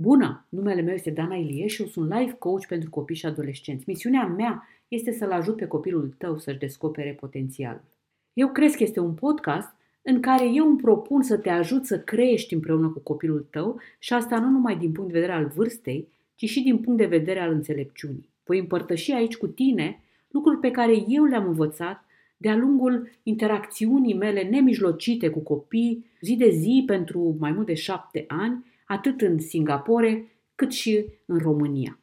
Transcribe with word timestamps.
Bună! 0.00 0.46
Numele 0.48 0.80
meu 0.80 0.94
este 0.94 1.10
Dana 1.10 1.34
Ilie 1.34 1.66
și 1.66 1.82
eu 1.82 1.88
sunt 1.88 2.12
life 2.12 2.32
coach 2.32 2.66
pentru 2.66 2.90
copii 2.90 3.16
și 3.16 3.26
adolescenți. 3.26 3.84
Misiunea 3.86 4.26
mea 4.26 4.68
este 4.88 5.12
să-l 5.12 5.30
ajut 5.30 5.56
pe 5.56 5.66
copilul 5.66 6.14
tău 6.18 6.38
să-și 6.38 6.58
descopere 6.58 7.16
potențialul. 7.20 7.84
Eu 8.32 8.48
cred 8.48 8.74
că 8.74 8.82
este 8.82 9.00
un 9.00 9.14
podcast 9.14 9.68
în 10.02 10.20
care 10.20 10.50
eu 10.52 10.66
îmi 10.66 10.76
propun 10.76 11.22
să 11.22 11.36
te 11.36 11.50
ajut 11.50 11.86
să 11.86 12.00
crești 12.00 12.54
împreună 12.54 12.88
cu 12.88 12.98
copilul 12.98 13.46
tău 13.50 13.80
și 13.98 14.12
asta 14.12 14.38
nu 14.38 14.48
numai 14.48 14.76
din 14.76 14.92
punct 14.92 15.12
de 15.12 15.18
vedere 15.18 15.38
al 15.38 15.46
vârstei, 15.46 16.08
ci 16.34 16.44
și 16.44 16.62
din 16.62 16.78
punct 16.78 16.98
de 16.98 17.06
vedere 17.06 17.40
al 17.40 17.52
înțelepciunii. 17.52 18.28
Voi 18.44 18.58
împărtăși 18.58 19.12
aici 19.12 19.36
cu 19.36 19.46
tine 19.46 20.00
lucruri 20.28 20.58
pe 20.58 20.70
care 20.70 21.04
eu 21.08 21.24
le-am 21.24 21.46
învățat 21.46 22.04
de-a 22.36 22.56
lungul 22.56 23.10
interacțiunii 23.22 24.14
mele 24.14 24.42
nemijlocite 24.42 25.28
cu 25.28 25.38
copii, 25.38 26.04
zi 26.20 26.36
de 26.36 26.50
zi 26.50 26.82
pentru 26.86 27.36
mai 27.38 27.52
mult 27.52 27.66
de 27.66 27.74
șapte 27.74 28.24
ani, 28.28 28.64
atât 28.88 29.20
în 29.20 29.38
Singapore 29.38 30.32
cât 30.54 30.72
și 30.72 31.04
în 31.26 31.38
România. 31.38 32.00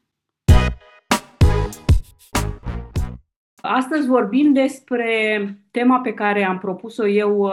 Astăzi 3.55 4.07
vorbim 4.07 4.53
despre 4.53 5.39
tema 5.71 5.99
pe 5.99 6.13
care 6.13 6.43
am 6.43 6.57
propus-o 6.57 7.07
eu, 7.07 7.51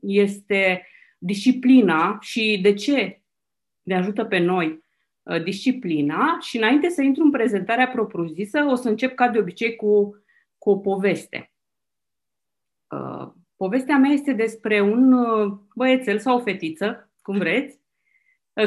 este 0.00 0.86
disciplina 1.18 2.18
și 2.20 2.58
de 2.62 2.74
ce 2.74 3.22
ne 3.82 3.96
ajută 3.96 4.24
pe 4.24 4.38
noi 4.38 4.84
uh, 5.22 5.42
disciplina 5.42 6.38
și 6.40 6.56
înainte 6.56 6.88
să 6.88 7.02
intru 7.02 7.22
în 7.22 7.30
prezentarea 7.30 7.88
propriu-zisă, 7.88 8.64
o 8.64 8.74
să 8.74 8.88
încep 8.88 9.14
ca 9.14 9.28
de 9.28 9.38
obicei 9.38 9.76
cu, 9.76 10.22
cu 10.58 10.70
o 10.70 10.76
poveste. 10.76 11.52
Uh, 12.90 13.28
povestea 13.56 13.96
mea 13.96 14.10
este 14.10 14.32
despre 14.32 14.80
un 14.80 15.12
uh, 15.12 15.58
băiețel 15.74 16.18
sau 16.18 16.36
o 16.36 16.42
fetiță, 16.42 17.10
cum 17.22 17.38
vreți, 17.38 17.74
uh, 17.74 17.87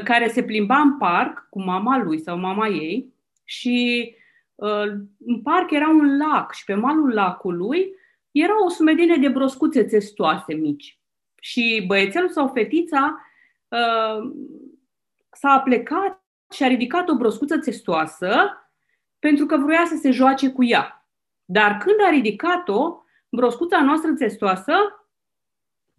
care 0.03 0.27
se 0.27 0.43
plimba 0.43 0.77
în 0.77 0.97
parc 0.97 1.47
cu 1.49 1.61
mama 1.61 1.97
lui 1.97 2.19
sau 2.19 2.37
mama 2.37 2.67
ei 2.67 3.13
și 3.43 4.15
în 5.25 5.41
parc 5.43 5.71
era 5.71 5.89
un 5.89 6.17
lac 6.17 6.53
și 6.53 6.63
pe 6.63 6.73
malul 6.73 7.13
lacului 7.13 7.95
era 8.31 8.63
o 8.65 8.69
sumedine 8.69 9.17
de 9.17 9.27
broscuțe 9.27 9.83
testoase 9.83 10.53
mici. 10.53 10.99
Și 11.41 11.83
băiețelul 11.87 12.29
sau 12.29 12.47
fetița 12.47 13.25
s-a 15.31 15.59
plecat 15.59 16.23
și 16.53 16.63
a 16.63 16.67
ridicat 16.67 17.09
o 17.09 17.15
broscuță 17.15 17.57
testoasă 17.57 18.55
pentru 19.19 19.45
că 19.45 19.57
vrea 19.57 19.85
să 19.85 19.95
se 19.95 20.11
joace 20.11 20.51
cu 20.51 20.63
ea. 20.63 21.07
Dar 21.45 21.77
când 21.77 21.95
a 22.05 22.09
ridicat-o, 22.09 23.03
broscuța 23.29 23.83
noastră 23.83 24.13
testoasă 24.13 24.73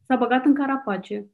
s-a 0.07 0.17
băgat 0.17 0.45
în 0.45 0.55
carapace. 0.55 1.27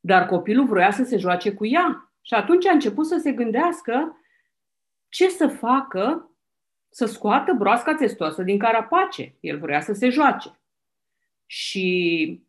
Dar 0.00 0.26
copilul 0.26 0.66
vroia 0.66 0.90
să 0.90 1.04
se 1.04 1.16
joace 1.16 1.52
cu 1.52 1.66
ea. 1.66 2.12
Și 2.22 2.34
atunci 2.34 2.66
a 2.66 2.72
început 2.72 3.06
să 3.06 3.16
se 3.16 3.32
gândească 3.32 4.20
ce 5.08 5.28
să 5.28 5.46
facă 5.46 6.30
să 6.88 7.04
scoată 7.04 7.52
broasca 7.52 7.94
testoasă 7.94 8.42
din 8.42 8.58
carapace. 8.58 9.34
El 9.40 9.58
vrea 9.58 9.80
să 9.80 9.92
se 9.92 10.08
joace. 10.08 10.60
Și 11.46 12.44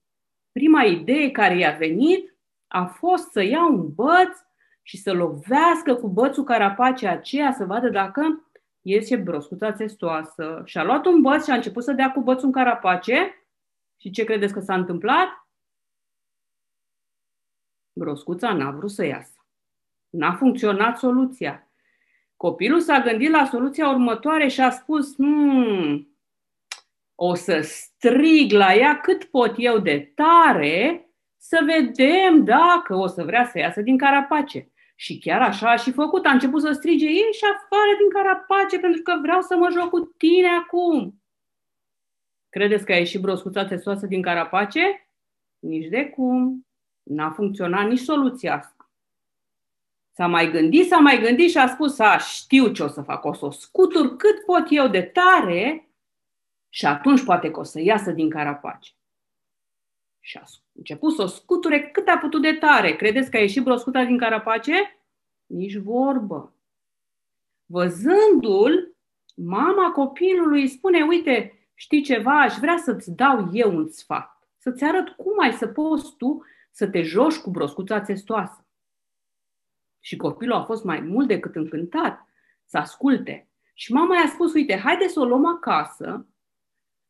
prima 0.52 0.84
idee 0.84 1.32
care 1.32 1.58
i-a 1.58 1.72
venit 1.72 2.36
a 2.68 2.86
fost 2.86 3.32
să 3.32 3.42
ia 3.42 3.66
un 3.66 3.94
băț 3.94 4.38
și 4.82 4.98
să 4.98 5.14
lovească 5.14 5.96
cu 5.96 6.08
bățul 6.08 6.44
carapace 6.44 7.08
aceea 7.08 7.52
să 7.52 7.66
vadă 7.66 7.90
dacă 7.90 8.46
iese 8.82 9.16
broscuța 9.16 9.72
testoasă 9.72 10.62
și 10.66 10.78
a 10.78 10.84
luat 10.84 11.06
un 11.06 11.22
băț 11.22 11.44
și 11.44 11.52
a 11.52 11.56
început 11.56 11.84
să 11.84 11.92
dea 11.92 12.12
cu 12.12 12.22
bățul 12.22 12.46
în 12.46 12.52
carapace. 12.52 13.46
Și 13.98 14.10
ce 14.10 14.24
credeți 14.24 14.54
că 14.54 14.60
s-a 14.60 14.74
întâmplat? 14.74 15.28
Broscuța 18.02 18.54
n-a 18.54 18.72
vrut 18.72 18.92
să 18.92 19.06
iasă. 19.06 19.46
N-a 20.10 20.34
funcționat 20.34 20.98
soluția. 20.98 21.72
Copilul 22.36 22.80
s-a 22.80 23.00
gândit 23.00 23.30
la 23.30 23.46
soluția 23.46 23.90
următoare 23.90 24.48
și 24.48 24.62
a 24.62 24.70
spus, 24.70 25.16
hmm, 25.16 26.18
o 27.16 27.34
să 27.34 27.60
strig 27.62 28.52
la 28.52 28.76
ea 28.76 29.00
cât 29.00 29.24
pot 29.24 29.54
eu 29.58 29.78
de 29.80 30.12
tare 30.16 31.10
să 31.38 31.60
vedem 31.66 32.44
dacă 32.44 32.96
o 32.96 33.08
să 33.08 33.24
vrea 33.24 33.46
să 33.46 33.58
iasă 33.60 33.82
din 33.82 33.98
carapace. 33.98 34.72
Și 34.96 35.18
chiar 35.18 35.42
așa 35.42 35.72
a 35.72 35.76
și 35.76 35.92
făcut. 35.92 36.26
A 36.26 36.32
început 36.32 36.62
să 36.62 36.72
strige, 36.72 37.06
ieși 37.06 37.44
afară 37.44 37.92
din 37.98 38.10
carapace 38.10 38.80
pentru 38.80 39.02
că 39.02 39.18
vreau 39.22 39.42
să 39.42 39.56
mă 39.56 39.70
joc 39.72 39.90
cu 39.90 40.00
tine 40.00 40.48
acum. 40.48 41.22
Credeți 42.50 42.86
că 42.86 42.92
a 42.92 42.96
ieșit 42.96 43.22
broscuța 43.22 43.66
testoasă 43.66 44.06
din 44.06 44.22
carapace? 44.22 45.10
Nici 45.60 45.88
de 45.88 46.10
cum. 46.10 46.66
N-a 47.04 47.32
funcționat 47.32 47.88
nici 47.88 48.00
soluția 48.00 48.58
asta. 48.58 48.90
S-a 50.14 50.28
mai 50.28 50.52
gândit, 50.52 50.88
s-a 50.88 50.98
mai 50.98 51.20
gândit 51.20 51.50
și 51.50 51.58
a 51.58 51.68
spus, 51.68 52.00
a, 52.00 52.18
știu 52.18 52.72
ce 52.72 52.84
o 52.84 52.88
să 52.88 53.02
fac, 53.02 53.26
o 53.26 53.34
să 53.34 53.46
o 53.46 53.52
scutur 53.52 54.16
cât 54.16 54.46
pot 54.46 54.66
eu 54.70 54.88
de 54.88 55.02
tare 55.02 55.90
și 56.70 56.86
atunci 56.86 57.24
poate 57.24 57.52
că 57.52 57.60
o 57.60 57.64
să 57.64 57.82
iasă 57.82 58.12
din 58.12 58.30
carapace. 58.30 58.92
Și 60.20 60.38
a 60.38 60.44
început 60.72 61.14
să 61.14 61.22
o 61.22 61.26
scuture 61.26 61.82
cât 61.82 62.08
a 62.08 62.18
putut 62.18 62.42
de 62.42 62.54
tare. 62.54 62.96
Credeți 62.96 63.32
că 63.32 63.38
a 63.38 63.40
ieșit 63.40 63.64
broscuta 63.64 64.04
din 64.04 64.18
carapace? 64.18 64.98
Nici 65.46 65.76
vorbă. 65.76 66.54
Văzându-l, 67.66 68.96
mama 69.36 69.92
copilului 69.92 70.62
îi 70.62 70.68
spune, 70.68 71.04
uite, 71.04 71.60
știi 71.74 72.02
ceva, 72.02 72.42
aș 72.42 72.56
vrea 72.56 72.78
să-ți 72.78 73.12
dau 73.12 73.50
eu 73.52 73.76
un 73.76 73.88
sfat. 73.88 74.48
Să-ți 74.58 74.84
arăt 74.84 75.10
cum 75.10 75.40
ai 75.40 75.54
să 75.54 75.68
poți 75.68 76.16
tu 76.18 76.46
să 76.72 76.88
te 76.88 77.02
joci 77.02 77.38
cu 77.38 77.50
broscuța 77.50 78.02
testoasă. 78.02 78.66
Și 80.00 80.16
copilul 80.16 80.56
a 80.56 80.64
fost 80.64 80.84
mai 80.84 81.00
mult 81.00 81.28
decât 81.28 81.56
încântat 81.56 82.28
să 82.66 82.78
asculte. 82.78 83.50
Și 83.74 83.94
mama 83.94 84.16
i-a 84.16 84.28
spus, 84.28 84.54
uite, 84.54 84.78
haide 84.78 85.08
să 85.08 85.20
o 85.20 85.26
luăm 85.26 85.46
acasă 85.46 86.28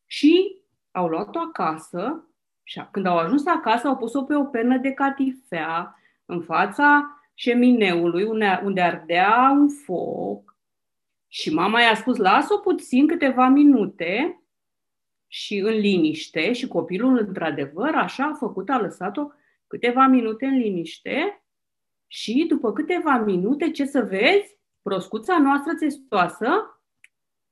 și 0.06 0.60
au 0.90 1.08
luat-o 1.08 1.38
acasă 1.38 2.26
și 2.62 2.82
când 2.90 3.06
au 3.06 3.18
ajuns 3.18 3.46
acasă, 3.46 3.86
au 3.86 3.96
pus-o 3.96 4.22
pe 4.22 4.34
o 4.34 4.44
pernă 4.44 4.78
de 4.78 4.92
catifea 4.92 5.98
în 6.24 6.42
fața 6.42 7.16
șemineului 7.34 8.24
unde 8.62 8.80
ardea 8.80 9.50
un 9.58 9.68
foc 9.68 10.56
și 11.28 11.54
mama 11.54 11.80
i-a 11.80 11.94
spus, 11.94 12.16
lasă-o 12.16 12.58
puțin 12.58 13.06
câteva 13.06 13.48
minute 13.48 14.42
și 15.26 15.58
în 15.58 15.72
liniște 15.72 16.52
și 16.52 16.68
copilul 16.68 17.18
într-adevăr 17.18 17.94
așa 17.94 18.24
a 18.24 18.34
făcut, 18.34 18.70
a 18.70 18.78
lăsat-o 18.78 19.26
câteva 19.72 20.06
minute 20.06 20.46
în 20.46 20.58
liniște 20.58 21.44
și 22.06 22.44
după 22.48 22.72
câteva 22.72 23.18
minute, 23.18 23.70
ce 23.70 23.84
să 23.84 24.02
vezi? 24.02 24.56
Proscuța 24.82 25.38
noastră 25.38 25.74
testoasă 25.74 26.46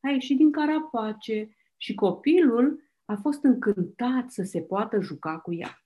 a 0.00 0.08
ieșit 0.08 0.36
din 0.36 0.52
carapace 0.52 1.56
și 1.76 1.94
copilul 1.94 2.90
a 3.04 3.14
fost 3.14 3.42
încântat 3.42 4.30
să 4.30 4.42
se 4.42 4.60
poată 4.60 5.00
juca 5.00 5.38
cu 5.38 5.54
ea. 5.54 5.84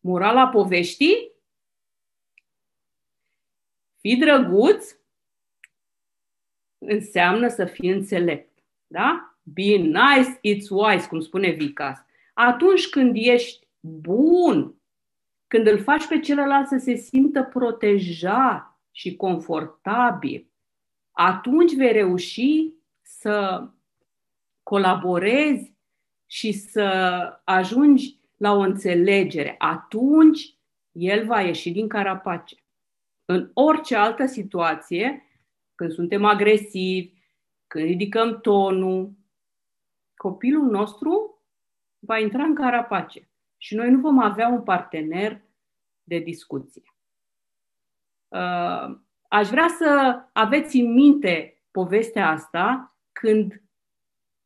Morala 0.00 0.48
poveștii? 0.48 1.32
Fi 4.00 4.16
drăguț 4.16 4.96
înseamnă 6.78 7.48
să 7.48 7.64
fii 7.64 7.90
înțelept. 7.90 8.58
Da? 8.86 9.36
Be 9.42 9.76
nice, 9.76 10.38
it's 10.38 10.68
wise, 10.70 11.08
cum 11.08 11.20
spune 11.20 11.50
Vicas. 11.50 11.98
Atunci 12.34 12.88
când 12.88 13.16
ești 13.16 13.63
bun, 13.86 14.74
când 15.46 15.66
îl 15.66 15.78
faci 15.78 16.06
pe 16.06 16.20
celălalt 16.20 16.68
să 16.68 16.76
se 16.78 16.94
simtă 16.94 17.42
protejat 17.42 18.78
și 18.90 19.16
confortabil, 19.16 20.50
atunci 21.10 21.74
vei 21.74 21.92
reuși 21.92 22.72
să 23.02 23.68
colaborezi 24.62 25.74
și 26.26 26.52
să 26.52 26.82
ajungi 27.44 28.20
la 28.36 28.52
o 28.52 28.58
înțelegere, 28.58 29.54
atunci 29.58 30.58
el 30.92 31.26
va 31.26 31.40
ieși 31.40 31.70
din 31.70 31.88
carapace. 31.88 32.56
În 33.24 33.50
orice 33.54 33.96
altă 33.96 34.26
situație, 34.26 35.24
când 35.74 35.92
suntem 35.92 36.24
agresivi, 36.24 37.12
când 37.66 37.84
ridicăm 37.84 38.40
tonul, 38.40 39.12
copilul 40.16 40.70
nostru 40.70 41.42
va 41.98 42.18
intra 42.18 42.42
în 42.42 42.54
carapace 42.54 43.28
și 43.64 43.74
noi 43.74 43.90
nu 43.90 44.00
vom 44.00 44.18
avea 44.18 44.48
un 44.48 44.62
partener 44.62 45.42
de 46.02 46.18
discuție. 46.18 46.82
Uh, 48.28 48.98
aș 49.28 49.48
vrea 49.48 49.68
să 49.78 50.20
aveți 50.32 50.76
în 50.76 50.92
minte 50.92 51.62
povestea 51.70 52.28
asta 52.28 52.96
când 53.12 53.62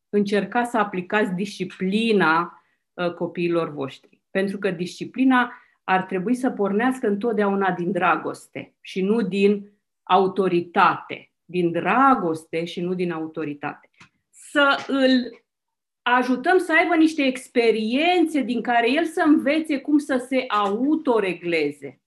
încercați 0.09 0.71
să 0.71 0.79
aplicați 0.79 1.33
disciplina 1.33 2.63
uh, 2.95 3.15
copiilor 3.15 3.71
voștri. 3.71 4.23
Pentru 4.31 4.59
că 4.59 4.71
disciplina 4.71 5.53
ar 5.85 6.03
trebui 6.03 6.35
să 6.35 6.51
pornească 6.51 7.07
întotdeauna 7.07 7.73
din 7.73 7.93
dragoste 7.93 8.75
și 8.81 9.03
nu 9.03 9.23
din 9.23 9.73
autoritate. 10.03 11.33
Din 11.45 11.73
dragoste 11.73 12.65
și 12.65 12.81
nu 12.81 12.95
din 12.95 13.11
autoritate. 13.11 13.91
Să 14.31 14.85
îl 14.87 15.43
ajutăm 16.15 16.59
să 16.59 16.73
aibă 16.73 16.95
niște 16.95 17.23
experiențe 17.23 18.41
din 18.41 18.63
care 18.63 18.91
el 18.91 19.05
să 19.05 19.23
învețe 19.27 19.79
cum 19.79 19.99
să 19.99 20.27
se 20.29 20.45
autoregleze. 20.49 22.01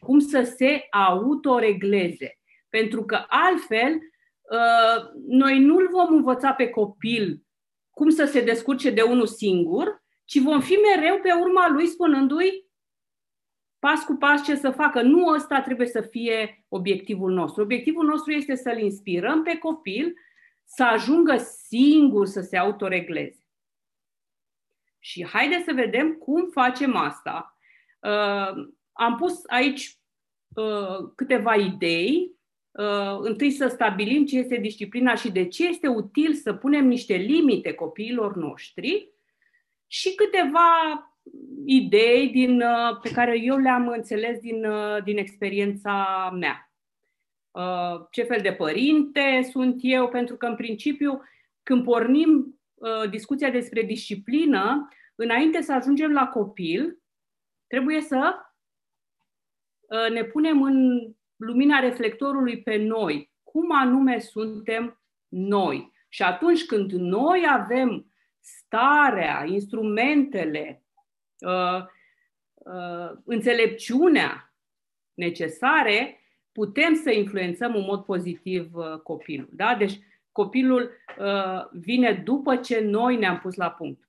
cum 0.00 0.18
să 0.18 0.42
se 0.56 0.86
autoregleze. 0.90 2.38
Pentru 2.68 3.04
că 3.04 3.24
altfel, 3.28 3.92
uh, 3.92 5.10
noi 5.26 5.58
nu-l 5.58 5.88
vom 5.90 6.14
învăța 6.14 6.52
pe 6.52 6.68
copil 6.68 7.42
cum 7.90 8.10
să 8.10 8.24
se 8.24 8.40
descurce 8.40 8.90
de 8.90 9.02
unul 9.02 9.26
singur, 9.26 10.02
ci 10.24 10.38
vom 10.38 10.60
fi 10.60 10.72
mereu 10.72 11.18
pe 11.18 11.32
urma 11.32 11.68
lui 11.68 11.86
spunându-i 11.86 12.70
pas 13.78 14.04
cu 14.04 14.14
pas 14.14 14.44
ce 14.44 14.54
să 14.54 14.70
facă. 14.70 15.02
Nu 15.02 15.26
ăsta 15.26 15.60
trebuie 15.60 15.86
să 15.86 16.00
fie 16.00 16.64
obiectivul 16.68 17.32
nostru. 17.32 17.62
Obiectivul 17.62 18.04
nostru 18.06 18.32
este 18.32 18.54
să-l 18.54 18.78
inspirăm 18.78 19.42
pe 19.42 19.58
copil 19.58 20.14
să 20.74 20.84
ajungă 20.84 21.36
singur 21.36 22.26
să 22.26 22.40
se 22.40 22.56
autoregleze. 22.56 23.44
Și 24.98 25.26
haideți 25.26 25.64
să 25.64 25.72
vedem 25.72 26.12
cum 26.12 26.48
facem 26.50 26.96
asta. 26.96 27.58
Uh, 28.00 28.68
am 28.92 29.16
pus 29.16 29.42
aici 29.46 29.98
uh, 30.54 31.10
câteva 31.14 31.54
idei. 31.54 32.38
Uh, 32.70 33.18
întâi 33.20 33.50
să 33.50 33.66
stabilim 33.66 34.24
ce 34.24 34.38
este 34.38 34.56
disciplina 34.56 35.14
și 35.14 35.30
de 35.30 35.48
ce 35.48 35.66
este 35.66 35.88
util 35.88 36.34
să 36.34 36.52
punem 36.52 36.86
niște 36.86 37.14
limite 37.14 37.72
copiilor 37.72 38.36
noștri 38.36 39.12
și 39.86 40.14
câteva 40.14 40.68
idei 41.64 42.28
din, 42.28 42.60
uh, 42.60 43.00
pe 43.02 43.10
care 43.10 43.40
eu 43.40 43.56
le-am 43.56 43.88
înțeles 43.88 44.38
din, 44.38 44.64
uh, 44.64 45.02
din 45.04 45.18
experiența 45.18 46.30
mea. 46.38 46.69
Uh, 47.50 48.06
ce 48.10 48.22
fel 48.22 48.40
de 48.42 48.52
părinte 48.52 49.48
sunt 49.50 49.78
eu? 49.80 50.08
Pentru 50.08 50.36
că, 50.36 50.46
în 50.46 50.56
principiu, 50.56 51.22
când 51.62 51.84
pornim 51.84 52.54
discuția 53.10 53.50
despre 53.50 53.82
disciplină, 53.82 54.88
înainte 55.14 55.60
să 55.60 55.72
ajungem 55.72 56.12
la 56.12 56.26
copil, 56.26 56.98
trebuie 57.66 58.00
să 58.00 58.34
ne 60.12 60.24
punem 60.24 60.62
în 60.62 61.08
lumina 61.36 61.78
reflectorului 61.78 62.62
pe 62.62 62.76
noi. 62.76 63.32
Cum 63.42 63.72
anume 63.72 64.18
suntem 64.18 65.02
noi? 65.28 65.92
Și 66.08 66.22
atunci 66.22 66.64
când 66.64 66.92
noi 66.92 67.46
avem 67.48 68.10
starea, 68.40 69.44
instrumentele, 69.46 70.84
uh, 71.38 71.84
uh, 72.54 73.18
înțelepciunea 73.24 74.54
necesare, 75.14 76.19
putem 76.52 76.94
să 76.94 77.10
influențăm 77.10 77.74
în 77.74 77.84
mod 77.84 78.04
pozitiv 78.04 78.74
uh, 78.74 78.98
copilul. 79.02 79.48
Da? 79.52 79.74
Deci 79.74 79.98
copilul 80.32 80.90
uh, 81.18 81.64
vine 81.72 82.12
după 82.12 82.56
ce 82.56 82.80
noi 82.80 83.16
ne-am 83.16 83.38
pus 83.38 83.54
la 83.54 83.70
punct. 83.70 84.08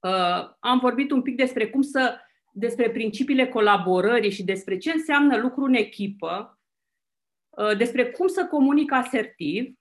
Uh, 0.00 0.50
am 0.58 0.78
vorbit 0.78 1.10
un 1.10 1.22
pic 1.22 1.36
despre 1.36 1.68
cum 1.68 1.82
să 1.82 2.20
despre 2.52 2.90
principiile 2.90 3.48
colaborării 3.48 4.30
și 4.30 4.44
despre 4.44 4.78
ce 4.78 4.92
înseamnă 4.92 5.36
lucru 5.36 5.64
în 5.64 5.74
echipă, 5.74 6.58
uh, 7.48 7.76
despre 7.76 8.10
cum 8.10 8.26
să 8.26 8.46
comunic 8.46 8.92
asertiv 8.92 9.72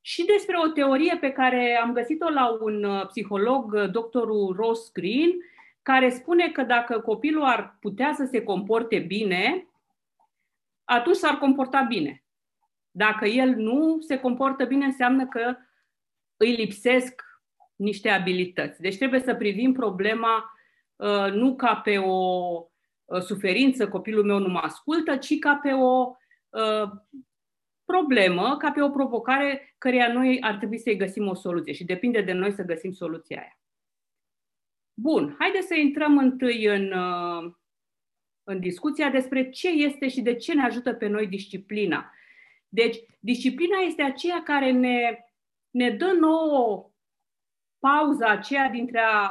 și 0.00 0.24
despre 0.24 0.56
o 0.64 0.68
teorie 0.68 1.16
pe 1.20 1.30
care 1.30 1.78
am 1.82 1.92
găsit-o 1.92 2.28
la 2.28 2.58
un 2.60 2.84
uh, 2.84 3.06
psiholog, 3.06 3.72
uh, 3.72 3.90
doctorul 3.90 4.54
Ross 4.56 4.92
Green, 4.92 5.30
care 5.82 6.10
spune 6.10 6.50
că 6.50 6.62
dacă 6.62 7.00
copilul 7.00 7.42
ar 7.42 7.76
putea 7.80 8.12
să 8.12 8.28
se 8.30 8.42
comporte 8.42 8.98
bine, 8.98 9.68
atunci 10.84 11.16
s-ar 11.16 11.38
comporta 11.38 11.82
bine. 11.82 12.24
Dacă 12.90 13.26
el 13.26 13.54
nu 13.54 14.00
se 14.00 14.20
comportă 14.20 14.64
bine, 14.64 14.84
înseamnă 14.84 15.26
că 15.26 15.56
îi 16.36 16.54
lipsesc 16.54 17.22
niște 17.76 18.08
abilități. 18.08 18.80
Deci 18.80 18.96
trebuie 18.96 19.20
să 19.20 19.34
privim 19.34 19.72
problema 19.72 20.52
uh, 20.96 21.32
nu 21.32 21.56
ca 21.56 21.76
pe 21.76 21.98
o 21.98 22.68
suferință, 23.20 23.88
copilul 23.88 24.24
meu 24.24 24.38
nu 24.38 24.48
mă 24.48 24.58
ascultă, 24.58 25.16
ci 25.16 25.38
ca 25.38 25.54
pe 25.62 25.72
o 25.72 26.16
problemă 27.84 28.56
ca 28.56 28.70
pe 28.70 28.82
o 28.82 28.90
provocare 28.90 29.74
căreia 29.78 30.12
noi 30.12 30.40
ar 30.40 30.56
trebui 30.56 30.78
să-i 30.78 30.96
găsim 30.96 31.28
o 31.28 31.34
soluție 31.34 31.72
și 31.72 31.84
depinde 31.84 32.20
de 32.20 32.32
noi 32.32 32.52
să 32.52 32.62
găsim 32.62 32.92
soluția 32.92 33.38
aia. 33.38 33.58
Bun, 34.94 35.36
haideți 35.38 35.66
să 35.66 35.74
intrăm 35.74 36.18
întâi 36.18 36.64
în, 36.64 36.92
uh, 36.92 37.52
în 38.44 38.60
discuția 38.60 39.10
despre 39.10 39.50
ce 39.50 39.68
este 39.68 40.08
și 40.08 40.20
de 40.20 40.34
ce 40.34 40.54
ne 40.54 40.62
ajută 40.62 40.92
pe 40.92 41.06
noi 41.06 41.26
disciplina. 41.26 42.10
Deci, 42.68 42.96
disciplina 43.20 43.78
este 43.78 44.02
aceea 44.02 44.42
care 44.42 44.70
ne, 44.70 45.18
ne 45.70 45.90
dă 45.90 46.12
nouă 46.20 46.90
pauza 47.78 48.28
aceea 48.28 48.68
dintre 48.68 49.00
a 49.00 49.30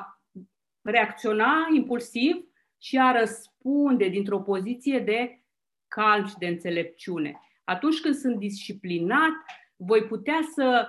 reacționa 0.81 1.68
impulsiv 1.74 2.36
și 2.81 2.98
a 2.98 3.12
răspunde 3.19 4.07
dintr-o 4.07 4.39
poziție 4.39 5.00
de 5.00 5.44
calm 5.88 6.27
și 6.27 6.38
de 6.38 6.48
înțelepciune 6.48 7.38
atunci 7.63 8.00
când 8.00 8.15
sunt 8.15 8.38
disciplinat, 8.38 9.31
voi 9.75 10.04
putea 10.04 10.39
să 10.54 10.88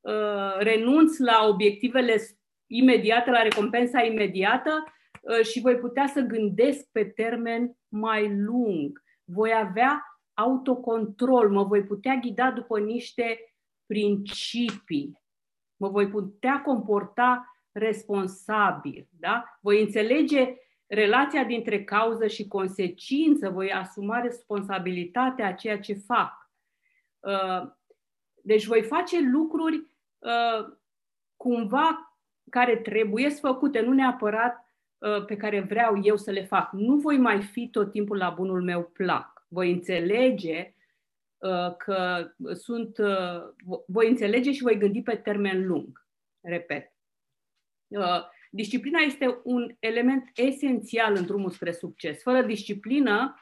uh, 0.00 0.56
renunț 0.58 1.18
la 1.18 1.46
obiectivele 1.46 2.16
imediate, 2.66 3.30
la 3.30 3.42
recompensa 3.42 4.02
imediată 4.02 4.84
uh, 4.86 4.92
și 5.42 5.60
voi 5.60 5.76
putea 5.76 6.06
să 6.06 6.20
gândesc 6.20 6.88
pe 6.92 7.04
termen 7.04 7.76
mai 7.88 8.36
lung. 8.36 9.02
Voi 9.24 9.52
avea 9.54 10.02
autocontrol, 10.34 11.50
mă 11.50 11.64
voi 11.64 11.84
putea 11.84 12.14
ghida 12.14 12.50
după 12.50 12.78
niște 12.78 13.38
principii, 13.86 15.22
mă 15.76 15.88
voi 15.88 16.08
putea 16.08 16.62
comporta 16.62 17.58
responsabil, 17.72 19.08
da? 19.10 19.58
Voi 19.60 19.82
înțelege 19.82 20.54
relația 20.86 21.44
dintre 21.44 21.84
cauză 21.84 22.26
și 22.26 22.48
consecință, 22.48 23.48
voi 23.48 23.72
asuma 23.72 24.20
responsabilitatea 24.20 25.46
a 25.46 25.52
ceea 25.52 25.80
ce 25.80 25.94
fac. 25.94 26.50
Uh, 27.20 27.72
deci 28.42 28.66
voi 28.66 28.82
face 28.82 29.20
lucruri 29.20 29.76
uh, 30.18 30.76
cumva 31.36 32.16
care 32.50 32.76
trebuie 32.76 33.28
făcute, 33.28 33.80
nu 33.80 33.92
neapărat 33.92 34.56
uh, 34.56 34.63
pe 35.26 35.36
care 35.36 35.60
vreau 35.60 36.00
eu 36.02 36.16
să 36.16 36.30
le 36.30 36.44
fac. 36.44 36.72
Nu 36.72 36.96
voi 36.96 37.16
mai 37.16 37.42
fi 37.42 37.68
tot 37.68 37.90
timpul 37.90 38.16
la 38.16 38.30
bunul 38.30 38.62
meu 38.62 38.82
plac. 38.84 39.46
Voi 39.48 39.72
înțelege 39.72 40.74
că 41.76 42.30
sunt, 42.52 42.96
voi 43.86 44.08
înțelege 44.08 44.52
și 44.52 44.62
voi 44.62 44.78
gândi 44.78 45.02
pe 45.02 45.16
termen 45.16 45.66
lung. 45.66 46.06
Repet. 46.40 46.92
Disciplina 48.50 48.98
este 48.98 49.40
un 49.44 49.76
element 49.78 50.30
esențial 50.34 51.14
în 51.14 51.24
drumul 51.24 51.50
spre 51.50 51.72
succes. 51.72 52.22
Fără 52.22 52.42
disciplină, 52.42 53.34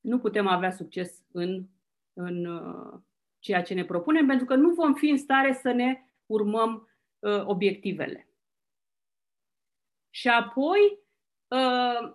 nu 0.00 0.18
putem 0.18 0.46
avea 0.46 0.70
succes 0.70 1.24
în, 1.32 1.66
în 2.12 2.44
uh, 2.44 3.00
ceea 3.38 3.62
ce 3.62 3.74
ne 3.74 3.84
propunem, 3.84 4.26
pentru 4.26 4.44
că 4.44 4.54
nu 4.54 4.70
vom 4.70 4.94
fi 4.94 5.08
în 5.08 5.16
stare 5.16 5.52
să 5.52 5.72
ne 5.72 6.02
urmăm 6.26 6.88
uh, 7.18 7.42
obiectivele. 7.44 8.28
Și 10.14 10.28
apoi 10.28 10.98
uh, 11.48 12.14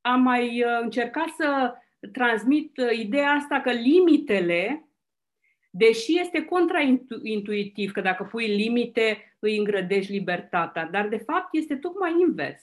am 0.00 0.22
mai 0.22 0.64
uh, 0.64 0.78
încercat 0.80 1.28
să 1.28 1.74
transmit 2.12 2.76
uh, 2.76 2.98
ideea 2.98 3.30
asta 3.30 3.60
că 3.60 3.70
limitele, 3.70 4.88
deși 5.70 6.18
este 6.18 6.44
contraintuitiv, 6.44 7.92
că 7.92 8.00
dacă 8.00 8.24
pui 8.24 8.46
limite 8.46 9.36
îi 9.38 9.56
îngrădești 9.58 10.12
libertatea, 10.12 10.84
dar 10.86 11.08
de 11.08 11.16
fapt 11.16 11.48
este 11.54 11.76
tocmai 11.76 12.20
invers. 12.20 12.62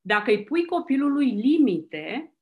Dacă 0.00 0.30
îi 0.30 0.44
pui 0.44 0.64
copilului 0.64 1.30
limite, 1.30 2.34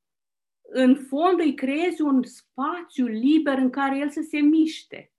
în 0.62 0.96
fond 0.96 1.38
îi 1.40 1.54
creezi 1.54 2.02
un 2.02 2.22
spațiu 2.22 3.06
liber 3.06 3.58
în 3.58 3.70
care 3.70 3.98
el 3.98 4.10
să 4.10 4.20
se 4.20 4.38
miște. 4.38 5.12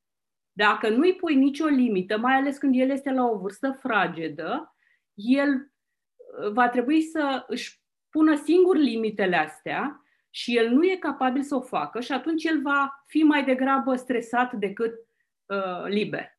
Dacă 0.51 0.89
nu 0.89 1.01
îi 1.01 1.15
pui 1.15 1.35
nicio 1.35 1.65
limită, 1.65 2.17
mai 2.17 2.33
ales 2.33 2.57
când 2.57 2.75
el 2.75 2.89
este 2.89 3.11
la 3.11 3.25
o 3.25 3.37
vârstă 3.37 3.71
fragedă, 3.71 4.72
el 5.13 5.49
uh, 5.49 6.51
va 6.51 6.69
trebui 6.69 7.01
să 7.01 7.43
își 7.47 7.81
pună 8.09 8.35
singur 8.35 8.77
limitele 8.77 9.35
astea 9.35 10.03
și 10.29 10.57
el 10.57 10.69
nu 10.69 10.85
e 10.85 10.95
capabil 10.95 11.41
să 11.43 11.55
o 11.55 11.61
facă 11.61 11.99
și 11.99 12.11
atunci 12.11 12.43
el 12.43 12.61
va 12.61 13.03
fi 13.05 13.23
mai 13.23 13.45
degrabă 13.45 13.95
stresat 13.95 14.53
decât 14.53 14.93
uh, 15.45 15.85
liber 15.87 16.33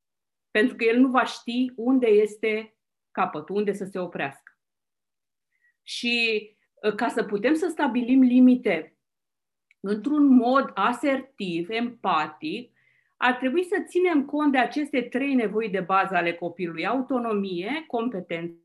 pentru 0.55 0.77
că 0.77 0.85
el 0.85 0.99
nu 0.99 1.09
va 1.09 1.25
ști 1.25 1.73
unde 1.77 2.07
este 2.07 2.77
capătul, 3.11 3.57
unde 3.57 3.73
să 3.73 3.85
se 3.85 3.99
oprească. 3.99 4.59
Și 5.83 6.49
ă, 6.83 6.93
ca 6.93 7.09
să 7.09 7.25
putem 7.25 7.55
să 7.55 7.69
stabilim 7.69 8.23
limite 8.23 8.97
într-un 9.81 10.27
mod 10.27 10.71
asertiv, 10.75 11.71
empatic, 11.71 12.73
ar 13.17 13.35
trebui 13.35 13.65
să 13.65 13.85
ținem 13.87 14.25
cont 14.25 14.53
de 14.53 14.59
aceste 14.59 15.03
trei 15.03 15.35
nevoi 15.35 15.69
de 15.69 15.81
bază 15.81 16.15
ale 16.15 16.35
copilului, 16.35 16.87
autonomie, 16.87 17.85
competență 17.87 18.64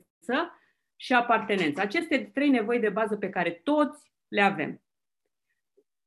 și 0.95 1.13
apartenență. 1.13 1.81
Aceste 1.81 2.31
trei 2.33 2.49
nevoi 2.49 2.79
de 2.79 2.89
bază 2.89 3.17
pe 3.17 3.29
care 3.29 3.51
toți 3.51 4.11
le 4.27 4.41
avem. 4.41 4.81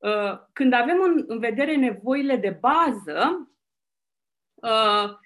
Ă, 0.03 0.49
când 0.53 0.73
avem 0.73 1.25
în 1.27 1.39
vedere 1.39 1.77
nevoile 1.77 2.37
de 2.37 2.51
bază, 2.51 3.51
ă, 4.63 5.19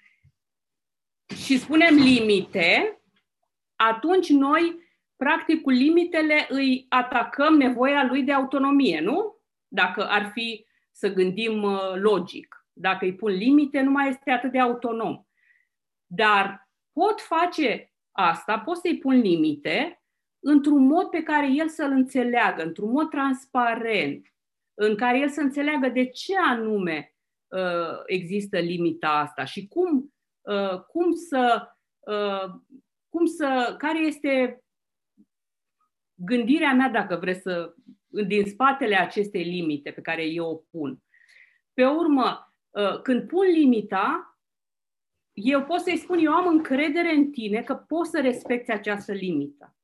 și 1.35 1.57
spunem 1.57 1.95
limite, 1.95 3.01
atunci 3.75 4.29
noi 4.29 4.85
practic, 5.15 5.61
cu 5.61 5.69
limitele 5.69 6.45
îi 6.49 6.85
atacăm 6.89 7.53
nevoia 7.53 8.03
lui 8.03 8.23
de 8.23 8.33
autonomie, 8.33 8.99
nu? 8.99 9.35
Dacă 9.67 10.09
ar 10.09 10.31
fi 10.31 10.65
să 10.91 11.13
gândim 11.13 11.63
uh, 11.63 11.93
logic. 11.93 12.65
Dacă 12.73 13.05
îi 13.05 13.15
pun 13.15 13.31
limite, 13.31 13.81
nu 13.81 13.91
mai 13.91 14.09
este 14.09 14.31
atât 14.31 14.51
de 14.51 14.59
autonom. 14.59 15.23
Dar 16.05 16.69
pot 16.93 17.21
face 17.21 17.91
asta, 18.19 18.59
pot 18.59 18.77
să-i 18.77 18.97
pun 18.97 19.19
limite 19.19 20.01
într-un 20.39 20.85
mod 20.87 21.09
pe 21.09 21.23
care 21.23 21.51
el 21.51 21.69
să-l 21.69 21.91
înțeleagă, 21.91 22.63
într-un 22.63 22.91
mod 22.91 23.09
transparent, 23.09 24.33
în 24.73 24.95
care 24.95 25.19
el 25.19 25.29
să 25.29 25.41
înțeleagă 25.41 25.89
de 25.89 26.05
ce 26.05 26.37
anume 26.37 27.15
uh, 27.47 28.01
există 28.05 28.59
limita 28.59 29.09
asta 29.09 29.45
și 29.45 29.67
cum, 29.67 30.13
uh, 30.41 30.81
cum 30.81 31.11
să, 31.11 31.67
uh, 31.99 32.53
cum 33.09 33.25
să, 33.25 33.75
care 33.77 33.99
este 33.99 34.63
gândirea 36.13 36.73
mea, 36.73 36.89
dacă 36.89 37.15
vreți 37.15 37.41
să, 37.41 37.73
din 38.27 38.45
spatele 38.45 38.95
acestei 38.95 39.43
limite 39.43 39.91
pe 39.91 40.01
care 40.01 40.25
eu 40.25 40.49
o 40.49 40.55
pun. 40.55 41.03
Pe 41.73 41.85
urmă, 41.85 42.53
uh, 42.69 43.01
când 43.01 43.27
pun 43.27 43.45
limita, 43.45 44.36
eu 45.39 45.63
pot 45.63 45.79
să-i 45.79 45.97
spun, 45.97 46.17
eu 46.17 46.33
am 46.33 46.47
încredere 46.47 47.13
în 47.13 47.31
tine 47.31 47.63
că 47.63 47.75
poți 47.75 48.09
să 48.09 48.21
respecti 48.21 48.71
această 48.71 49.13
limită. 49.13 49.75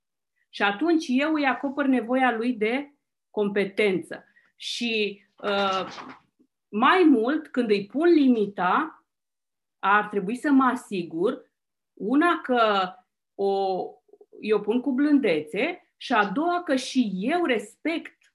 Și 0.50 0.62
atunci 0.62 1.06
eu 1.08 1.34
îi 1.34 1.46
acopăr 1.46 1.86
nevoia 1.86 2.36
lui 2.36 2.54
de 2.54 2.94
competență. 3.30 4.26
Și 4.56 5.24
uh, 5.44 5.88
mai 6.70 7.04
mult, 7.04 7.48
când 7.48 7.70
îi 7.70 7.86
pun 7.86 8.08
limita, 8.08 9.06
ar 9.80 10.08
trebui 10.08 10.36
să 10.36 10.52
mă 10.52 10.64
asigur, 10.64 11.52
una 11.94 12.42
că 12.42 12.94
o, 13.36 13.84
eu 14.42 14.62
pun 14.62 14.82
cu 14.82 14.92
blândețe 14.92 15.92
și 15.98 16.14
a 16.14 16.26
doua 16.26 16.64
că 16.64 16.76
și 16.76 17.12
eu 17.14 17.46
respect 17.46 18.34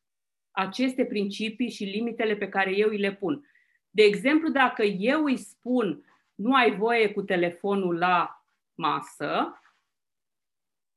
aceste 0.50 1.04
principii 1.04 1.70
și 1.70 1.84
limitele 1.84 2.36
pe 2.36 2.48
care 2.48 2.76
eu 2.76 2.88
îi 2.88 2.98
le 2.98 3.14
pun. 3.14 3.48
De 3.90 4.02
exemplu, 4.02 4.48
dacă 4.48 4.82
eu 4.82 5.24
îi 5.24 5.36
spun 5.36 6.02
nu 6.38 6.54
ai 6.54 6.76
voie 6.76 7.12
cu 7.12 7.22
telefonul 7.22 7.98
la 7.98 8.44
masă, 8.74 9.60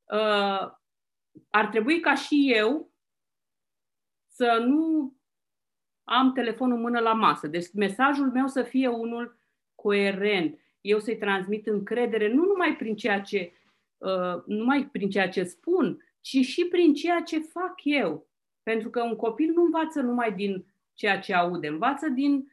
uh, 0.04 0.72
ar 1.50 1.66
trebui 1.70 2.00
ca 2.00 2.14
și 2.14 2.52
eu 2.54 2.90
să 4.28 4.62
nu 4.66 5.16
am 6.04 6.32
telefonul 6.32 6.76
în 6.76 6.82
mână 6.82 7.00
la 7.00 7.12
masă. 7.12 7.46
Deci 7.46 7.72
mesajul 7.72 8.30
meu 8.30 8.46
să 8.46 8.62
fie 8.62 8.88
unul 8.88 9.38
coerent. 9.74 10.60
Eu 10.80 10.98
să-i 10.98 11.16
transmit 11.16 11.66
încredere 11.66 12.32
nu 12.32 12.44
numai 12.44 12.76
prin 12.76 12.96
ceea 12.96 13.20
ce, 13.20 13.52
uh, 13.98 14.44
numai 14.46 14.88
prin 14.92 15.10
ceea 15.10 15.28
ce 15.28 15.42
spun, 15.42 16.04
ci 16.20 16.36
și 16.36 16.64
prin 16.64 16.94
ceea 16.94 17.22
ce 17.22 17.38
fac 17.38 17.74
eu. 17.82 18.26
Pentru 18.62 18.90
că 18.90 19.02
un 19.02 19.16
copil 19.16 19.52
nu 19.52 19.62
învață 19.62 20.00
numai 20.00 20.32
din 20.32 20.66
ceea 20.94 21.20
ce 21.20 21.34
aude, 21.34 21.68
învață 21.68 22.08
din 22.08 22.51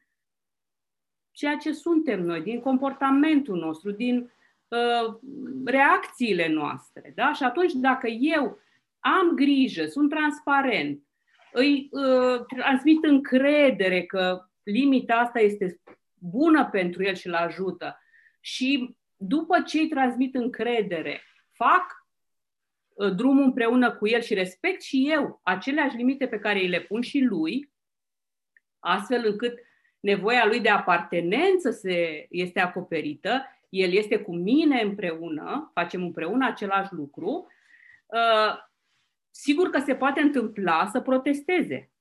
ceea 1.40 1.58
ce 1.58 1.72
suntem 1.72 2.22
noi, 2.24 2.42
din 2.42 2.60
comportamentul 2.60 3.58
nostru, 3.58 3.92
din 3.92 4.32
uh, 4.68 5.18
reacțiile 5.66 6.48
noastre. 6.48 7.12
Da? 7.16 7.34
Și 7.34 7.44
atunci, 7.44 7.72
dacă 7.74 8.08
eu 8.08 8.60
am 9.00 9.36
grijă, 9.36 9.86
sunt 9.86 10.10
transparent, 10.10 11.04
îi 11.52 11.90
uh, 11.92 12.46
transmit 12.46 13.04
încredere 13.04 14.04
că 14.04 14.50
limita 14.64 15.16
asta 15.16 15.40
este 15.40 15.82
bună 16.14 16.70
pentru 16.72 17.04
el 17.04 17.16
și 17.16 17.28
îl 17.28 17.34
ajută 17.34 18.00
și 18.40 18.96
după 19.16 19.62
ce 19.62 19.80
îi 19.80 19.88
transmit 19.88 20.36
încredere, 20.36 21.22
fac 21.52 22.08
uh, 22.94 23.16
drumul 23.16 23.44
împreună 23.44 23.92
cu 23.92 24.08
el 24.08 24.22
și 24.22 24.34
respect 24.34 24.82
și 24.82 25.12
eu 25.12 25.40
aceleași 25.44 25.96
limite 25.96 26.28
pe 26.28 26.40
care 26.40 26.60
îi 26.60 26.68
le 26.68 26.80
pun 26.80 27.02
și 27.02 27.20
lui, 27.20 27.72
astfel 28.80 29.26
încât 29.26 29.68
nevoia 30.00 30.46
lui 30.46 30.60
de 30.60 30.70
apartenență 30.70 31.72
se, 31.72 32.26
este 32.30 32.60
acoperită, 32.60 33.46
el 33.70 33.92
este 33.92 34.20
cu 34.20 34.36
mine 34.36 34.82
împreună, 34.82 35.72
facem 35.74 36.02
împreună 36.02 36.46
același 36.46 36.94
lucru, 36.94 37.48
uh, 38.06 38.58
sigur 39.32 39.70
că 39.70 39.80
se 39.80 39.96
poate 39.96 40.22
întâmpla 40.22 40.90
să 40.92 41.02
protesteze. 41.02 41.92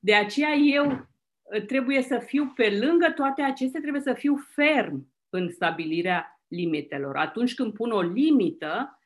De 0.00 0.14
aceea 0.14 0.52
eu 0.52 0.86
uh, 0.86 1.64
trebuie 1.66 2.02
să 2.02 2.18
fiu 2.18 2.52
pe 2.54 2.78
lângă 2.80 3.10
toate 3.10 3.42
acestea, 3.42 3.80
trebuie 3.80 4.02
să 4.02 4.12
fiu 4.12 4.36
ferm 4.36 5.12
în 5.28 5.50
stabilirea 5.50 6.40
limitelor. 6.48 7.16
Atunci 7.16 7.54
când 7.54 7.72
pun 7.72 7.90
o 7.90 8.00
limită, 8.00 9.00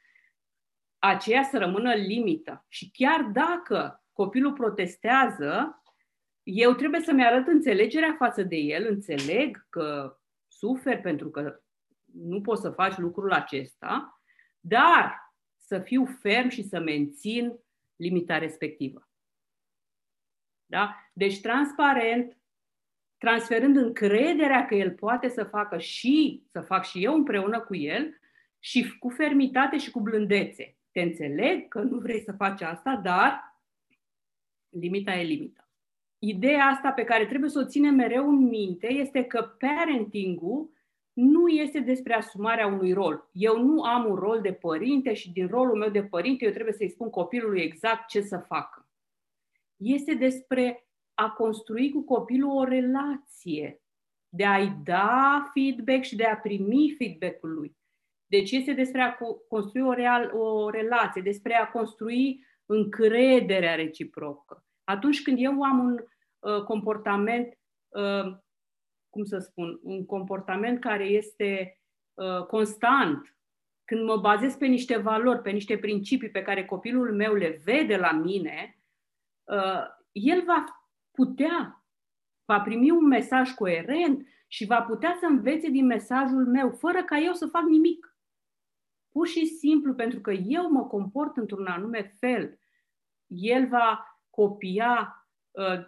aceea 0.98 1.42
să 1.42 1.58
rămână 1.58 1.94
limită. 1.94 2.64
Și 2.68 2.90
chiar 2.90 3.22
dacă 3.22 4.04
copilul 4.12 4.52
protestează, 4.52 5.82
eu 6.44 6.74
trebuie 6.74 7.00
să-mi 7.00 7.24
arăt 7.24 7.46
înțelegerea 7.46 8.14
față 8.18 8.42
de 8.42 8.56
el, 8.56 8.86
înțeleg 8.88 9.66
că 9.70 10.18
sufer 10.48 11.00
pentru 11.00 11.30
că 11.30 11.60
nu 12.12 12.40
poți 12.40 12.60
să 12.60 12.70
faci 12.70 12.96
lucrul 12.96 13.32
acesta, 13.32 14.20
dar 14.60 15.34
să 15.58 15.78
fiu 15.78 16.04
ferm 16.04 16.48
și 16.48 16.62
să 16.62 16.80
mențin 16.80 17.58
limita 17.96 18.38
respectivă. 18.38 19.08
Da? 20.66 20.96
Deci 21.12 21.40
transparent, 21.40 22.38
transferând 23.18 23.76
încrederea 23.76 24.66
că 24.66 24.74
el 24.74 24.90
poate 24.90 25.28
să 25.28 25.44
facă 25.44 25.78
și 25.78 26.42
să 26.50 26.60
fac 26.60 26.84
și 26.84 27.04
eu 27.04 27.14
împreună 27.14 27.60
cu 27.60 27.74
el 27.74 28.18
și 28.58 28.98
cu 28.98 29.08
fermitate 29.08 29.78
și 29.78 29.90
cu 29.90 30.00
blândețe. 30.00 30.76
Te 30.90 31.00
înțeleg 31.00 31.68
că 31.68 31.80
nu 31.80 31.98
vrei 31.98 32.20
să 32.20 32.32
faci 32.32 32.60
asta, 32.60 32.96
dar 32.96 33.58
limita 34.68 35.14
e 35.14 35.22
limita 35.22 35.63
ideea 36.28 36.64
asta 36.64 36.90
pe 36.90 37.04
care 37.04 37.26
trebuie 37.26 37.50
să 37.50 37.58
o 37.58 37.68
ținem 37.68 37.94
mereu 37.94 38.28
în 38.28 38.48
minte 38.48 38.92
este 38.92 39.24
că 39.24 39.56
parenting-ul 39.58 40.72
nu 41.12 41.48
este 41.48 41.78
despre 41.78 42.14
asumarea 42.14 42.66
unui 42.66 42.92
rol. 42.92 43.28
Eu 43.32 43.64
nu 43.64 43.82
am 43.82 44.10
un 44.10 44.14
rol 44.14 44.40
de 44.40 44.52
părinte 44.52 45.14
și 45.14 45.32
din 45.32 45.46
rolul 45.46 45.76
meu 45.76 45.88
de 45.88 46.02
părinte 46.02 46.44
eu 46.44 46.50
trebuie 46.50 46.74
să-i 46.74 46.88
spun 46.88 47.10
copilului 47.10 47.60
exact 47.60 48.08
ce 48.08 48.20
să 48.20 48.38
facă. 48.38 48.88
Este 49.76 50.14
despre 50.14 50.88
a 51.14 51.30
construi 51.30 51.90
cu 51.90 52.02
copilul 52.02 52.56
o 52.56 52.64
relație, 52.64 53.82
de 54.28 54.44
a-i 54.44 54.80
da 54.84 55.50
feedback 55.52 56.02
și 56.02 56.16
de 56.16 56.24
a 56.24 56.36
primi 56.36 56.94
feedback-ul 56.98 57.52
lui. 57.52 57.76
Deci 58.26 58.50
este 58.50 58.72
despre 58.72 59.00
a 59.00 59.16
construi 59.48 59.82
o, 59.82 59.92
real, 59.92 60.36
o 60.36 60.70
relație, 60.70 61.22
despre 61.22 61.54
a 61.54 61.70
construi 61.70 62.44
încrederea 62.66 63.74
reciprocă. 63.74 64.64
Atunci 64.84 65.22
când 65.22 65.38
eu 65.40 65.62
am 65.62 65.78
un 65.78 65.96
Uh, 65.96 66.13
comportament, 66.64 67.58
uh, 67.88 68.36
cum 69.10 69.24
să 69.24 69.38
spun, 69.38 69.80
un 69.82 70.06
comportament 70.06 70.80
care 70.80 71.04
este 71.04 71.80
uh, 72.14 72.46
constant, 72.46 73.36
când 73.84 74.04
mă 74.04 74.16
bazez 74.16 74.54
pe 74.54 74.66
niște 74.66 74.96
valori, 74.96 75.42
pe 75.42 75.50
niște 75.50 75.78
principii 75.78 76.30
pe 76.30 76.42
care 76.42 76.64
copilul 76.64 77.14
meu 77.14 77.34
le 77.34 77.60
vede 77.64 77.96
la 77.96 78.12
mine, 78.12 78.78
el 80.12 80.42
va 80.44 80.64
putea, 81.10 81.84
va 82.44 82.60
primi 82.60 82.90
un 82.90 83.06
mesaj 83.06 83.50
coerent 83.50 84.26
și 84.46 84.66
va 84.66 84.82
putea 84.82 85.16
să 85.20 85.26
învețe 85.26 85.68
din 85.68 85.86
mesajul 85.86 86.46
meu, 86.46 86.70
fără 86.70 87.04
ca 87.04 87.18
eu 87.18 87.32
să 87.32 87.46
fac 87.46 87.62
nimic. 87.62 88.16
Pur 89.08 89.26
și 89.26 89.46
simplu, 89.46 89.94
pentru 89.94 90.20
că 90.20 90.30
eu 90.30 90.70
mă 90.70 90.86
comport 90.86 91.36
într-un 91.36 91.66
anume 91.66 92.14
fel, 92.18 92.58
el 93.26 93.68
va 93.68 94.18
copia 94.30 95.26
uh, 95.50 95.86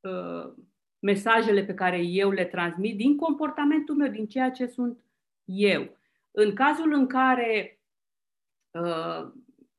Uh, 0.00 0.52
mesajele 0.98 1.64
pe 1.64 1.74
care 1.74 2.02
eu 2.02 2.30
le 2.30 2.44
transmit 2.44 2.96
din 2.96 3.16
comportamentul 3.16 3.94
meu, 3.94 4.10
din 4.10 4.26
ceea 4.26 4.50
ce 4.50 4.66
sunt 4.66 5.04
eu. 5.44 5.96
În 6.30 6.54
cazul 6.54 6.92
în 6.92 7.06
care 7.06 7.80
uh, 8.70 9.32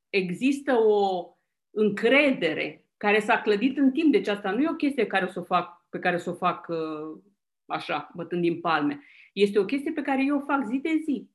există 0.09 0.73
o 0.73 1.27
încredere 1.69 2.85
care 2.97 3.19
s-a 3.19 3.41
clădit 3.41 3.77
în 3.77 3.91
timp, 3.91 4.11
deci 4.11 4.27
asta 4.27 4.51
nu 4.51 4.61
e 4.61 4.69
o 4.69 4.75
chestie 4.75 5.07
care 5.07 5.25
o 5.25 5.27
să 5.27 5.39
o 5.39 5.43
fac, 5.43 5.85
pe 5.89 5.99
care 5.99 6.15
o 6.15 6.19
să 6.19 6.29
o 6.29 6.33
fac 6.33 6.67
uh, 6.67 7.21
așa, 7.65 8.11
bătând 8.15 8.41
din 8.41 8.59
palme. 8.59 9.03
Este 9.33 9.59
o 9.59 9.65
chestie 9.65 9.91
pe 9.91 10.01
care 10.01 10.23
eu 10.25 10.37
o 10.37 10.45
fac 10.45 10.65
zi 10.65 10.77
de 10.77 11.01
zi. 11.03 11.29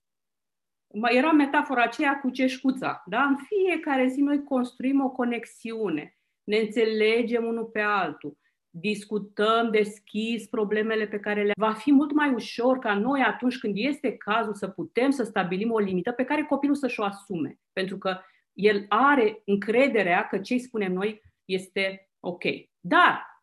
Era 1.10 1.32
metafora 1.32 1.82
aceea 1.82 2.20
cu 2.20 2.30
ceșcuța. 2.30 3.02
Da? 3.06 3.22
În 3.22 3.36
fiecare 3.36 4.06
zi 4.06 4.20
noi 4.20 4.44
construim 4.44 5.04
o 5.04 5.10
conexiune 5.10 6.17
ne 6.48 6.56
înțelegem 6.56 7.44
unul 7.44 7.64
pe 7.64 7.80
altul, 7.80 8.36
discutăm 8.70 9.70
deschis 9.70 10.46
problemele 10.46 11.06
pe 11.06 11.20
care 11.20 11.44
le 11.44 11.52
va 11.56 11.72
fi 11.72 11.92
mult 11.92 12.12
mai 12.12 12.32
ușor 12.32 12.78
ca 12.78 12.94
noi 12.94 13.20
atunci 13.20 13.58
când 13.58 13.74
este 13.76 14.16
cazul 14.16 14.54
să 14.54 14.68
putem 14.68 15.10
să 15.10 15.22
stabilim 15.22 15.72
o 15.72 15.78
limită 15.78 16.12
pe 16.12 16.24
care 16.24 16.42
copilul 16.42 16.76
să-și 16.76 17.00
o 17.00 17.04
asume. 17.04 17.58
Pentru 17.72 17.98
că 17.98 18.20
el 18.52 18.84
are 18.88 19.42
încrederea 19.44 20.26
că 20.26 20.38
ce 20.38 20.56
spunem 20.56 20.92
noi 20.92 21.22
este 21.44 22.10
ok. 22.20 22.42
Dar, 22.80 23.42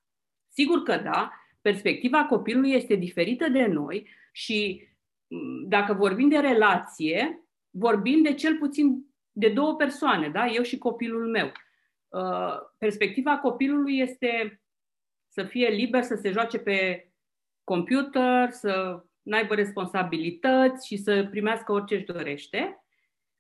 sigur 0.54 0.84
că 0.84 0.98
da, 0.98 1.32
perspectiva 1.62 2.26
copilului 2.26 2.72
este 2.72 2.96
diferită 2.96 3.50
de 3.50 3.66
noi 3.66 4.10
și 4.32 4.88
dacă 5.68 5.94
vorbim 5.94 6.30
de 6.30 6.38
relație, 6.38 7.46
vorbim 7.70 8.22
de 8.22 8.34
cel 8.34 8.58
puțin 8.58 9.06
de 9.32 9.50
două 9.50 9.76
persoane, 9.76 10.30
da? 10.30 10.48
eu 10.48 10.64
și 10.64 10.78
copilul 10.78 11.30
meu. 11.30 11.52
Uh, 12.08 12.58
perspectiva 12.78 13.38
copilului 13.38 14.00
este 14.00 14.62
să 15.28 15.44
fie 15.44 15.68
liber 15.70 16.04
să 16.04 16.16
se 16.16 16.32
joace 16.32 16.60
pe 16.60 17.10
computer, 17.64 18.52
să 18.52 19.04
n-aibă 19.22 19.56
responsabilități 19.56 20.88
și 20.88 20.98
să 20.98 21.28
primească 21.30 21.72
orice 21.72 21.96
își 21.96 22.06
dorește. 22.06 22.86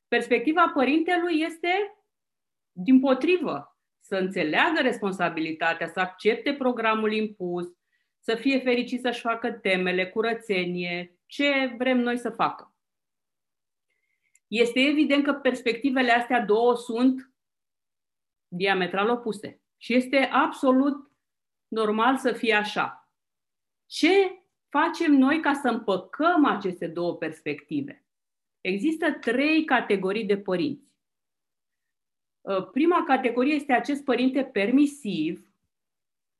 Perspectiva 0.07 0.71
părintelui 0.73 1.41
este 1.41 1.97
din 2.71 2.99
potrivă, 2.99 3.77
să 3.99 4.15
înțeleagă 4.15 4.81
responsabilitatea, 4.81 5.87
să 5.87 5.99
accepte 5.99 6.53
programul 6.53 7.13
impus, 7.13 7.65
să 8.19 8.35
fie 8.35 8.59
fericit 8.59 9.01
să-și 9.01 9.21
facă 9.21 9.51
temele, 9.51 10.09
curățenie, 10.09 11.19
ce 11.25 11.75
vrem 11.77 11.99
noi 11.99 12.17
să 12.17 12.29
facă. 12.29 12.75
Este 14.47 14.79
evident 14.79 15.23
că 15.23 15.33
perspectivele 15.33 16.11
astea 16.11 16.41
două 16.41 16.75
sunt 16.75 17.34
diametral 18.55 19.09
opuse. 19.09 19.61
Și 19.77 19.93
este 19.93 20.17
absolut 20.17 21.11
normal 21.67 22.17
să 22.17 22.31
fie 22.31 22.53
așa. 22.53 23.09
Ce 23.85 24.41
facem 24.69 25.13
noi 25.13 25.39
ca 25.39 25.53
să 25.53 25.67
împăcăm 25.67 26.45
aceste 26.45 26.87
două 26.87 27.15
perspective? 27.15 28.05
Există 28.61 29.11
trei 29.11 29.63
categorii 29.63 30.25
de 30.25 30.37
părinți. 30.37 30.93
Uh, 32.41 32.69
prima 32.71 33.03
categorie 33.03 33.53
este 33.53 33.73
acest 33.73 34.03
părinte 34.03 34.43
permisiv, 34.43 35.49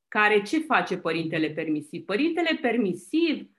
care 0.08 0.42
ce 0.42 0.60
face 0.60 0.98
părintele 0.98 1.50
permisiv? 1.50 2.06
Părintele 2.06 2.58
permisiv 2.62 3.50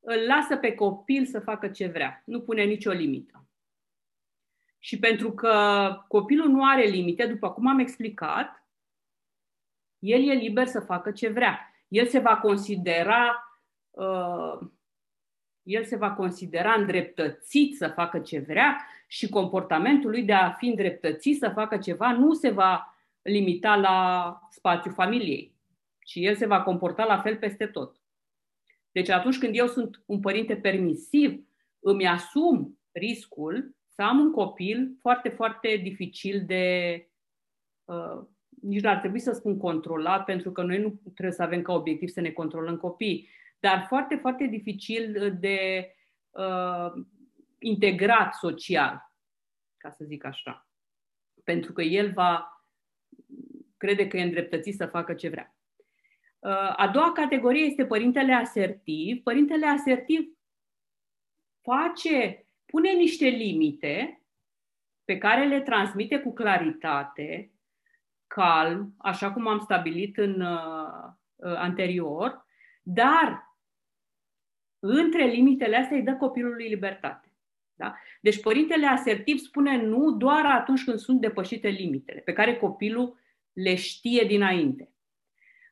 îl 0.00 0.26
lasă 0.26 0.56
pe 0.56 0.74
copil 0.74 1.26
să 1.26 1.40
facă 1.40 1.68
ce 1.68 1.86
vrea, 1.86 2.22
nu 2.26 2.40
pune 2.40 2.64
nicio 2.64 2.90
limită. 2.90 3.46
Și 4.84 4.98
pentru 4.98 5.32
că 5.32 5.54
copilul 6.08 6.48
nu 6.48 6.64
are 6.64 6.84
limite, 6.84 7.26
după 7.26 7.50
cum 7.50 7.66
am 7.66 7.78
explicat, 7.78 8.66
el 9.98 10.28
e 10.28 10.32
liber 10.32 10.66
să 10.66 10.80
facă 10.80 11.10
ce 11.10 11.28
vrea. 11.28 11.74
El 11.88 12.06
se 12.06 12.18
va 12.18 12.36
considera 12.36 13.48
uh, 13.90 14.58
el 15.62 15.84
se 15.84 15.96
va 15.96 16.12
considera 16.12 16.72
îndreptățit 16.72 17.76
să 17.76 17.88
facă 17.88 18.18
ce 18.18 18.38
vrea 18.38 18.86
și 19.06 19.28
comportamentul 19.28 20.10
lui 20.10 20.22
de 20.22 20.32
a 20.32 20.50
fi 20.50 20.66
îndreptățit 20.66 21.38
să 21.38 21.50
facă 21.54 21.78
ceva 21.78 22.12
nu 22.12 22.34
se 22.34 22.50
va 22.50 22.96
limita 23.22 23.76
la 23.76 24.38
spațiul 24.50 24.94
familiei, 24.94 25.54
ci 26.04 26.14
el 26.14 26.36
se 26.36 26.46
va 26.46 26.62
comporta 26.62 27.04
la 27.04 27.20
fel 27.20 27.36
peste 27.36 27.66
tot. 27.66 28.00
Deci 28.92 29.08
atunci 29.08 29.38
când 29.38 29.56
eu 29.56 29.66
sunt 29.66 30.02
un 30.06 30.20
părinte 30.20 30.56
permisiv, 30.56 31.46
îmi 31.80 32.06
asum 32.06 32.78
riscul 32.92 33.74
să 33.94 34.02
am 34.02 34.18
un 34.18 34.30
copil 34.32 34.96
foarte, 35.00 35.28
foarte 35.28 35.76
dificil 35.76 36.44
de. 36.46 36.96
Uh, 37.84 38.22
nici 38.60 38.82
nu 38.82 38.88
ar 38.88 38.98
trebui 38.98 39.18
să 39.18 39.32
spun 39.32 39.58
controlat, 39.58 40.24
pentru 40.24 40.52
că 40.52 40.62
noi 40.62 40.78
nu 40.78 41.00
trebuie 41.02 41.34
să 41.34 41.42
avem 41.42 41.62
ca 41.62 41.72
obiectiv 41.72 42.08
să 42.08 42.20
ne 42.20 42.30
controlăm 42.30 42.76
copiii, 42.76 43.28
dar 43.60 43.84
foarte, 43.88 44.16
foarte 44.16 44.46
dificil 44.46 45.36
de 45.40 45.90
uh, 46.30 46.92
integrat 47.58 48.34
social, 48.34 49.12
ca 49.76 49.90
să 49.90 50.04
zic 50.04 50.24
așa. 50.24 50.68
Pentru 51.44 51.72
că 51.72 51.82
el 51.82 52.12
va 52.12 52.46
crede 53.76 54.08
că 54.08 54.16
e 54.16 54.22
îndreptățit 54.22 54.74
să 54.74 54.86
facă 54.86 55.14
ce 55.14 55.28
vrea. 55.28 55.56
Uh, 56.38 56.74
a 56.76 56.90
doua 56.92 57.12
categorie 57.12 57.64
este 57.64 57.86
părintele 57.86 58.32
asertiv. 58.32 59.22
Părintele 59.22 59.66
asertiv 59.66 60.20
face, 61.60 62.41
pune 62.72 62.92
niște 62.92 63.28
limite 63.28 64.22
pe 65.04 65.18
care 65.18 65.46
le 65.46 65.60
transmite 65.60 66.18
cu 66.20 66.32
claritate, 66.32 67.52
calm, 68.26 68.94
așa 68.98 69.32
cum 69.32 69.46
am 69.46 69.60
stabilit 69.60 70.16
în 70.16 70.40
uh, 70.40 71.12
uh 71.36 71.56
anterior, 71.56 72.46
dar 72.82 73.56
între 74.78 75.24
limitele 75.24 75.76
astea 75.76 75.96
îi 75.96 76.02
dă 76.02 76.16
copilului 76.16 76.68
libertate. 76.68 77.32
Da? 77.74 77.94
Deci 78.20 78.40
părintele 78.40 78.86
asertiv 78.86 79.38
spune 79.38 79.76
nu 79.76 80.10
doar 80.10 80.46
atunci 80.46 80.84
când 80.84 80.98
sunt 80.98 81.20
depășite 81.20 81.68
limitele, 81.68 82.20
pe 82.20 82.32
care 82.32 82.56
copilul 82.56 83.18
le 83.52 83.74
știe 83.74 84.24
dinainte. 84.24 84.92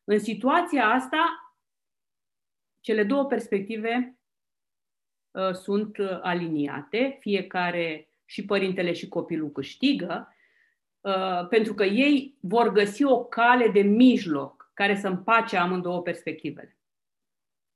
În 0.03 0.19
situația 0.19 0.85
asta, 0.85 1.53
cele 2.79 3.03
două 3.03 3.25
perspective 3.25 4.15
uh, 4.15 4.20
sunt 5.51 5.97
uh, 5.97 6.19
aliniate, 6.21 7.17
fiecare 7.19 8.09
și 8.25 8.45
părintele 8.45 8.93
și 8.93 9.07
copilul 9.07 9.51
câștigă, 9.51 10.35
uh, 11.01 11.47
pentru 11.49 11.73
că 11.73 11.83
ei 11.83 12.37
vor 12.39 12.71
găsi 12.71 13.03
o 13.03 13.23
cale 13.23 13.67
de 13.67 13.81
mijloc 13.81 14.71
care 14.73 14.95
să 14.95 15.07
împace 15.07 15.57
amândouă 15.57 16.01
perspectivele. 16.01 16.77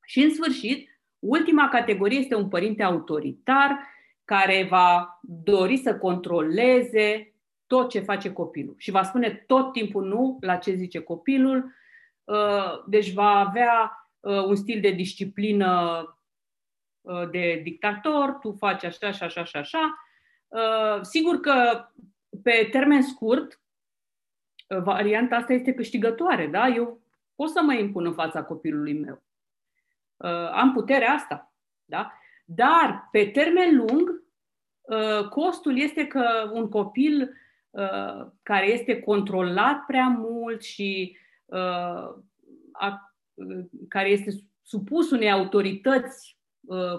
Și 0.06 0.22
în 0.22 0.34
sfârșit, 0.34 0.90
Ultima 1.28 1.70
categorie 1.70 2.20
este 2.20 2.36
un 2.36 2.48
părinte 2.48 2.84
autoritar 2.84 3.80
care 4.26 4.68
va 4.70 5.20
dori 5.22 5.78
să 5.78 5.96
controleze 5.96 7.34
tot 7.68 7.90
ce 7.90 8.00
face 8.00 8.34
copilul 8.34 8.76
și 8.78 8.92
va 8.92 9.04
spune 9.04 9.44
tot 9.48 9.72
timpul 9.72 10.06
nu 10.08 10.38
la 10.42 10.56
ce 10.56 10.74
zice 10.74 11.00
copilul, 11.00 11.74
uh, 12.24 12.84
deci 12.88 13.14
va 13.14 13.30
avea 13.30 14.10
uh, 14.20 14.44
un 14.44 14.56
stil 14.56 14.82
de 14.82 14.92
disciplină 14.92 16.02
uh, 16.04 16.14
de 17.32 17.60
dictator, 17.64 18.32
tu 18.42 18.52
faci 18.52 18.84
așa 18.84 19.12
și 19.12 19.24
așa 19.24 19.44
și 19.44 19.56
așa. 19.58 20.00
Sigur 21.02 21.40
că 21.40 21.86
pe 22.44 22.68
termen 22.72 23.02
scurt, 23.02 23.60
varianta 24.68 25.36
asta 25.36 25.54
este 25.54 25.74
câștigătoare, 25.74 26.48
da? 26.48 26.68
Eu 26.68 27.00
pot 27.36 27.50
să 27.50 27.62
mă 27.62 27.74
impun 27.74 28.06
în 28.06 28.14
fața 28.14 28.44
copilului 28.44 29.00
meu. 29.00 29.24
Uh, 30.18 30.50
am 30.52 30.74
puterea 30.74 31.12
asta. 31.12 31.54
Da? 31.86 32.12
Dar, 32.46 33.08
pe 33.12 33.26
termen 33.26 33.76
lung, 33.76 34.24
uh, 34.82 35.28
costul 35.30 35.78
este 35.78 36.08
că 36.08 36.52
un 36.54 36.70
copil 36.70 37.38
uh, 37.70 38.28
care 38.44 38.72
este 38.72 39.00
controlat 39.00 39.86
prea 39.86 40.08
mult 40.08 40.64
și 40.64 41.18
care 43.88 44.10
este 44.10 44.32
supus 44.62 45.12
unei 45.12 45.32
autorități 45.32 46.35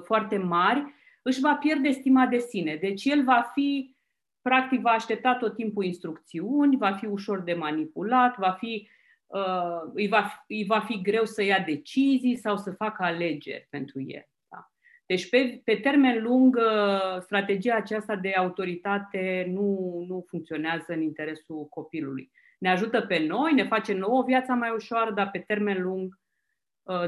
foarte 0.04 0.36
mari, 0.36 0.94
își 1.22 1.40
va 1.40 1.54
pierde 1.54 1.90
stima 1.90 2.26
de 2.26 2.38
sine. 2.38 2.76
Deci 2.80 3.04
el 3.04 3.24
va 3.24 3.50
fi, 3.52 3.96
practic, 4.42 4.80
va 4.80 4.90
aștepta 4.90 5.34
tot 5.34 5.54
timpul 5.54 5.84
instrucțiuni, 5.84 6.76
va 6.76 6.92
fi 6.92 7.06
ușor 7.06 7.40
de 7.40 7.54
manipulat, 7.54 8.38
va 8.38 8.50
fi 8.50 8.88
uh, 9.26 9.90
îi, 9.94 10.08
va, 10.08 10.44
îi 10.48 10.64
va 10.64 10.80
fi 10.80 11.02
greu 11.02 11.24
să 11.24 11.42
ia 11.42 11.58
decizii 11.58 12.36
sau 12.36 12.56
să 12.56 12.70
facă 12.70 13.02
alegeri 13.02 13.66
pentru 13.70 14.00
el. 14.00 14.28
Da? 14.48 14.70
Deci, 15.06 15.28
pe, 15.28 15.60
pe 15.64 15.74
termen 15.74 16.22
lung, 16.22 16.56
uh, 16.56 17.20
strategia 17.20 17.74
aceasta 17.74 18.16
de 18.16 18.32
autoritate 18.32 19.46
nu, 19.48 20.04
nu 20.08 20.24
funcționează 20.28 20.92
în 20.92 21.00
interesul 21.00 21.66
copilului. 21.68 22.30
Ne 22.58 22.70
ajută 22.70 23.00
pe 23.00 23.18
noi, 23.18 23.52
ne 23.52 23.64
face 23.64 23.92
nouă 23.92 24.22
viața 24.26 24.54
mai 24.54 24.70
ușoară, 24.74 25.12
dar 25.12 25.30
pe 25.30 25.38
termen 25.38 25.82
lung 25.82 26.04
uh, 26.12 26.25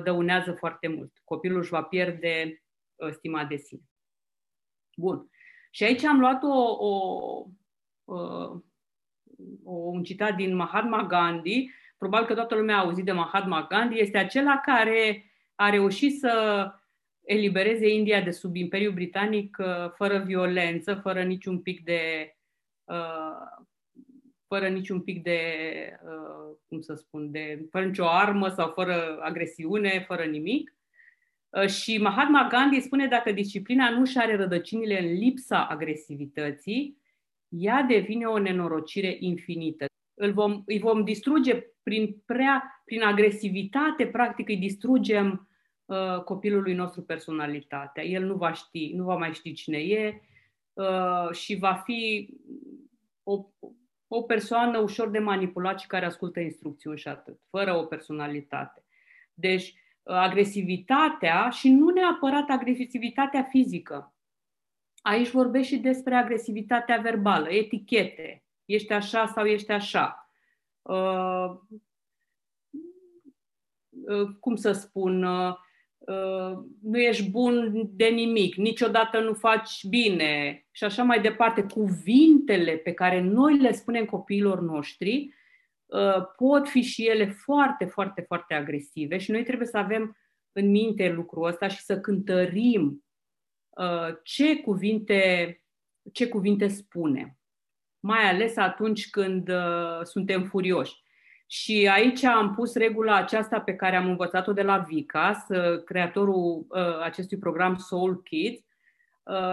dăunează 0.02 0.52
foarte 0.52 0.88
mult. 0.88 1.12
Copilul 1.24 1.58
își 1.58 1.70
va 1.70 1.82
pierde 1.82 2.62
uh, 2.94 3.10
stima 3.12 3.44
de 3.44 3.56
sine. 3.56 3.82
Bun. 4.96 5.30
Și 5.70 5.84
aici 5.84 6.04
am 6.04 6.18
luat 6.18 6.42
o, 6.42 6.86
o, 6.86 7.44
o, 9.64 9.72
un 9.72 10.02
citat 10.02 10.36
din 10.36 10.54
Mahatma 10.54 11.06
Gandhi, 11.06 11.70
probabil 11.98 12.26
că 12.26 12.34
toată 12.34 12.54
lumea 12.54 12.76
a 12.76 12.80
auzit 12.80 13.04
de 13.04 13.12
Mahatma 13.12 13.66
Gandhi, 13.66 14.00
este 14.00 14.18
acela 14.18 14.58
care 14.58 15.24
a 15.54 15.70
reușit 15.70 16.18
să 16.18 16.64
elibereze 17.24 17.88
India 17.88 18.20
de 18.20 18.30
sub 18.30 18.56
Imperiul 18.56 18.92
Britanic 18.92 19.56
uh, 19.60 19.90
fără 19.94 20.18
violență, 20.18 20.94
fără 20.94 21.22
niciun 21.22 21.60
pic 21.60 21.84
de 21.84 22.32
uh, 22.84 23.66
fără 24.48 24.68
niciun 24.68 25.00
pic 25.00 25.22
de, 25.22 25.40
uh, 26.04 26.56
cum 26.68 26.80
să 26.80 26.94
spun, 26.94 27.30
de, 27.30 27.66
fără 27.70 27.84
nicio 27.84 28.08
armă 28.08 28.48
sau 28.48 28.72
fără 28.74 29.18
agresiune, 29.20 30.04
fără 30.06 30.24
nimic. 30.24 30.72
Și 31.66 31.98
Mahatma 31.98 32.46
Gandhi 32.50 32.80
spune 32.80 33.06
dacă 33.06 33.32
disciplina 33.32 33.90
nu 33.90 34.04
și 34.04 34.18
are 34.18 34.36
rădăcinile 34.36 35.00
în 35.00 35.12
lipsa 35.12 35.66
agresivității, 35.66 36.98
ea 37.48 37.82
devine 37.82 38.26
o 38.26 38.38
nenorocire 38.38 39.16
infinită. 39.20 39.86
Îl 40.14 40.32
vom, 40.32 40.62
îi 40.66 40.78
vom 40.78 41.04
distruge 41.04 41.66
prin, 41.82 42.22
prea, 42.26 42.82
prin 42.84 43.02
agresivitate, 43.02 44.06
practic 44.06 44.48
îi 44.48 44.56
distrugem 44.56 45.48
uh, 45.84 46.22
copilului 46.22 46.74
nostru 46.74 47.02
personalitatea. 47.02 48.04
El 48.04 48.24
nu 48.24 48.34
va 48.34 48.52
ști, 48.52 48.92
nu 48.94 49.04
va 49.04 49.16
mai 49.16 49.32
ști 49.32 49.52
cine 49.52 49.78
e 49.78 50.22
uh, 50.72 51.32
și 51.32 51.56
va 51.56 51.74
fi 51.84 52.30
o, 53.22 53.44
o 54.08 54.22
persoană 54.22 54.78
ușor 54.78 55.08
de 55.08 55.18
manipulat 55.18 55.80
și 55.80 55.86
care 55.86 56.06
ascultă 56.06 56.40
instrucțiuni 56.40 56.98
și 56.98 57.08
atât, 57.08 57.40
fără 57.50 57.76
o 57.76 57.84
personalitate. 57.84 58.84
Deci, 59.34 59.74
uh, 60.02 60.14
agresivitatea 60.14 61.50
și 61.50 61.70
nu 61.70 61.88
neapărat 61.88 62.48
agresivitatea 62.48 63.42
fizică. 63.42 64.14
Aici 65.02 65.30
vorbesc 65.30 65.68
și 65.68 65.76
despre 65.76 66.14
agresivitatea 66.14 66.96
verbală, 66.96 67.50
etichete. 67.50 68.44
Ești 68.64 68.92
așa 68.92 69.26
sau 69.26 69.44
ești 69.44 69.72
așa. 69.72 70.30
Uh, 70.82 71.50
uh, 73.90 74.28
cum 74.40 74.56
să 74.56 74.72
spun, 74.72 75.22
uh, 75.22 75.48
uh, 75.48 75.58
nu 76.82 76.98
ești 76.98 77.30
bun 77.30 77.72
de 77.90 78.06
nimic, 78.06 78.54
niciodată 78.54 79.20
nu 79.20 79.34
faci 79.34 79.84
bine 79.88 80.66
și 80.70 80.84
așa 80.84 81.02
mai 81.02 81.20
departe. 81.20 81.62
Cuvintele 81.62 82.76
pe 82.76 82.92
care 82.92 83.20
noi 83.20 83.58
le 83.58 83.72
spunem 83.72 84.04
copiilor 84.04 84.60
noștri 84.60 85.34
uh, 85.86 86.24
pot 86.36 86.68
fi 86.68 86.80
și 86.80 87.06
ele 87.06 87.26
foarte, 87.26 87.84
foarte, 87.84 88.20
foarte 88.20 88.54
agresive 88.54 89.18
și 89.18 89.30
noi 89.30 89.42
trebuie 89.42 89.66
să 89.66 89.78
avem 89.78 90.16
în 90.52 90.70
minte 90.70 91.08
lucrul 91.08 91.46
ăsta 91.46 91.68
și 91.68 91.80
să 91.80 92.00
cântărim 92.00 93.04
uh, 93.68 94.16
ce 94.22 94.56
cuvinte, 94.56 95.62
ce 96.12 96.28
cuvinte 96.28 96.68
spunem, 96.68 97.38
mai 98.00 98.30
ales 98.30 98.56
atunci 98.56 99.10
când 99.10 99.48
uh, 99.48 100.00
suntem 100.02 100.44
furioși. 100.44 100.94
Și 101.50 101.88
aici 101.92 102.24
am 102.24 102.54
pus 102.54 102.74
regula 102.74 103.16
aceasta 103.16 103.60
pe 103.60 103.74
care 103.74 103.96
am 103.96 104.06
învățat-o 104.06 104.52
de 104.52 104.62
la 104.62 104.78
Vicas, 104.78 105.46
creatorul 105.84 106.66
uh, 106.68 107.00
acestui 107.02 107.38
program 107.38 107.76
Soul 107.76 108.22
Kids, 108.22 108.62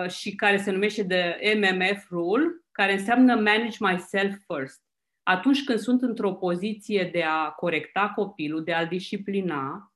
și 0.08 0.36
care 0.36 0.58
se 0.58 0.72
numește 0.72 1.04
de 1.04 1.40
MMF 1.56 2.10
Rule, 2.10 2.62
care 2.72 2.94
înseamnă 2.94 3.36
Manage 3.36 3.78
Myself 3.80 4.36
First. 4.48 4.82
Atunci 5.24 5.64
când 5.64 5.80
sunt 5.80 6.02
într-o 6.02 6.34
poziție 6.34 7.10
de 7.12 7.24
a 7.24 7.50
corecta 7.50 8.12
copilul, 8.16 8.64
de 8.64 8.74
a-l 8.74 8.88
disciplina, 8.88 9.96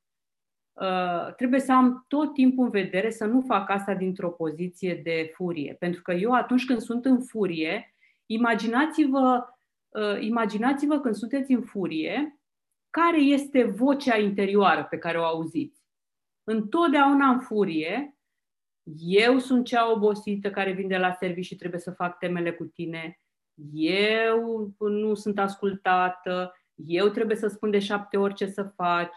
Uh, 0.80 1.34
trebuie 1.36 1.60
să 1.60 1.72
am 1.72 2.06
tot 2.08 2.34
timpul 2.34 2.64
în 2.64 2.70
vedere 2.70 3.10
să 3.10 3.26
nu 3.26 3.42
fac 3.42 3.70
asta 3.70 3.94
dintr-o 3.94 4.30
poziție 4.30 5.02
de 5.04 5.32
furie. 5.34 5.76
Pentru 5.80 6.02
că 6.02 6.12
eu 6.12 6.32
atunci 6.32 6.66
când 6.66 6.80
sunt 6.80 7.06
în 7.06 7.22
furie, 7.22 7.94
imaginați-vă, 8.26 9.44
uh, 9.44 9.58
imaginați-vă 10.20 11.00
când 11.00 11.16
sunteți 11.16 11.52
în 11.52 11.62
furie, 11.62 12.40
care 12.90 13.18
este 13.18 13.64
vocea 13.64 14.18
interioară 14.18 14.88
pe 14.90 14.98
care 14.98 15.20
o 15.20 15.24
auziți. 15.24 15.84
Întotdeauna 16.44 17.30
în 17.30 17.40
furie, 17.40 18.18
eu 19.00 19.38
sunt 19.38 19.66
cea 19.66 19.92
obosită 19.92 20.50
care 20.50 20.72
vin 20.72 20.88
de 20.88 20.98
la 20.98 21.12
serviciu 21.12 21.48
și 21.48 21.56
trebuie 21.56 21.80
să 21.80 21.92
fac 21.92 22.18
temele 22.18 22.54
cu 22.54 22.66
tine, 22.66 23.20
eu 23.74 24.76
nu 24.80 25.14
sunt 25.14 25.40
ascultată, 25.40 26.54
eu 26.76 27.08
trebuie 27.08 27.38
să 27.38 27.48
spun 27.48 27.72
de 27.72 27.80
șapte 27.80 28.18
ori 28.18 28.34
ce 28.34 28.46
să 28.46 28.64
faci, 28.64 29.14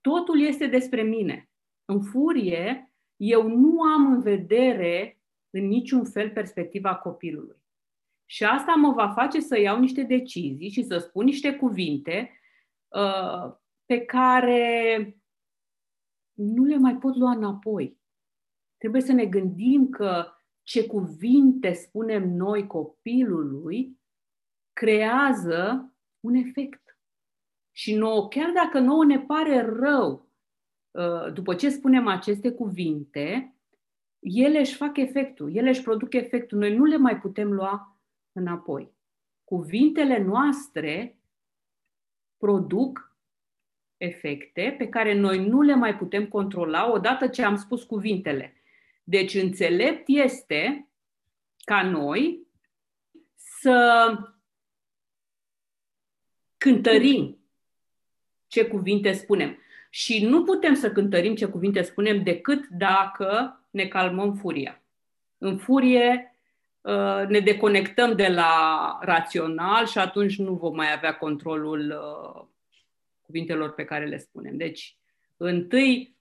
totul 0.00 0.40
este 0.40 0.66
despre 0.66 1.02
mine. 1.02 1.50
În 1.84 2.02
furie, 2.02 2.92
eu 3.16 3.48
nu 3.48 3.82
am 3.82 4.12
în 4.12 4.20
vedere 4.20 5.20
în 5.50 5.66
niciun 5.66 6.04
fel 6.04 6.30
perspectiva 6.30 6.94
copilului. 6.94 7.63
Și 8.26 8.44
asta 8.44 8.74
mă 8.74 8.92
va 8.92 9.08
face 9.08 9.40
să 9.40 9.58
iau 9.58 9.78
niște 9.78 10.02
decizii 10.02 10.70
și 10.70 10.82
să 10.82 10.98
spun 10.98 11.24
niște 11.24 11.56
cuvinte 11.56 12.40
uh, 12.88 13.54
pe 13.84 14.00
care 14.00 15.16
nu 16.32 16.64
le 16.64 16.76
mai 16.76 16.96
pot 16.96 17.16
lua 17.16 17.30
înapoi. 17.30 17.98
Trebuie 18.78 19.00
să 19.00 19.12
ne 19.12 19.24
gândim 19.26 19.88
că 19.88 20.26
ce 20.62 20.86
cuvinte 20.86 21.72
spunem 21.72 22.28
noi 22.28 22.66
copilului 22.66 24.00
creează 24.72 25.92
un 26.20 26.34
efect. 26.34 26.98
Și 27.70 27.94
nouă, 27.94 28.28
chiar 28.28 28.52
dacă 28.52 28.78
nouă 28.78 29.04
ne 29.04 29.20
pare 29.20 29.60
rău 29.60 30.28
uh, 30.90 31.32
după 31.32 31.54
ce 31.54 31.68
spunem 31.68 32.06
aceste 32.06 32.52
cuvinte, 32.52 33.56
ele 34.18 34.58
își 34.58 34.74
fac 34.76 34.96
efectul, 34.96 35.56
ele 35.56 35.68
își 35.68 35.82
produc 35.82 36.14
efectul. 36.14 36.58
Noi 36.58 36.76
nu 36.76 36.84
le 36.84 36.96
mai 36.96 37.20
putem 37.20 37.52
lua 37.52 37.93
înapoi. 38.34 38.92
Cuvintele 39.44 40.18
noastre 40.18 41.18
produc 42.36 43.16
efecte 43.96 44.74
pe 44.78 44.88
care 44.88 45.14
noi 45.14 45.46
nu 45.46 45.60
le 45.60 45.74
mai 45.74 45.96
putem 45.96 46.26
controla 46.26 46.92
odată 46.92 47.26
ce 47.26 47.42
am 47.42 47.56
spus 47.56 47.82
cuvintele. 47.82 48.54
Deci 49.04 49.34
înțelept 49.34 50.02
este 50.06 50.88
ca 51.64 51.82
noi 51.82 52.46
să 53.34 54.18
cântărim 56.56 57.38
ce 58.46 58.66
cuvinte 58.66 59.12
spunem. 59.12 59.58
Și 59.90 60.24
nu 60.26 60.44
putem 60.44 60.74
să 60.74 60.92
cântărim 60.92 61.34
ce 61.34 61.46
cuvinte 61.46 61.82
spunem 61.82 62.22
decât 62.22 62.68
dacă 62.68 63.60
ne 63.70 63.86
calmăm 63.86 64.34
furia. 64.34 64.82
În 65.38 65.58
furie 65.58 66.28
uh, 66.28 66.33
ne 67.28 67.40
deconectăm 67.40 68.16
de 68.16 68.28
la 68.28 68.98
rațional 69.02 69.86
și 69.86 69.98
atunci 69.98 70.38
nu 70.38 70.54
vom 70.54 70.74
mai 70.74 70.92
avea 70.92 71.16
controlul 71.16 71.90
uh, 71.90 72.46
cuvintelor 73.22 73.74
pe 73.74 73.84
care 73.84 74.06
le 74.06 74.18
spunem. 74.18 74.56
Deci, 74.56 74.96
întâi 75.36 76.16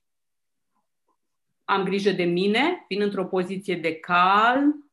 am 1.63 1.83
grijă 1.83 2.11
de 2.11 2.23
mine, 2.23 2.85
vin 2.87 3.01
într-o 3.01 3.25
poziție 3.25 3.75
de 3.75 3.95
calm, 3.95 4.91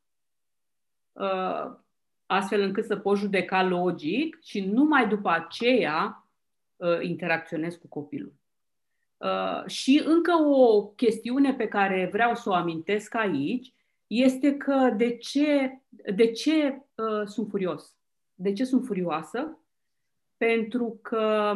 uh, 1.12 1.78
astfel 2.26 2.60
încât 2.60 2.84
să 2.84 2.96
pot 2.96 3.16
judeca 3.16 3.62
logic 3.62 4.38
și 4.42 4.60
numai 4.60 5.08
după 5.08 5.30
aceea 5.30 6.28
uh, 6.76 6.98
interacționez 7.00 7.74
cu 7.74 7.88
copilul. 7.88 8.34
Uh, 9.16 9.66
și 9.66 10.02
încă 10.04 10.32
o 10.32 10.86
chestiune 10.86 11.54
pe 11.54 11.68
care 11.68 12.08
vreau 12.12 12.34
să 12.34 12.48
o 12.48 12.54
amintesc 12.54 13.14
aici 13.14 13.72
este 14.10 14.56
că 14.56 14.94
de 14.96 15.16
ce, 15.16 15.80
de 16.14 16.30
ce 16.30 16.82
uh, 16.94 17.26
sunt 17.26 17.48
furios? 17.48 17.96
De 18.34 18.52
ce 18.52 18.64
sunt 18.64 18.86
furioasă? 18.86 19.58
Pentru 20.36 20.98
că 21.02 21.54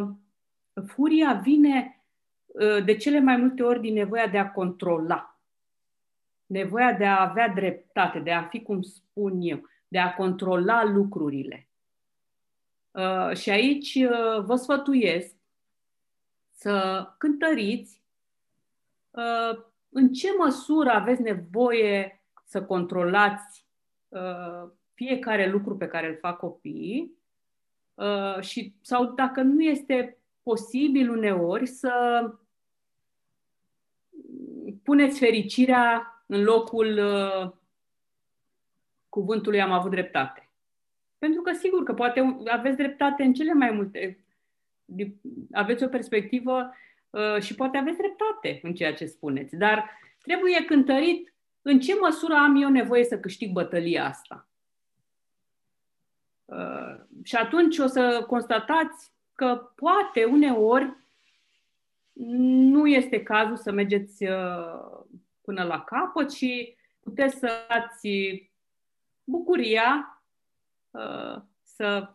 furia 0.87 1.33
vine 1.33 2.05
uh, 2.47 2.85
de 2.85 2.97
cele 2.97 3.21
mai 3.21 3.37
multe 3.37 3.63
ori 3.63 3.81
din 3.81 3.93
nevoia 3.93 4.27
de 4.27 4.39
a 4.39 4.51
controla, 4.51 5.41
nevoia 6.47 6.93
de 6.93 7.05
a 7.05 7.29
avea 7.29 7.49
dreptate, 7.49 8.19
de 8.19 8.33
a 8.33 8.43
fi 8.43 8.63
cum 8.63 8.83
spun 8.83 9.41
eu, 9.41 9.69
de 9.89 9.99
a 9.99 10.15
controla 10.15 10.85
lucrurile. 10.85 11.69
Uh, 12.91 13.37
și 13.37 13.51
aici 13.51 13.95
uh, 13.95 14.45
vă 14.45 14.57
sfătuiesc 14.57 15.35
să 16.51 17.07
cântăriți 17.19 18.03
uh, 19.11 19.65
în 19.89 20.13
ce 20.13 20.29
măsură 20.39 20.91
aveți 20.91 21.23
nevoie 21.23 22.24
să 22.55 22.65
controlați 22.65 23.67
fiecare 24.95 25.51
lucru 25.51 25.77
pe 25.77 25.87
care 25.87 26.09
îl 26.09 26.17
fac 26.17 26.39
copiii 26.39 27.19
și, 28.41 28.75
sau 28.81 29.05
dacă 29.05 29.43
nu 29.43 29.63
este 29.63 30.19
posibil 30.43 31.11
uneori 31.11 31.67
să 31.67 31.93
puneți 34.83 35.19
fericirea 35.19 36.25
în 36.27 36.43
locul 36.43 37.01
cuvântului 39.09 39.61
am 39.61 39.73
avut 39.73 39.91
dreptate. 39.91 40.49
Pentru 41.19 41.43
că 41.43 41.53
sigur 41.53 41.83
că 41.83 41.95
poate 41.95 42.41
aveți 42.47 42.77
dreptate 42.77 43.23
în 43.23 43.33
cele 43.33 43.53
mai 43.53 43.71
multe. 43.71 44.25
Aveți 45.53 45.85
o 45.85 45.89
perspectivă 45.89 46.75
uh, 47.11 47.41
și 47.41 47.55
poate 47.55 47.77
aveți 47.77 47.97
dreptate 47.97 48.61
în 48.63 48.75
ceea 48.75 48.95
ce 48.95 49.07
spuneți. 49.07 49.57
Dar 49.57 49.91
trebuie 50.23 50.65
cântărit 50.65 51.34
în 51.65 51.81
ce 51.81 51.95
măsură 52.01 52.35
am 52.35 52.63
eu 52.63 52.69
nevoie 52.69 53.05
să 53.05 53.19
câștig 53.19 53.53
bătălia 53.53 54.05
asta. 54.05 54.49
Uh, 56.45 56.97
și 57.23 57.37
atunci 57.37 57.79
o 57.79 57.87
să 57.87 58.25
constatați 58.27 59.13
că 59.35 59.71
poate 59.75 60.25
uneori 60.25 60.97
nu 62.13 62.87
este 62.87 63.23
cazul 63.23 63.57
să 63.57 63.73
mergeți 63.73 64.25
uh, 64.25 65.05
până 65.41 65.63
la 65.63 65.81
capăt 65.81 66.33
și 66.33 66.77
puteți 67.01 67.39
să 67.39 67.67
ați 67.69 68.09
bucuria 69.25 70.09
Uh, 70.95 71.43
să 71.63 72.09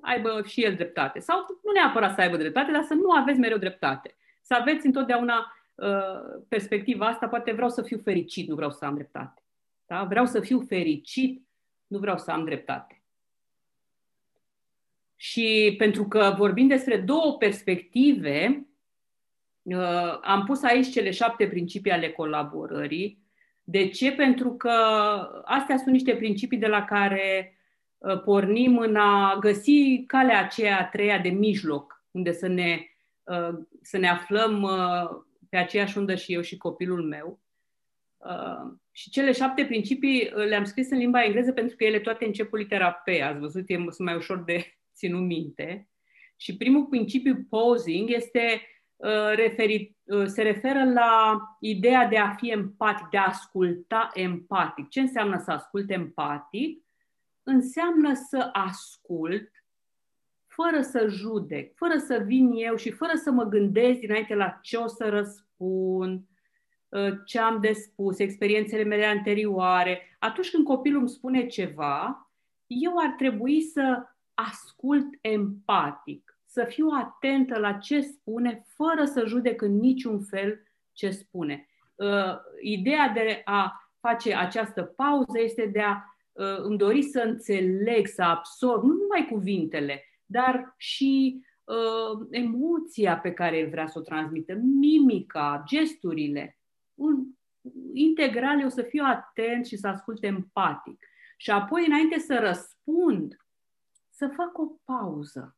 aibă 0.00 0.42
și 0.46 0.64
el 0.64 0.74
dreptate. 0.74 1.18
Sau 1.18 1.46
nu 1.62 1.72
neapărat 1.72 2.14
să 2.14 2.20
aibă 2.20 2.36
dreptate, 2.36 2.72
dar 2.72 2.82
să 2.82 2.94
nu 2.94 3.10
aveți 3.10 3.38
mereu 3.38 3.58
dreptate. 3.58 4.16
Să 4.42 4.54
aveți 4.54 4.86
întotdeauna 4.86 5.36
uh, 5.36 5.44
perspectiva 6.48 7.06
asta, 7.06 7.28
poate 7.28 7.52
vreau 7.52 7.68
să 7.68 7.82
fiu 7.82 7.98
fericit, 7.98 8.48
nu 8.48 8.54
vreau 8.54 8.70
să 8.70 8.84
am 8.84 8.94
dreptate. 8.94 9.42
Da? 9.86 10.04
Vreau 10.04 10.26
să 10.26 10.40
fiu 10.40 10.60
fericit, 10.60 11.46
nu 11.86 11.98
vreau 11.98 12.18
să 12.18 12.30
am 12.30 12.44
dreptate. 12.44 13.02
Și 15.16 15.74
pentru 15.78 16.08
că 16.08 16.34
vorbim 16.36 16.66
despre 16.66 16.96
două 16.96 17.36
perspective, 17.36 18.66
uh, 19.62 20.18
am 20.22 20.44
pus 20.46 20.62
aici 20.62 20.90
cele 20.90 21.10
șapte 21.10 21.48
principii 21.48 21.90
ale 21.90 22.10
colaborării. 22.10 23.18
De 23.64 23.88
ce? 23.88 24.12
Pentru 24.12 24.52
că 24.52 24.70
astea 25.44 25.76
sunt 25.76 25.90
niște 25.90 26.14
principii 26.14 26.58
de 26.58 26.66
la 26.66 26.84
care 26.84 27.54
Uh, 28.00 28.20
pornim 28.22 28.78
în 28.78 28.96
a 28.96 29.36
găsi 29.40 30.04
calea 30.06 30.40
aceea 30.40 30.78
a 30.78 30.84
treia 30.84 31.18
de 31.18 31.28
mijloc, 31.28 32.04
unde 32.10 32.32
să 32.32 32.46
ne, 32.46 32.80
uh, 33.22 33.58
să 33.82 33.98
ne 33.98 34.08
aflăm 34.08 34.62
uh, 34.62 35.22
pe 35.50 35.56
aceeași 35.56 35.98
undă 35.98 36.14
și 36.14 36.32
eu 36.32 36.40
și 36.40 36.56
copilul 36.56 37.02
meu. 37.02 37.40
Uh, 38.16 38.72
și 38.90 39.10
cele 39.10 39.32
șapte 39.32 39.64
principii 39.64 40.32
uh, 40.34 40.44
le-am 40.44 40.64
scris 40.64 40.90
în 40.90 40.98
limba 40.98 41.24
engleză 41.24 41.52
pentru 41.52 41.76
că 41.76 41.84
ele 41.84 42.00
toate 42.00 42.24
încep 42.24 42.48
cu 42.48 42.56
litera 42.56 42.92
P. 42.92 43.08
Ați 43.22 43.38
văzut, 43.38 43.64
e, 43.66 43.74
sunt 43.74 43.98
mai 43.98 44.16
ușor 44.16 44.42
de 44.44 44.78
ținut 44.98 45.20
minte. 45.20 45.88
Și 46.36 46.56
primul 46.56 46.86
principiu 46.86 47.46
posing 47.48 48.10
este 48.10 48.62
uh, 48.96 49.34
referit, 49.34 49.96
uh, 50.04 50.26
se 50.26 50.42
referă 50.42 50.92
la 50.92 51.40
ideea 51.60 52.06
de 52.06 52.18
a 52.18 52.34
fi 52.34 52.50
empatic, 52.50 53.06
de 53.10 53.16
a 53.18 53.26
asculta 53.26 54.10
empatic. 54.14 54.88
Ce 54.88 55.00
înseamnă 55.00 55.38
să 55.38 55.50
ascult 55.50 55.90
empatic? 55.90 56.84
Înseamnă 57.42 58.14
să 58.14 58.48
ascult 58.52 59.50
fără 60.62 60.82
să 60.82 61.06
judec, 61.08 61.76
fără 61.76 61.98
să 61.98 62.22
vin 62.26 62.50
eu 62.52 62.76
și 62.76 62.90
fără 62.90 63.12
să 63.14 63.30
mă 63.30 63.44
gândesc 63.44 63.98
dinainte 63.98 64.34
la 64.34 64.58
ce 64.62 64.76
o 64.76 64.86
să 64.86 65.08
răspund, 65.08 66.24
uh, 66.88 67.12
ce 67.24 67.38
am 67.38 67.60
de 67.60 67.72
spus, 67.72 68.18
experiențele 68.18 68.82
mele 68.82 69.04
anterioare. 69.04 70.16
Atunci 70.18 70.50
când 70.50 70.64
copilul 70.64 71.00
îmi 71.00 71.08
spune 71.08 71.46
ceva, 71.46 72.30
eu 72.66 72.92
ar 72.96 73.14
trebui 73.16 73.60
să 73.60 74.02
ascult 74.34 75.06
empatic, 75.20 76.38
să 76.44 76.64
fiu 76.68 76.88
atentă 76.88 77.58
la 77.58 77.72
ce 77.72 78.00
spune, 78.00 78.64
fără 78.66 79.04
să 79.04 79.24
judec 79.26 79.62
în 79.62 79.78
niciun 79.78 80.20
fel 80.20 80.62
ce 80.92 81.10
spune. 81.10 81.68
Uh, 81.94 82.36
ideea 82.60 83.08
de 83.08 83.42
a 83.44 83.90
face 84.00 84.34
această 84.34 84.82
pauză 84.82 85.40
este 85.42 85.66
de 85.66 85.80
a 85.80 85.96
uh, 86.32 86.58
îmi 86.62 86.78
dori 86.78 87.02
să 87.02 87.20
înțeleg, 87.20 88.06
să 88.06 88.22
absorb, 88.22 88.82
nu 88.82 88.92
numai 88.92 89.28
cuvintele, 89.30 90.04
dar 90.30 90.74
și 90.76 91.44
uh, 91.64 92.26
emoția 92.30 93.18
pe 93.18 93.32
care 93.32 93.68
vrea 93.70 93.86
să 93.86 93.98
o 93.98 94.02
transmită, 94.02 94.54
mimica, 94.54 95.62
gesturile. 95.66 96.58
Un, 96.94 97.26
integral 97.94 98.60
eu 98.60 98.68
să 98.68 98.82
fiu 98.82 99.04
atent 99.06 99.66
și 99.66 99.76
să 99.76 99.88
ascult 99.88 100.24
empatic. 100.24 101.06
Și 101.36 101.50
apoi, 101.50 101.86
înainte 101.86 102.18
să 102.18 102.38
răspund, 102.38 103.36
să 104.10 104.32
fac 104.36 104.58
o 104.58 104.66
pauză 104.84 105.56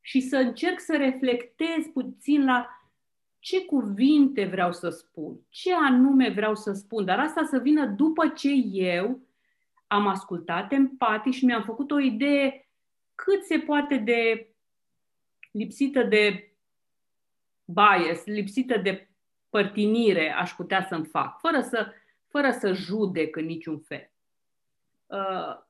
și 0.00 0.20
să 0.20 0.36
încerc 0.36 0.80
să 0.80 0.96
reflectez 0.96 1.86
puțin 1.92 2.44
la 2.44 2.68
ce 3.38 3.64
cuvinte 3.64 4.44
vreau 4.44 4.72
să 4.72 4.88
spun, 4.88 5.40
ce 5.48 5.74
anume 5.74 6.28
vreau 6.28 6.54
să 6.54 6.72
spun, 6.72 7.04
dar 7.04 7.18
asta 7.18 7.44
să 7.44 7.58
vină 7.58 7.86
după 7.86 8.28
ce 8.28 8.50
eu 8.72 9.20
am 9.86 10.06
ascultat 10.06 10.72
empatic 10.72 11.32
și 11.32 11.44
mi-am 11.44 11.62
făcut 11.62 11.90
o 11.90 12.00
idee 12.00 12.68
cât 13.14 13.44
se 13.44 13.58
poate 13.58 13.96
de 13.96 14.48
lipsită 15.50 16.02
de 16.02 16.52
bias, 17.64 18.24
lipsită 18.24 18.78
de 18.78 19.08
părtinire 19.50 20.32
aș 20.32 20.52
putea 20.52 20.86
să-mi 20.88 21.04
fac, 21.04 21.38
fără 21.40 21.60
să, 21.60 21.92
fără 22.28 22.50
să 22.50 22.72
judec 22.72 23.36
în 23.36 23.44
niciun 23.44 23.78
fel. 23.78 24.10
Uh, 25.06 25.62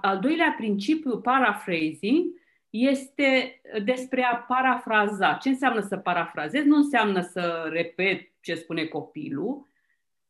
al 0.00 0.18
doilea 0.20 0.54
principiu, 0.56 1.20
paraphrasing, 1.20 2.24
este 2.70 3.60
despre 3.84 4.22
a 4.22 4.36
parafraza. 4.36 5.34
Ce 5.34 5.48
înseamnă 5.48 5.80
să 5.80 5.96
parafrazez? 5.96 6.64
Nu 6.64 6.76
înseamnă 6.76 7.20
să 7.20 7.68
repet 7.70 8.30
ce 8.40 8.54
spune 8.54 8.84
copilul, 8.84 9.66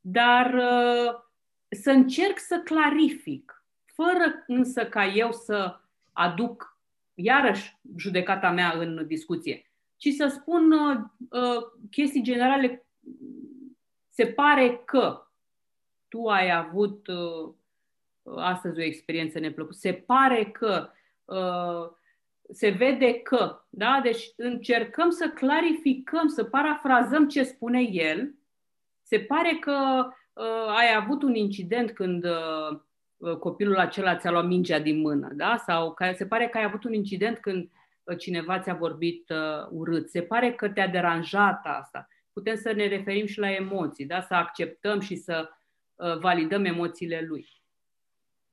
dar 0.00 0.54
uh, 0.54 1.14
să 1.70 1.90
încerc 1.90 2.38
să 2.38 2.60
clarific, 2.64 3.64
fără 3.84 4.44
însă 4.46 4.86
ca 4.86 5.06
eu 5.06 5.32
să 5.32 5.80
aduc 6.12 6.78
iarăși 7.14 7.78
judecata 7.96 8.50
mea 8.50 8.72
în 8.78 9.06
discuție, 9.06 9.70
ci 9.96 10.08
să 10.08 10.26
spun 10.26 10.72
uh, 10.72 10.96
uh, 11.30 11.62
chestii 11.90 12.22
generale. 12.22 12.86
Se 14.08 14.26
pare 14.26 14.82
că 14.84 15.26
tu 16.08 16.26
ai 16.26 16.50
avut 16.50 17.06
uh, 17.06 17.54
astăzi 18.36 18.78
o 18.78 18.82
experiență 18.82 19.38
neplăcută. 19.38 19.76
Se 19.76 19.92
pare 19.92 20.44
că 20.44 20.90
uh, 21.24 21.98
se 22.52 22.68
vede 22.68 23.14
că, 23.14 23.64
da? 23.68 24.00
Deci 24.02 24.32
încercăm 24.36 25.10
să 25.10 25.28
clarificăm, 25.28 26.28
să 26.28 26.44
parafrazăm 26.44 27.28
ce 27.28 27.42
spune 27.42 27.80
el. 27.80 28.34
Se 29.02 29.20
pare 29.20 29.56
că 29.60 30.06
uh, 30.32 30.74
ai 30.76 30.94
avut 30.96 31.22
un 31.22 31.34
incident 31.34 31.90
când 31.90 32.24
uh, 32.24 32.30
Uh, 32.30 32.80
copilul 33.38 33.78
acela 33.78 34.16
ți-a 34.16 34.30
luat 34.30 34.46
mingea 34.46 34.78
din 34.78 35.00
mână, 35.00 35.28
da? 35.32 35.56
Sau 35.56 35.94
că 35.94 36.12
se 36.16 36.26
pare 36.26 36.48
că 36.48 36.58
ai 36.58 36.64
avut 36.64 36.84
un 36.84 36.92
incident 36.92 37.38
când 37.38 37.70
uh, 38.02 38.18
cineva 38.18 38.60
ți-a 38.60 38.74
vorbit 38.74 39.30
uh, 39.30 39.68
urât. 39.70 40.08
Se 40.08 40.22
pare 40.22 40.52
că 40.52 40.68
te-a 40.68 40.88
deranjat 40.88 41.60
asta. 41.62 42.08
Putem 42.32 42.56
să 42.56 42.72
ne 42.72 42.86
referim 42.86 43.26
și 43.26 43.38
la 43.38 43.50
emoții, 43.50 44.06
da? 44.06 44.20
Să 44.20 44.34
acceptăm 44.34 45.00
și 45.00 45.16
să 45.16 45.50
uh, 45.94 46.18
validăm 46.18 46.64
emoțiile 46.64 47.24
lui. 47.28 47.46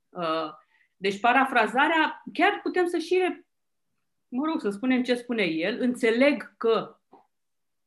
Uh, 0.10 0.54
deci 0.98 1.20
parafrazarea, 1.20 2.24
chiar 2.34 2.60
putem 2.64 2.88
să 2.88 2.98
și, 2.98 3.44
mă 4.28 4.46
rog, 4.46 4.62
să 4.62 4.70
spunem 4.70 5.04
ce 5.04 5.16
spune 5.16 5.44
el, 5.44 5.82
înțeleg 5.82 6.54
că, 6.58 6.98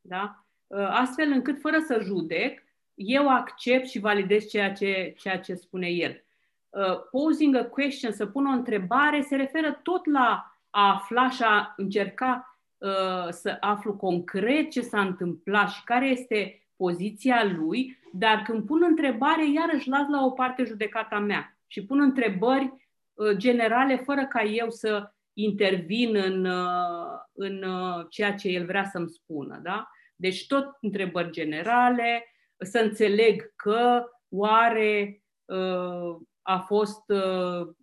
da? 0.01 0.45
Uh, 0.67 0.89
astfel 0.91 1.31
încât, 1.31 1.61
fără 1.61 1.79
să 1.79 2.01
judec, 2.03 2.63
eu 2.95 3.29
accept 3.29 3.87
și 3.87 3.99
validez 3.99 4.47
ceea 4.47 4.73
ce, 4.73 5.15
ceea 5.19 5.39
ce 5.39 5.55
spune 5.55 5.89
el 5.89 6.25
uh, 6.71 7.01
posing 7.11 7.57
a 7.57 7.65
question, 7.65 8.13
să 8.13 8.27
pun 8.27 8.47
o 8.47 8.51
întrebare, 8.51 9.21
se 9.21 9.37
referă 9.37 9.81
tot 9.83 10.07
la 10.07 10.45
a 10.71 10.93
afla 10.93 11.31
și 11.31 11.43
a 11.43 11.75
încerca 11.77 12.59
uh, 12.79 13.29
să 13.31 13.57
aflu 13.61 13.97
concret 13.97 14.71
ce 14.71 14.81
s-a 14.81 15.01
întâmplat 15.01 15.71
și 15.71 15.85
care 15.85 16.07
este 16.07 16.69
poziția 16.77 17.45
lui, 17.57 17.99
dar 18.13 18.43
când 18.43 18.67
pun 18.67 18.83
întrebare, 18.89 19.51
iarăși 19.51 19.89
las 19.89 20.09
la 20.09 20.25
o 20.25 20.31
parte 20.31 20.65
judecata 20.65 21.19
mea 21.19 21.59
și 21.67 21.85
pun 21.85 22.01
întrebări 22.01 22.73
uh, 23.15 23.37
generale 23.37 23.97
fără 23.97 24.27
ca 24.27 24.43
eu 24.43 24.71
să 24.71 25.13
intervin 25.33 26.17
în, 26.17 26.45
uh, 26.45 27.21
în 27.33 27.63
uh, 27.63 28.07
ceea 28.09 28.35
ce 28.35 28.49
el 28.49 28.67
vrea 28.67 28.85
să-mi 28.85 29.09
spună. 29.09 29.61
Da? 29.63 29.91
Deci 30.17 30.47
tot 30.47 30.77
întrebări 30.81 31.31
generale, 31.31 32.25
să 32.59 32.79
înțeleg 32.79 33.53
că 33.57 34.05
oare 34.29 35.23
uh, 35.45 36.17
a 36.51 36.59
fost, 36.59 37.09
uh, 37.09 37.75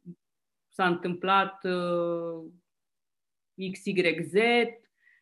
s-a 0.67 0.87
întâmplat 0.87 1.63
uh, 1.63 2.51
XYZ. 3.71 4.33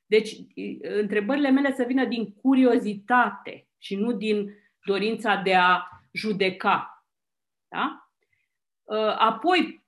Deci, 0.06 0.36
întrebările 0.82 1.50
mele 1.50 1.74
să 1.74 1.84
vină 1.84 2.06
din 2.06 2.34
curiozitate 2.34 3.68
și 3.78 3.96
nu 3.96 4.12
din 4.12 4.54
dorința 4.86 5.36
de 5.36 5.56
a 5.56 5.84
judeca. 6.12 7.06
Da? 7.68 8.10
Uh, 8.84 9.16
apoi, 9.18 9.84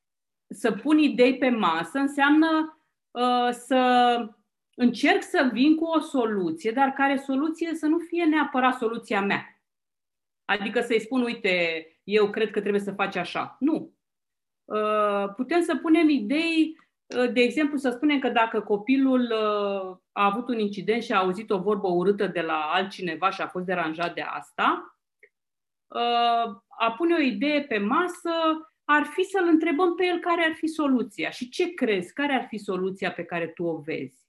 să 0.50 0.72
pun 0.72 0.98
idei 0.98 1.38
pe 1.38 1.50
masă 1.50 1.98
înseamnă 1.98 2.72
să 3.52 4.18
încerc 4.76 5.24
să 5.24 5.50
vin 5.54 5.76
cu 5.76 5.86
o 5.86 6.00
soluție, 6.00 6.72
dar 6.72 6.90
care 6.90 7.18
soluție 7.18 7.76
să 7.76 7.86
nu 7.86 7.98
fie 7.98 8.24
neapărat 8.24 8.78
soluția 8.78 9.22
mea. 9.22 9.62
Adică 10.46 10.82
să-i 10.82 11.00
spun, 11.00 11.22
uite, 11.22 11.86
eu 12.08 12.30
cred 12.30 12.52
că 12.52 12.60
trebuie 12.60 12.82
să 12.82 12.92
faci 12.92 13.16
așa. 13.16 13.56
Nu. 13.60 13.94
Uh, 14.66 15.34
putem 15.36 15.62
să 15.62 15.76
punem 15.76 16.10
idei, 16.10 16.78
uh, 17.18 17.32
de 17.32 17.42
exemplu, 17.42 17.78
să 17.78 17.90
spunem 17.90 18.20
că 18.20 18.30
dacă 18.30 18.62
copilul 18.62 19.22
uh, 19.22 19.98
a 20.12 20.26
avut 20.26 20.48
un 20.48 20.60
incident 20.60 21.04
și 21.04 21.12
a 21.14 21.18
auzit 21.18 21.50
o 21.50 21.62
vorbă 21.62 21.88
urâtă 21.88 22.28
de 22.28 22.42
la 22.42 22.70
altcineva 22.74 23.30
și 23.30 23.42
a 23.42 23.48
fost 23.48 23.66
deranjat 23.66 24.14
de 24.14 24.22
asta, 24.22 24.92
a 26.68 26.92
pune 26.98 27.16
o 27.16 27.22
idee 27.22 27.62
pe 27.62 27.78
masă 27.78 28.32
ar 28.84 29.04
fi 29.04 29.24
să-l 29.24 29.48
întrebăm 29.48 29.96
pe 29.96 30.06
el 30.06 30.20
care 30.20 30.44
ar 30.44 30.54
fi 30.54 30.68
soluția 30.68 31.30
și 31.30 31.50
ce 31.50 31.74
crezi, 31.74 32.14
care 32.14 32.34
ar 32.34 32.46
fi 32.48 32.58
soluția 32.58 33.12
pe 33.12 33.24
care 33.24 33.48
tu 33.48 33.64
o 33.64 33.78
vezi 33.78 34.28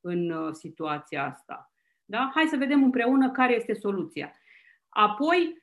în 0.00 0.52
situația 0.54 1.24
asta. 1.24 1.72
Da? 2.04 2.30
Hai 2.34 2.46
să 2.46 2.56
vedem 2.56 2.82
împreună 2.82 3.30
care 3.30 3.54
este 3.54 3.72
soluția. 3.72 4.32
Apoi, 4.88 5.62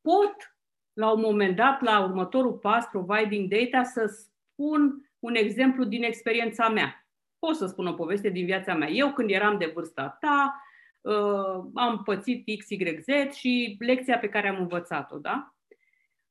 pot 0.00 0.57
la 0.98 1.10
un 1.10 1.20
moment 1.20 1.56
dat, 1.56 1.82
la 1.82 2.00
următorul 2.00 2.52
pas, 2.52 2.86
providing 2.86 3.50
data, 3.50 3.82
să 3.82 4.06
spun 4.06 5.10
un 5.18 5.34
exemplu 5.34 5.84
din 5.84 6.02
experiența 6.02 6.68
mea. 6.68 7.06
Pot 7.38 7.56
să 7.56 7.66
spun 7.66 7.86
o 7.86 7.92
poveste 7.92 8.28
din 8.28 8.44
viața 8.44 8.74
mea. 8.74 8.88
Eu, 8.88 9.12
când 9.12 9.30
eram 9.30 9.58
de 9.58 9.70
vârsta 9.74 10.16
ta, 10.20 10.62
uh, 11.00 11.64
am 11.74 12.02
pățit 12.04 12.58
X, 12.58 12.68
Y, 12.68 12.98
Z 13.00 13.34
și 13.34 13.76
lecția 13.78 14.18
pe 14.18 14.28
care 14.28 14.48
am 14.48 14.60
învățat-o, 14.60 15.18
da? 15.18 15.54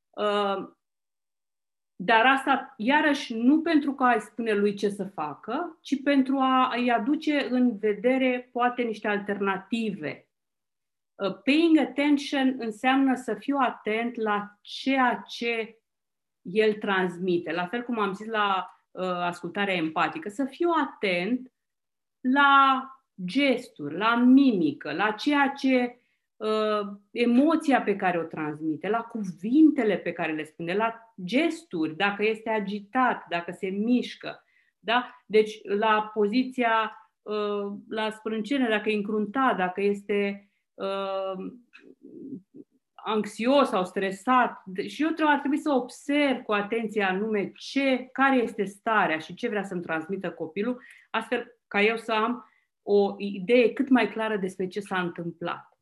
Uh, 0.10 0.69
dar 1.95 2.25
asta, 2.25 2.73
iarăși, 2.77 3.34
nu 3.34 3.62
pentru 3.62 3.93
că 3.93 4.03
ai 4.03 4.21
spune 4.21 4.53
lui 4.53 4.73
ce 4.73 4.89
să 4.89 5.03
facă, 5.03 5.77
ci 5.82 6.03
pentru 6.03 6.38
a 6.38 6.73
îi 6.75 6.91
aduce 6.91 7.47
în 7.49 7.77
vedere 7.77 8.49
poate 8.51 8.82
niște 8.82 9.08
alternative 9.08 10.21
Uh, 10.21 10.26
paying 11.43 11.77
attention 11.77 12.56
înseamnă 12.60 13.15
să 13.15 13.34
fiu 13.34 13.58
atent 13.60 14.15
la 14.15 14.58
ceea 14.62 15.23
ce 15.27 15.77
el 16.41 16.73
transmite. 16.73 17.51
La 17.51 17.65
fel 17.65 17.84
cum 17.84 17.99
am 17.99 18.13
zis 18.13 18.27
la 18.27 18.69
uh, 18.91 19.03
ascultarea 19.03 19.73
empatică, 19.73 20.30
să 20.30 20.45
fiu 20.45 20.69
atent 20.69 21.51
la 22.21 22.84
gesturi, 23.25 23.97
la 23.97 24.15
mimică, 24.15 24.91
la 24.91 25.12
ceea 25.12 25.53
ce 25.58 25.99
uh, 26.36 26.82
emoția 27.12 27.82
pe 27.82 27.95
care 27.95 28.19
o 28.19 28.23
transmite, 28.23 28.89
la 28.89 29.01
cuvintele 29.01 29.97
pe 29.97 30.12
care 30.12 30.34
le 30.34 30.43
spune, 30.43 30.73
la 30.73 31.13
gesturi, 31.23 31.95
dacă 31.95 32.23
este 32.25 32.49
agitat, 32.49 33.25
dacă 33.30 33.51
se 33.51 33.67
mișcă. 33.67 34.43
Da? 34.80 35.15
Deci, 35.25 35.60
la 35.63 36.12
poziția, 36.13 36.97
uh, 37.21 37.77
la 37.89 38.10
sprâncene, 38.10 38.69
dacă 38.69 38.89
e 38.89 38.95
încruntat, 38.95 39.58
dacă 39.58 39.82
este 39.82 40.46
uh, 40.77 41.51
anxios 42.95 43.67
sau 43.67 43.85
stresat. 43.85 44.63
Și 44.87 45.01
eu 45.01 45.07
trebuie, 45.07 45.35
ar 45.35 45.39
trebui 45.39 45.57
să 45.57 45.71
observ 45.71 46.41
cu 46.41 46.53
atenție 46.53 47.03
anume 47.03 47.51
ce, 47.55 48.09
care 48.11 48.35
este 48.35 48.63
starea 48.63 49.17
și 49.17 49.33
ce 49.33 49.47
vrea 49.47 49.63
să-mi 49.63 49.81
transmită 49.81 50.31
copilul, 50.31 50.81
astfel 51.09 51.57
ca 51.67 51.81
eu 51.81 51.97
să 51.97 52.11
am 52.11 52.49
o 52.81 53.15
idee 53.17 53.73
cât 53.73 53.89
mai 53.89 54.09
clară 54.09 54.37
despre 54.37 54.67
ce 54.67 54.79
s-a 54.79 54.99
întâmplat. 54.99 55.77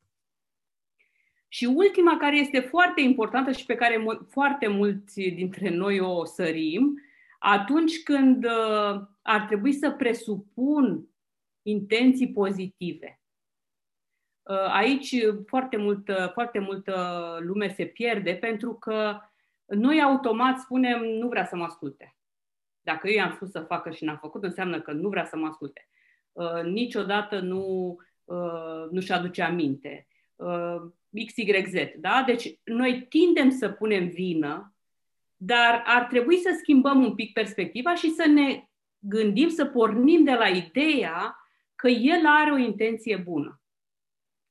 Și 1.48 1.66
ultima, 1.66 2.18
care 2.18 2.38
este 2.38 2.60
foarte 2.60 3.02
importantă 3.02 3.52
și 3.52 3.66
pe 3.66 3.76
care 3.76 4.06
foarte 4.30 4.68
mulți 4.68 5.22
dintre 5.22 5.70
noi 5.70 6.00
o 6.00 6.26
sărim, 6.26 7.02
atunci 7.40 8.04
când 8.04 8.46
uh, 8.46 9.02
ar 9.22 9.42
trebui 9.48 9.74
să 9.74 9.92
presupun 9.92 11.08
intenții 11.62 12.32
pozitive. 12.32 13.20
Uh, 14.46 14.70
aici 14.70 15.16
foarte 15.46 15.78
multă, 15.78 16.30
foarte 16.34 16.60
multă 16.60 17.38
lume 17.42 17.68
se 17.68 17.86
pierde 17.86 18.34
pentru 18.34 18.74
că 18.74 19.20
noi 19.66 20.02
automat 20.02 20.60
spunem 20.60 21.04
nu 21.04 21.28
vrea 21.28 21.46
să 21.46 21.56
mă 21.56 21.64
asculte. 21.64 22.16
Dacă 22.82 23.08
eu 23.08 23.16
i-am 23.16 23.34
spus 23.36 23.52
să 23.52 23.60
facă 23.60 23.92
și 23.92 24.04
n-a 24.04 24.16
făcut, 24.16 24.44
înseamnă 24.44 24.82
că 24.82 24.92
nu 24.92 25.10
vrea 25.10 25.26
să 25.26 25.38
mă 25.38 25.48
asculte. 25.48 25.88
Uh, 26.32 26.64
niciodată 26.64 27.40
nu, 27.40 27.96
uh, 28.24 28.88
nu-și 28.92 29.12
aduce 29.12 29.42
aminte. 29.42 30.08
Uh, 30.36 30.76
XYZ. 31.26 31.74
Da? 31.98 32.24
Deci 32.26 32.60
noi 32.64 33.06
tindem 33.10 33.50
să 33.50 33.70
punem 33.70 34.08
vină, 34.08 34.76
dar 35.36 35.84
ar 35.86 36.04
trebui 36.04 36.38
să 36.38 36.56
schimbăm 36.60 37.04
un 37.04 37.16
pic 37.16 37.34
perspectiva 37.34 37.96
și 37.96 38.10
să 38.10 38.28
ne 38.28 38.68
gândim, 39.00 39.50
să 39.50 39.66
pornim 39.66 40.24
de 40.24 40.34
la 40.34 40.48
ideea 40.48 41.36
că 41.76 41.88
el 41.88 42.26
are 42.26 42.52
o 42.52 42.58
intenție 42.58 43.18
bună, 43.18 43.62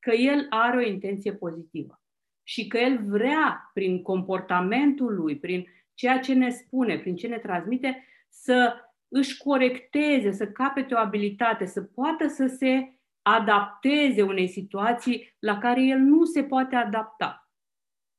că 0.04 0.10
el 0.10 0.46
are 0.48 0.76
o 0.76 0.88
intenție 0.88 1.34
pozitivă 1.34 2.02
și 2.42 2.66
că 2.66 2.78
el 2.78 3.04
vrea, 3.06 3.70
prin 3.74 4.02
comportamentul 4.02 5.14
lui, 5.14 5.38
prin 5.38 5.66
ceea 5.94 6.18
ce 6.18 6.34
ne 6.34 6.50
spune, 6.50 6.98
prin 6.98 7.16
ce 7.16 7.26
ne 7.26 7.38
transmite, 7.38 8.06
să 8.28 8.74
își 9.08 9.36
corecteze, 9.36 10.30
să 10.30 10.46
capete 10.46 10.94
o 10.94 10.98
abilitate, 10.98 11.66
să 11.66 11.82
poată 11.82 12.26
să 12.26 12.46
se 12.46 12.98
adapteze 13.22 14.22
unei 14.22 14.48
situații 14.48 15.36
la 15.38 15.58
care 15.58 15.82
el 15.82 15.98
nu 15.98 16.24
se 16.24 16.44
poate 16.44 16.76
adapta. 16.76 17.50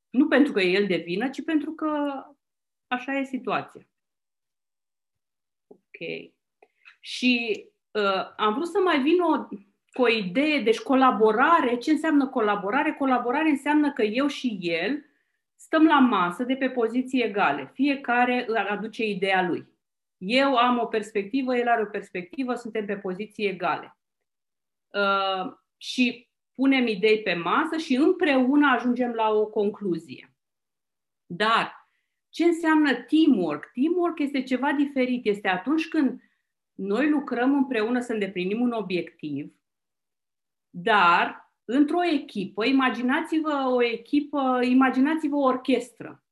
Nu 0.10 0.28
pentru 0.28 0.54
că 0.54 0.62
el 0.62 0.88
de 0.88 0.96
vină, 0.96 1.30
ci 1.30 1.44
pentru 1.44 1.72
că 1.72 2.24
așa 2.88 3.18
e 3.18 3.24
situația. 3.24 3.88
Ok. 5.68 6.32
Și 7.00 7.66
uh, 7.92 8.34
am 8.38 8.54
vrut 8.54 8.68
să 8.68 8.80
mai 8.80 9.02
vin 9.02 9.20
o, 9.22 9.48
cu 9.96 10.02
o 10.02 10.08
idee, 10.08 10.62
deci 10.62 10.80
colaborare. 10.80 11.76
Ce 11.76 11.92
înseamnă 11.92 12.28
colaborare? 12.28 12.94
Colaborare 12.94 13.50
înseamnă 13.50 13.94
că 13.94 14.04
eu 14.04 14.28
și 14.28 14.58
el 14.62 15.06
stăm 15.56 15.86
la 15.86 16.00
masă 16.00 16.44
de 16.44 16.56
pe 16.56 16.70
poziții 16.70 17.24
egale. 17.24 17.72
Fiecare 17.74 18.48
aduce 18.70 19.06
ideea 19.06 19.48
lui. 19.48 19.68
Eu 20.18 20.56
am 20.56 20.80
o 20.80 20.86
perspectivă, 20.86 21.56
el 21.56 21.68
are 21.68 21.82
o 21.82 21.86
perspectivă, 21.86 22.56
suntem 22.56 22.86
pe 22.86 22.98
poziții 22.98 23.48
egale. 23.48 23.98
Uh, 24.88 25.54
și 25.78 26.30
punem 26.56 26.88
idei 26.88 27.22
pe 27.22 27.34
masă 27.34 27.78
și 27.78 27.96
împreună 27.96 28.72
ajungem 28.72 29.12
la 29.12 29.30
o 29.30 29.46
concluzie. 29.46 30.36
Dar 31.26 31.90
ce 32.30 32.44
înseamnă 32.44 32.94
teamwork? 32.94 33.72
Teamwork 33.74 34.20
este 34.20 34.44
ceva 34.44 34.72
diferit. 34.72 35.26
Este 35.26 35.48
atunci 35.48 35.88
când 35.88 36.22
noi 36.74 37.10
lucrăm 37.10 37.54
împreună 37.56 38.00
să 38.00 38.14
îndeplinim 38.14 38.62
un 38.62 38.72
obiectiv, 38.72 39.54
dar 40.78 41.54
într-o 41.66 42.04
echipă, 42.04 42.66
imaginați-vă 42.66 43.70
o 43.74 43.84
echipă, 43.84 44.60
imaginați-vă 44.64 45.36
o 45.36 45.44
orchestră 45.44 46.26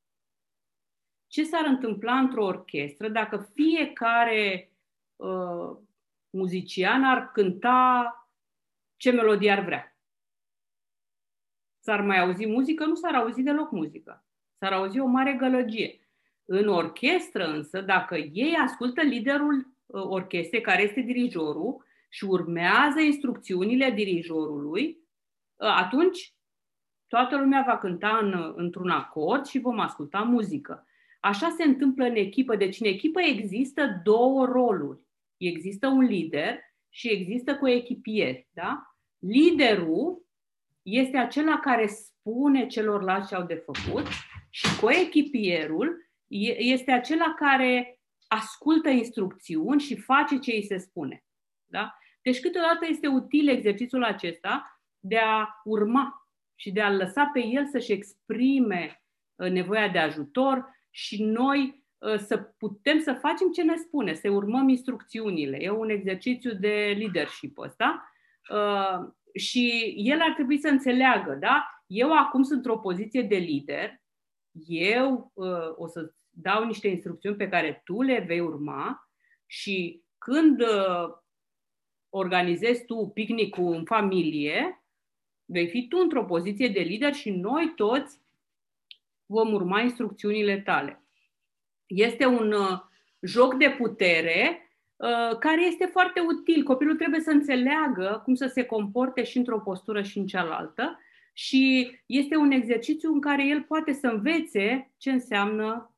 ce 1.34 1.43
s-ar 1.43 1.65
întâmpla 1.65 2.19
într-o 2.19 2.45
orchestră 2.45 3.10
dacă 3.10 3.49
fiecare 3.53 4.71
uh, 5.15 5.77
muzician 6.29 7.03
ar 7.03 7.32
cânta 7.32 8.13
ce 8.95 9.12
melodie 9.12 9.51
ar 9.51 9.63
vrea. 9.63 9.97
S-ar 11.79 12.01
mai 12.01 12.19
auzi 12.19 12.47
muzică? 12.47 12.86
Nu 12.86 12.95
s-ar 12.95 13.15
auzi 13.15 13.41
deloc 13.41 13.71
muzică. 13.71 14.25
S-ar 14.58 14.73
auzi 14.73 14.99
o 14.99 15.06
mare 15.06 15.34
gălăgie. 15.34 16.08
În 16.45 16.67
orchestră 16.67 17.45
însă, 17.45 17.82
dacă 17.82 18.15
ei 18.17 18.56
ascultă 18.56 19.01
liderul 19.01 19.75
uh, 19.86 20.03
orchestrei, 20.03 20.62
care 20.62 20.82
este 20.82 21.01
dirijorul, 21.01 21.86
și 22.13 22.23
urmează 22.23 22.99
instrucțiunile 22.99 23.91
dirijorului, 23.91 24.86
uh, 25.56 25.67
atunci 25.67 26.34
toată 27.08 27.38
lumea 27.38 27.63
va 27.67 27.78
cânta 27.78 28.19
în, 28.21 28.54
într-un 28.56 28.89
acord 28.89 29.45
și 29.45 29.60
vom 29.60 29.80
asculta 29.80 30.19
muzică. 30.19 30.88
Așa 31.19 31.49
se 31.49 31.63
întâmplă 31.63 32.06
în 32.06 32.15
echipă. 32.15 32.56
Deci 32.56 32.80
în 32.80 32.88
echipă 32.88 33.21
există 33.21 34.02
două 34.04 34.45
roluri. 34.45 34.99
Există 35.38 35.88
un 35.88 35.99
lider 35.99 36.60
și 36.89 37.10
există 37.10 37.58
coechipieri. 37.58 38.47
Da? 38.52 38.95
Liderul 39.19 40.26
este 40.82 41.17
acela 41.17 41.60
care 41.60 41.88
spune 41.88 42.67
celorlalți 42.67 43.28
ce 43.28 43.36
au 43.36 43.43
de 43.43 43.63
făcut 43.65 44.08
și 44.49 44.80
coechipierul 44.80 46.10
este 46.58 46.91
acela 46.91 47.34
care 47.34 47.99
ascultă 48.28 48.89
instrucțiuni 48.89 49.82
și 49.82 49.95
face 49.95 50.38
ce 50.38 50.52
îi 50.52 50.65
se 50.65 50.78
spune. 50.78 51.23
Da? 51.65 51.97
Deci 52.24 52.40
câteodată 52.40 52.86
este 52.90 53.08
util 53.08 53.50
exercițiul 53.50 54.04
acesta 54.04 54.82
de 55.00 55.18
a 55.18 55.62
urma 55.64 56.28
și 56.56 56.72
de 56.72 56.82
a 56.82 56.92
lăsa 56.92 57.30
pe 57.34 57.46
el 57.46 57.66
să-și 57.66 57.92
exprime 57.92 59.04
uh, 59.36 59.52
nevoia 59.52 59.88
de 59.88 60.00
ajutor, 60.00 60.74
și 60.96 61.24
noi 61.24 61.86
ă, 62.02 62.18
să 62.18 62.38
putem 62.38 63.00
să 63.00 63.14
facem 63.14 63.52
ce 63.52 63.64
ne 63.64 63.76
spune, 63.76 64.14
să 64.14 64.30
urmăm 64.30 64.70
instrucțiunile. 64.70 65.58
E 65.60 65.70
un 65.70 65.90
exercițiu 65.90 66.54
de 66.54 66.96
leadership 66.98 67.58
ăsta. 67.58 68.12
Ă, 68.50 69.16
și 69.34 69.94
el 69.98 70.22
ar 70.22 70.34
trebui 70.34 70.58
să 70.58 70.68
înțeleagă, 70.68 71.34
da? 71.34 71.68
Eu 71.88 72.14
acum 72.14 72.44
sunt 72.44 72.58
într-o 72.58 72.80
poziție 72.80 73.22
de 73.22 73.36
lider, 73.36 74.02
eu 74.68 75.32
ă, 75.38 75.74
o 75.78 75.88
să 75.88 76.14
dau 76.30 76.66
niște 76.66 76.88
instrucțiuni 76.88 77.36
pe 77.36 77.50
care 77.50 77.82
tu 77.84 78.02
le 78.02 78.24
vei 78.28 78.40
urma 78.40 79.10
și 79.46 80.04
când 80.18 80.62
organizezi 82.15 82.86
tu 82.86 83.12
picnicul 83.13 83.73
în 83.73 83.84
familie, 83.86 84.84
vei 85.45 85.67
fi 85.67 85.88
tu 85.88 85.97
într-o 85.97 86.26
poziție 86.26 86.67
de 86.67 86.80
lider 86.80 87.13
și 87.13 87.30
noi 87.30 87.73
toți 87.76 88.19
vom 89.26 89.54
urma 89.54 89.80
instrucțiunile 89.80 90.60
tale. 90.60 91.04
Este 91.86 92.26
un 92.26 92.52
uh, 92.52 92.80
joc 93.21 93.54
de 93.56 93.76
putere 93.78 94.69
uh, 94.95 95.38
care 95.39 95.65
este 95.65 95.86
foarte 95.86 96.19
util. 96.19 96.63
Copilul 96.63 96.95
trebuie 96.95 97.19
să 97.19 97.30
înțeleagă 97.30 98.21
cum 98.23 98.36
să 98.36 98.47
se 98.47 98.65
comporte 98.65 99.23
și 99.23 99.38
într-o 99.38 99.60
postură 99.60 100.02
și 100.02 100.17
în 100.17 100.26
cealaltă 100.26 100.99
și 101.34 101.91
este 102.06 102.36
un 102.36 102.52
exercițiu 102.52 103.13
în 103.13 103.21
care 103.21 103.47
el 103.47 103.63
poate 103.63 103.93
să 103.93 104.08
învețe 104.08 104.91
ce 104.97 105.12
înseamnă 105.12 105.95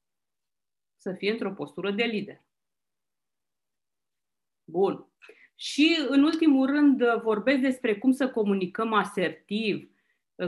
să 0.96 1.14
fie 1.14 1.32
într-o 1.32 1.54
postură 1.54 1.92
de 1.92 2.04
lider. 2.04 2.42
Bun. 4.64 5.10
Și, 5.56 5.98
în 6.08 6.24
ultimul 6.24 6.66
rând, 6.66 7.04
vorbesc 7.22 7.60
despre 7.60 7.96
cum 7.96 8.12
să 8.12 8.30
comunicăm 8.30 8.94
asertiv. 8.94 9.90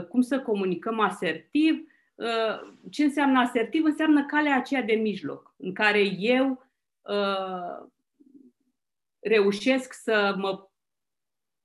Cum 0.08 0.20
să 0.20 0.40
comunicăm 0.40 1.00
asertiv 1.00 1.86
Uh, 2.18 2.74
ce 2.90 3.04
înseamnă 3.04 3.38
asertiv? 3.38 3.84
Înseamnă 3.84 4.26
calea 4.26 4.56
aceea 4.56 4.82
de 4.82 4.92
mijloc, 4.92 5.54
în 5.56 5.72
care 5.72 6.00
eu 6.18 6.66
uh, 7.00 7.88
reușesc 9.18 9.92
să 9.92 10.34
mă 10.38 10.68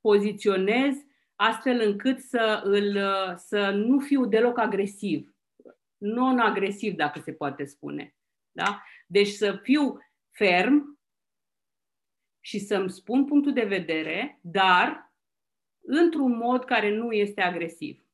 poziționez 0.01 0.95
astfel 1.35 1.81
încât 1.81 2.19
să, 2.19 2.61
îl, 2.63 2.95
uh, 2.95 3.35
să 3.35 3.69
nu 3.69 3.99
fiu 3.99 4.25
deloc 4.25 4.57
agresiv. 4.57 5.35
Non-agresiv, 5.97 6.95
dacă 6.95 7.19
se 7.19 7.31
poate 7.31 7.65
spune. 7.65 8.15
Da? 8.51 8.83
Deci 9.07 9.27
să 9.27 9.59
fiu 9.61 9.97
ferm 10.31 10.92
și 12.45 12.59
să-mi 12.59 12.89
spun 12.89 13.25
punctul 13.25 13.53
de 13.53 13.63
vedere, 13.63 14.39
dar 14.41 15.13
într-un 15.81 16.37
mod 16.37 16.65
care 16.65 16.95
nu 16.95 17.11
este 17.11 17.41
agresiv. 17.41 18.05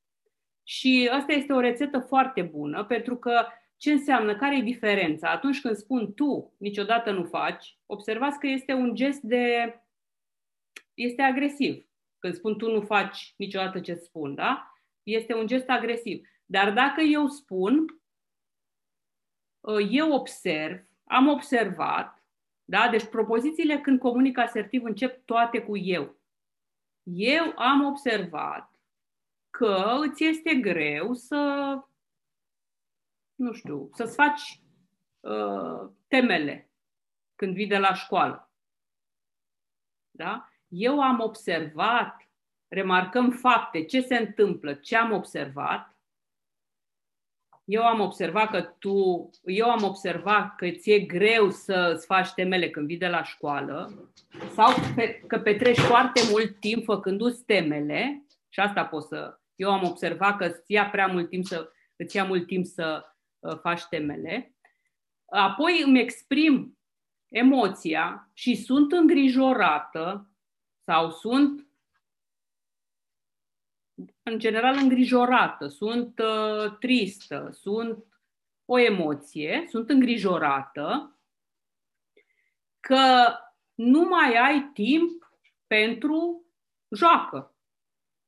Și 0.63 1.09
asta 1.11 1.31
este 1.31 1.53
o 1.53 1.59
rețetă 1.59 1.99
foarte 1.99 2.41
bună, 2.41 2.85
pentru 2.85 3.17
că 3.17 3.45
ce 3.77 3.91
înseamnă? 3.91 4.35
Care 4.35 4.57
e 4.57 4.61
diferența? 4.61 5.29
Atunci 5.29 5.61
când 5.61 5.75
spun 5.75 6.13
tu, 6.13 6.53
niciodată 6.57 7.11
nu 7.11 7.23
faci, 7.23 7.77
observați 7.85 8.39
că 8.39 8.47
este 8.47 8.73
un 8.73 8.95
gest 8.95 9.21
de. 9.21 9.73
este 10.93 11.21
agresiv. 11.21 11.85
Când 12.19 12.33
spun 12.33 12.57
tu 12.57 12.71
nu 12.71 12.81
faci 12.81 13.33
niciodată 13.37 13.79
ce 13.79 13.93
spun, 13.93 14.35
da? 14.35 14.73
este 15.03 15.33
un 15.33 15.47
gest 15.47 15.69
agresiv. 15.69 16.27
Dar 16.45 16.73
dacă 16.73 17.01
eu 17.01 17.27
spun, 17.27 18.01
uh, 19.59 19.87
eu 19.89 20.11
observ, 20.11 20.87
am 21.03 21.27
observat, 21.27 22.18
da? 22.69 22.87
Deci 22.89 23.05
propozițiile 23.05 23.81
când 23.81 23.99
comunic 23.99 24.37
asertiv 24.37 24.83
încep 24.83 25.25
toate 25.25 25.61
cu 25.61 25.77
eu. 25.77 26.15
Eu 27.03 27.53
am 27.57 27.85
observat 27.85 28.79
că 29.49 29.97
îți 29.99 30.23
este 30.23 30.55
greu 30.55 31.13
să, 31.13 31.73
nu 33.35 33.53
știu, 33.53 33.89
să-ți 33.93 34.15
faci 34.15 34.61
uh, 35.19 35.89
temele 36.07 36.71
când 37.35 37.53
vii 37.53 37.67
de 37.67 37.77
la 37.77 37.93
școală. 37.93 38.51
Da? 40.11 40.49
Eu 40.67 41.01
am 41.01 41.19
observat, 41.19 42.29
remarcăm 42.67 43.31
fapte, 43.31 43.85
ce 43.85 44.01
se 44.01 44.17
întâmplă, 44.17 44.73
ce 44.73 44.97
am 44.97 45.11
observat. 45.11 45.95
Eu 47.69 47.85
am 47.85 47.99
observat 47.99 48.49
că 48.49 48.61
tu, 48.61 49.29
eu 49.43 49.69
am 49.69 49.83
observat 49.83 50.55
că 50.55 50.69
ți-e 50.69 50.99
greu 50.99 51.49
să 51.49 51.91
îți 51.95 52.05
faci 52.05 52.29
temele 52.29 52.69
când 52.69 52.87
vii 52.87 52.97
de 52.97 53.07
la 53.07 53.23
școală 53.23 54.09
sau 54.53 54.73
pe, 54.95 55.23
că 55.27 55.39
petreci 55.39 55.79
foarte 55.79 56.21
mult 56.31 56.59
timp 56.59 56.83
făcându-ți 56.83 57.45
temele 57.45 58.25
și 58.49 58.59
asta 58.59 58.85
pot 58.85 59.03
să... 59.03 59.39
Eu 59.55 59.71
am 59.71 59.83
observat 59.83 60.37
că 60.37 60.45
îți 60.45 60.61
ia 60.67 60.89
prea 60.89 61.07
mult 61.07 61.29
timp 61.29 61.45
să, 61.45 61.71
îți 61.95 62.15
ia 62.15 62.25
mult 62.25 62.45
timp 62.45 62.65
să 62.65 63.05
uh, 63.39 63.57
faci 63.61 63.83
temele. 63.83 64.55
Apoi 65.25 65.81
îmi 65.85 65.99
exprim 65.99 66.77
emoția 67.27 68.29
și 68.33 68.55
sunt 68.55 68.91
îngrijorată 68.91 70.29
sau 70.83 71.09
sunt 71.09 71.68
în 74.29 74.39
general 74.39 74.77
îngrijorată, 74.77 75.67
sunt 75.67 76.19
uh, 76.19 76.77
tristă, 76.79 77.49
sunt 77.51 78.03
o 78.65 78.79
emoție, 78.79 79.65
sunt 79.69 79.89
îngrijorată 79.89 81.19
că 82.79 83.35
nu 83.73 84.01
mai 84.01 84.35
ai 84.35 84.69
timp 84.73 85.31
pentru 85.67 86.45
joacă. 86.89 87.55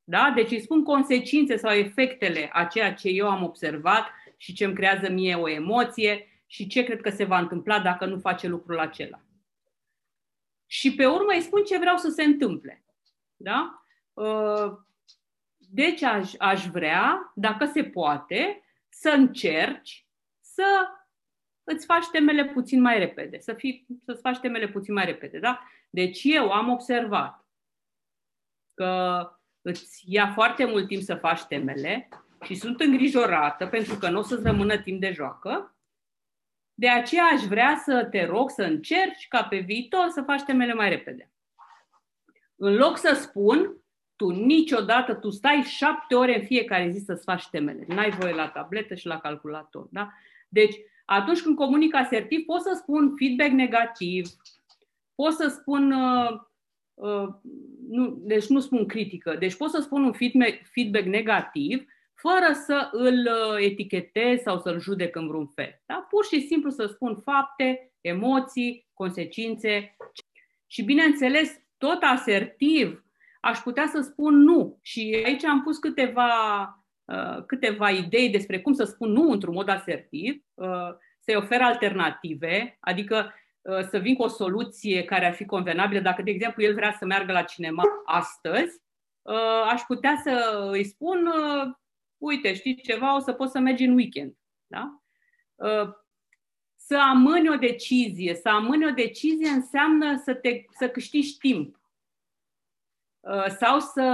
Da? 0.03 0.31
Deci 0.35 0.51
îți 0.51 0.63
spun 0.63 0.83
consecințe 0.83 1.55
sau 1.55 1.71
efectele 1.71 2.49
a 2.53 2.65
ceea 2.65 2.93
ce 2.93 3.09
eu 3.09 3.29
am 3.29 3.43
observat 3.43 4.07
și 4.37 4.53
ce 4.53 4.65
îmi 4.65 4.75
creează 4.75 5.09
mie 5.09 5.35
o 5.35 5.49
emoție 5.49 6.43
și 6.45 6.67
ce 6.67 6.83
cred 6.83 7.01
că 7.01 7.09
se 7.09 7.23
va 7.23 7.39
întâmpla 7.39 7.79
dacă 7.79 8.05
nu 8.05 8.19
face 8.19 8.47
lucrul 8.47 8.79
acela. 8.79 9.21
Și 10.65 10.95
pe 10.95 11.05
urmă 11.05 11.33
îi 11.33 11.41
spun 11.41 11.63
ce 11.63 11.77
vreau 11.77 11.97
să 11.97 12.09
se 12.09 12.23
întâmple. 12.23 12.85
Da? 13.35 13.85
Uh, 15.71 15.77
deci 15.77 16.01
aș, 16.01 16.33
aș 16.37 16.65
vrea, 16.65 17.31
dacă 17.35 17.65
se 17.65 17.83
poate, 17.83 18.63
să 18.89 19.09
încerci 19.09 20.05
să 20.39 20.87
îți 21.63 21.85
faci 21.85 22.05
temele 22.07 22.45
puțin 22.45 22.81
mai 22.81 22.99
repede, 22.99 23.39
să 23.39 23.53
fii, 23.53 23.85
să-ți 24.05 24.21
faci 24.21 24.37
temele 24.37 24.67
puțin 24.67 24.93
mai 24.93 25.05
repede. 25.05 25.39
Da? 25.39 25.63
Deci 25.89 26.21
eu 26.23 26.51
am 26.51 26.69
observat 26.69 27.45
că 28.73 29.25
îți 29.61 30.03
ia 30.05 30.31
foarte 30.31 30.65
mult 30.65 30.87
timp 30.87 31.01
să 31.01 31.15
faci 31.15 31.43
temele 31.43 32.09
și 32.41 32.55
sunt 32.55 32.79
îngrijorată 32.79 33.67
pentru 33.67 33.95
că 33.95 34.09
nu 34.09 34.19
o 34.19 34.21
să-ți 34.21 34.43
rămână 34.43 34.77
timp 34.77 34.99
de 34.99 35.11
joacă. 35.11 35.75
De 36.73 36.89
aceea 36.89 37.23
aș 37.23 37.41
vrea 37.41 37.81
să 37.83 38.07
te 38.11 38.25
rog 38.25 38.49
să 38.49 38.63
încerci 38.63 39.27
ca 39.27 39.43
pe 39.43 39.57
viitor 39.57 40.09
să 40.09 40.21
faci 40.21 40.41
temele 40.41 40.73
mai 40.73 40.89
repede. 40.89 41.31
În 42.55 42.75
loc 42.75 42.97
să 42.97 43.13
spun, 43.13 43.80
tu 44.21 44.29
niciodată, 44.29 45.13
tu 45.13 45.29
stai 45.29 45.61
șapte 45.61 46.15
ore 46.15 46.39
în 46.39 46.45
fiecare 46.45 46.89
zi 46.89 47.03
să-ți 47.05 47.23
faci 47.23 47.47
temele. 47.47 47.85
N-ai 47.87 48.09
voie 48.09 48.33
la 48.33 48.47
tabletă 48.47 48.95
și 48.95 49.07
la 49.07 49.19
calculator. 49.19 49.87
Da? 49.91 50.11
Deci, 50.49 50.75
atunci 51.05 51.41
când 51.41 51.55
comunic 51.55 51.95
asertiv, 51.95 52.45
pot 52.45 52.61
să 52.61 52.73
spun 52.75 53.13
feedback 53.17 53.51
negativ, 53.51 54.27
pot 55.15 55.33
să 55.33 55.47
spun 55.47 55.91
uh, 55.91 56.41
Uh, 57.01 57.27
nu, 57.89 58.17
deci 58.21 58.45
nu 58.45 58.59
spun 58.59 58.85
critică, 58.85 59.35
deci 59.39 59.55
pot 59.55 59.69
să 59.69 59.81
spun 59.81 60.03
un 60.03 60.13
feedback, 60.13 60.65
feedback 60.71 61.05
negativ 61.05 61.85
fără 62.13 62.53
să 62.65 62.89
îl 62.91 63.17
uh, 63.17 63.63
etichetez 63.63 64.41
sau 64.41 64.59
să-l 64.59 64.79
judec 64.79 65.15
în 65.15 65.27
vreun 65.27 65.47
fel. 65.47 65.81
Da? 65.85 66.07
Pur 66.09 66.25
și 66.25 66.47
simplu 66.47 66.69
să 66.69 66.85
spun 66.85 67.15
fapte, 67.23 67.93
emoții, 68.01 68.87
consecințe 68.93 69.95
și, 70.67 70.83
bineînțeles, 70.83 71.61
tot 71.77 71.97
asertiv, 72.01 73.05
aș 73.41 73.59
putea 73.59 73.87
să 73.87 74.01
spun 74.01 74.35
nu. 74.35 74.79
Și 74.81 75.21
aici 75.25 75.43
am 75.43 75.63
pus 75.63 75.77
câteva, 75.77 76.29
uh, 77.05 77.45
câteva 77.45 77.89
idei 77.89 78.29
despre 78.29 78.61
cum 78.61 78.73
să 78.73 78.83
spun 78.83 79.11
nu 79.11 79.31
într-un 79.31 79.53
mod 79.53 79.69
asertiv, 79.69 80.43
să-i 81.19 81.35
ofer 81.35 81.61
alternative, 81.61 82.77
adică 82.79 83.33
Uh, 83.61 83.83
să 83.89 83.97
vin 83.97 84.15
cu 84.15 84.23
o 84.23 84.27
soluție 84.27 85.03
care 85.03 85.25
ar 85.25 85.33
fi 85.33 85.45
convenabilă. 85.45 85.99
Dacă, 85.99 86.21
de 86.21 86.31
exemplu, 86.31 86.63
el 86.63 86.73
vrea 86.73 86.95
să 86.99 87.05
meargă 87.05 87.31
la 87.31 87.41
cinema 87.41 87.83
astăzi, 88.05 88.81
uh, 89.21 89.71
aș 89.71 89.81
putea 89.81 90.21
să 90.23 90.65
îi 90.71 90.83
spun, 90.83 91.25
uh, 91.25 91.73
uite, 92.17 92.53
știți 92.53 92.81
ceva, 92.81 93.15
o 93.15 93.19
să 93.19 93.33
poți 93.33 93.51
să 93.51 93.59
mergi 93.59 93.83
în 93.83 93.95
weekend. 93.95 94.35
Da? 94.67 95.01
Să 96.75 96.97
amâni 96.97 97.49
o 97.49 97.55
decizie. 97.55 98.35
Să 98.35 98.49
amâni 98.49 98.85
o 98.85 98.89
decizie 98.89 99.49
înseamnă 99.49 100.21
să, 100.23 100.33
te, 100.33 100.63
să 100.69 100.89
câștigi 100.89 101.37
timp. 101.37 101.80
Sau 103.59 103.79
să 103.79 104.05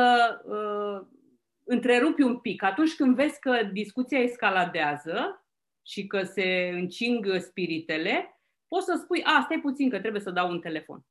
întrerupi 1.64 2.22
un 2.22 2.40
pic. 2.40 2.64
Atunci 2.64 2.96
când 2.96 3.16
vezi 3.16 3.40
că 3.40 3.64
discuția 3.72 4.20
escaladează 4.20 5.46
și 5.86 6.08
că 6.08 6.24
se 6.24 6.70
încing 6.74 7.38
spiritele, 7.40 8.42
poți 8.68 8.86
să 8.86 9.00
spui, 9.04 9.24
a, 9.24 9.42
stai 9.42 9.60
puțin 9.60 9.90
că 9.90 10.00
trebuie 10.00 10.22
să 10.22 10.32
dau 10.32 10.50
un 10.50 10.60
telefon. 10.60 11.06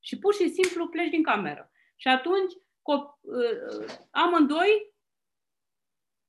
Și 0.00 0.18
pur 0.18 0.34
și 0.34 0.48
simplu 0.48 0.88
pleci 0.88 1.10
din 1.10 1.22
cameră. 1.22 1.70
Și 1.96 2.08
atunci 2.08 2.52
cop- 2.54 3.20
uh, 3.20 3.98
amândoi 4.10 4.94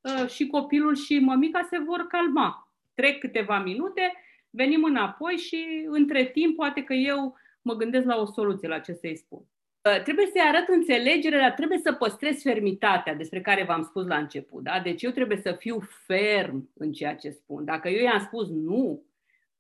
uh, 0.02 0.30
și 0.30 0.48
copilul 0.48 0.96
și 0.96 1.20
mămica 1.20 1.62
se 1.62 1.78
vor 1.78 2.08
calma. 2.08 2.74
Trec 2.94 3.20
câteva 3.20 3.60
minute, 3.60 4.14
venim 4.50 4.84
înapoi 4.84 5.36
și 5.38 5.86
între 5.88 6.26
timp 6.26 6.56
poate 6.56 6.84
că 6.84 6.94
eu 6.94 7.38
mă 7.62 7.74
gândesc 7.74 8.06
la 8.06 8.18
o 8.18 8.26
soluție 8.26 8.68
la 8.68 8.80
ce 8.80 8.94
să-i 8.94 9.18
spun. 9.18 9.46
Uh, 9.90 10.02
trebuie 10.04 10.26
să-i 10.26 10.42
arăt 10.42 10.68
înțelegere, 10.68 11.38
dar 11.38 11.52
trebuie 11.52 11.78
să 11.78 11.94
păstrez 11.94 12.42
fermitatea 12.42 13.14
despre 13.16 13.42
care 13.42 13.64
v-am 13.64 13.84
spus 13.84 14.08
la 14.08 14.18
început. 14.18 14.64
Da? 14.64 14.80
Deci 14.80 15.04
eu 15.04 15.12
trebuie 15.12 15.38
să 15.38 15.52
fiu 15.52 15.80
ferm 15.80 16.72
în 16.74 16.92
ceea 16.92 17.16
ce 17.16 17.30
spun. 17.30 17.66
Dacă 17.66 17.90
eu 17.90 18.04
i-am 18.04 18.20
spus 18.20 18.50
nu, 18.50 19.06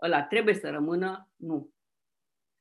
ăla 0.01 0.21
trebuie 0.21 0.53
să 0.53 0.69
rămână 0.69 1.29
nu. 1.35 1.73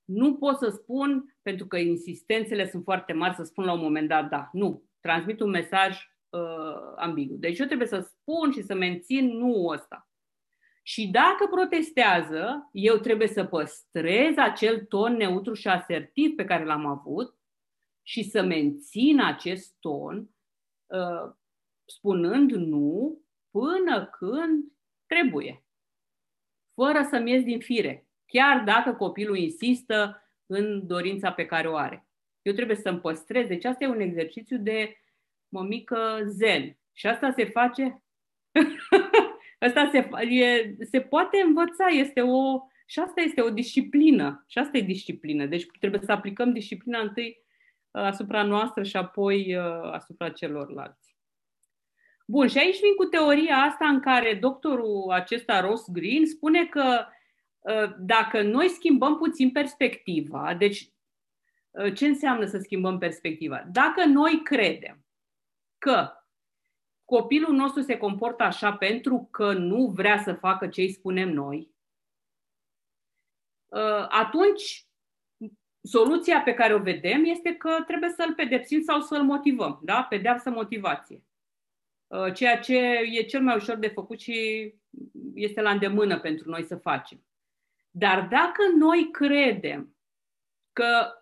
Nu 0.05 0.35
pot 0.35 0.59
să 0.59 0.69
spun, 0.69 1.37
pentru 1.43 1.67
că 1.67 1.77
insistențele 1.77 2.69
sunt 2.69 2.83
foarte 2.83 3.13
mari, 3.13 3.35
să 3.35 3.43
spun 3.43 3.65
la 3.65 3.73
un 3.73 3.81
moment 3.81 4.09
dat 4.09 4.29
da. 4.29 4.49
Nu. 4.53 4.83
Transmit 5.01 5.41
un 5.41 5.51
mesaj 5.51 6.11
uh, 6.29 6.41
ambigu. 6.97 7.35
Deci 7.35 7.59
eu 7.59 7.67
trebuie 7.67 7.89
să 7.89 8.01
spun 8.01 8.53
și 8.53 8.63
să 8.63 8.75
mențin 8.75 9.37
nu 9.37 9.67
ăsta. 9.67 10.09
Și 10.83 11.07
dacă 11.07 11.47
protestează, 11.51 12.69
eu 12.73 12.97
trebuie 12.97 13.29
să 13.29 13.45
păstrez 13.45 14.37
acel 14.37 14.85
ton 14.85 15.17
neutru 15.17 15.55
și 15.55 15.69
asertiv 15.69 16.35
pe 16.35 16.45
care 16.45 16.65
l-am 16.65 16.87
avut 16.87 17.38
și 18.09 18.23
să 18.23 18.43
mențin 18.43 19.21
acest 19.21 19.77
ton 19.81 20.29
uh, 20.87 21.33
spunând 21.85 22.51
nu 22.51 23.21
până 23.51 24.07
când 24.07 24.65
trebuie 25.07 25.65
fără 26.75 27.07
să-mi 27.11 27.31
ies 27.31 27.43
din 27.43 27.61
fire, 27.61 28.07
chiar 28.27 28.65
dacă 28.65 28.93
copilul 28.95 29.37
insistă 29.37 30.23
în 30.47 30.87
dorința 30.87 31.33
pe 31.33 31.47
care 31.47 31.69
o 31.69 31.77
are. 31.77 32.09
Eu 32.43 32.53
trebuie 32.53 32.77
să-mi 32.77 33.01
păstrez. 33.01 33.47
Deci 33.47 33.65
asta 33.65 33.85
e 33.85 33.89
un 33.89 34.01
exercițiu 34.01 34.59
de 34.59 34.97
mămică 35.49 36.21
zen. 36.27 36.79
Și 36.93 37.07
asta 37.07 37.33
se 37.37 37.45
face... 37.45 38.03
asta 39.67 39.91
se, 39.93 40.09
e, 40.35 40.77
se 40.85 41.01
poate 41.01 41.41
învăța. 41.41 41.87
Este 41.87 42.21
o, 42.21 42.61
și 42.87 42.99
asta 42.99 43.21
este 43.21 43.41
o 43.41 43.51
disciplină. 43.51 44.45
Și 44.47 44.59
asta 44.59 44.77
e 44.77 44.83
disciplină. 44.83 45.47
Deci 45.47 45.67
trebuie 45.81 46.01
să 46.05 46.13
aplicăm 46.13 46.53
disciplina 46.53 47.01
întâi 47.01 47.39
uh, 47.41 47.47
asupra 47.91 48.43
noastră 48.43 48.83
și 48.83 48.97
apoi 48.97 49.57
uh, 49.57 49.91
asupra 49.93 50.29
celorlalți. 50.29 51.09
Bun, 52.31 52.49
și 52.49 52.59
aici 52.59 52.81
vin 52.81 52.95
cu 52.95 53.05
teoria 53.05 53.57
asta 53.57 53.89
în 53.89 54.01
care 54.01 54.35
doctorul 54.35 55.11
acesta, 55.11 55.61
Ross 55.61 55.91
Green, 55.91 56.27
spune 56.27 56.67
că 56.67 57.07
ă, 57.67 57.97
dacă 57.99 58.43
noi 58.43 58.69
schimbăm 58.69 59.17
puțin 59.17 59.51
perspectiva, 59.51 60.55
deci 60.55 60.93
ă, 61.79 61.91
ce 61.91 62.07
înseamnă 62.07 62.45
să 62.47 62.59
schimbăm 62.59 62.99
perspectiva? 62.99 63.65
Dacă 63.73 64.05
noi 64.05 64.41
credem 64.43 65.05
că 65.79 66.13
copilul 67.05 67.55
nostru 67.55 67.83
se 67.83 67.97
comportă 67.99 68.43
așa 68.43 68.73
pentru 68.73 69.29
că 69.31 69.53
nu 69.53 69.87
vrea 69.87 70.23
să 70.23 70.33
facă 70.33 70.69
ce 70.69 70.81
îi 70.81 70.93
spunem 70.93 71.29
noi, 71.29 71.71
ă, 73.73 74.07
atunci 74.11 74.88
soluția 75.89 76.43
pe 76.43 76.55
care 76.55 76.75
o 76.75 76.79
vedem 76.79 77.25
este 77.25 77.55
că 77.55 77.83
trebuie 77.87 78.11
să-l 78.11 78.35
pedepsim 78.35 78.81
sau 78.83 79.01
să-l 79.01 79.23
motivăm. 79.23 79.81
Da? 79.83 80.03
Pedeapsă, 80.03 80.51
motivație. 80.51 81.23
uh, 82.07 82.33
ceea 82.35 82.59
ce 82.59 82.77
e 83.13 83.23
cel 83.23 83.43
mai 83.43 83.57
ușor 83.57 83.77
de 83.77 83.89
făcut 83.89 84.21
și 84.21 84.75
este 85.35 85.61
la 85.61 85.71
îndemână 85.71 86.21
pentru 86.21 86.51
noi 86.51 86.65
să 86.65 86.77
facem. 86.77 87.27
Dar 87.91 88.29
dacă 88.31 88.63
noi 88.77 89.09
credem 89.11 89.97
că 90.73 91.13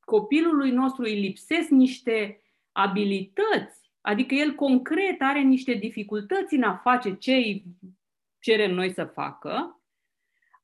copilului 0.00 0.70
nostru 0.70 1.02
îi 1.02 1.20
lipsesc 1.20 1.68
niște 1.68 2.42
abilități, 2.72 3.92
adică 4.00 4.34
el 4.34 4.54
concret 4.54 5.20
are 5.20 5.40
niște 5.40 5.72
dificultăți 5.72 6.54
în 6.54 6.62
a 6.62 6.76
face 6.76 7.16
ce 7.16 7.34
îi 7.34 7.64
cerem 8.38 8.74
noi 8.74 8.92
să 8.92 9.04
facă, 9.04 9.82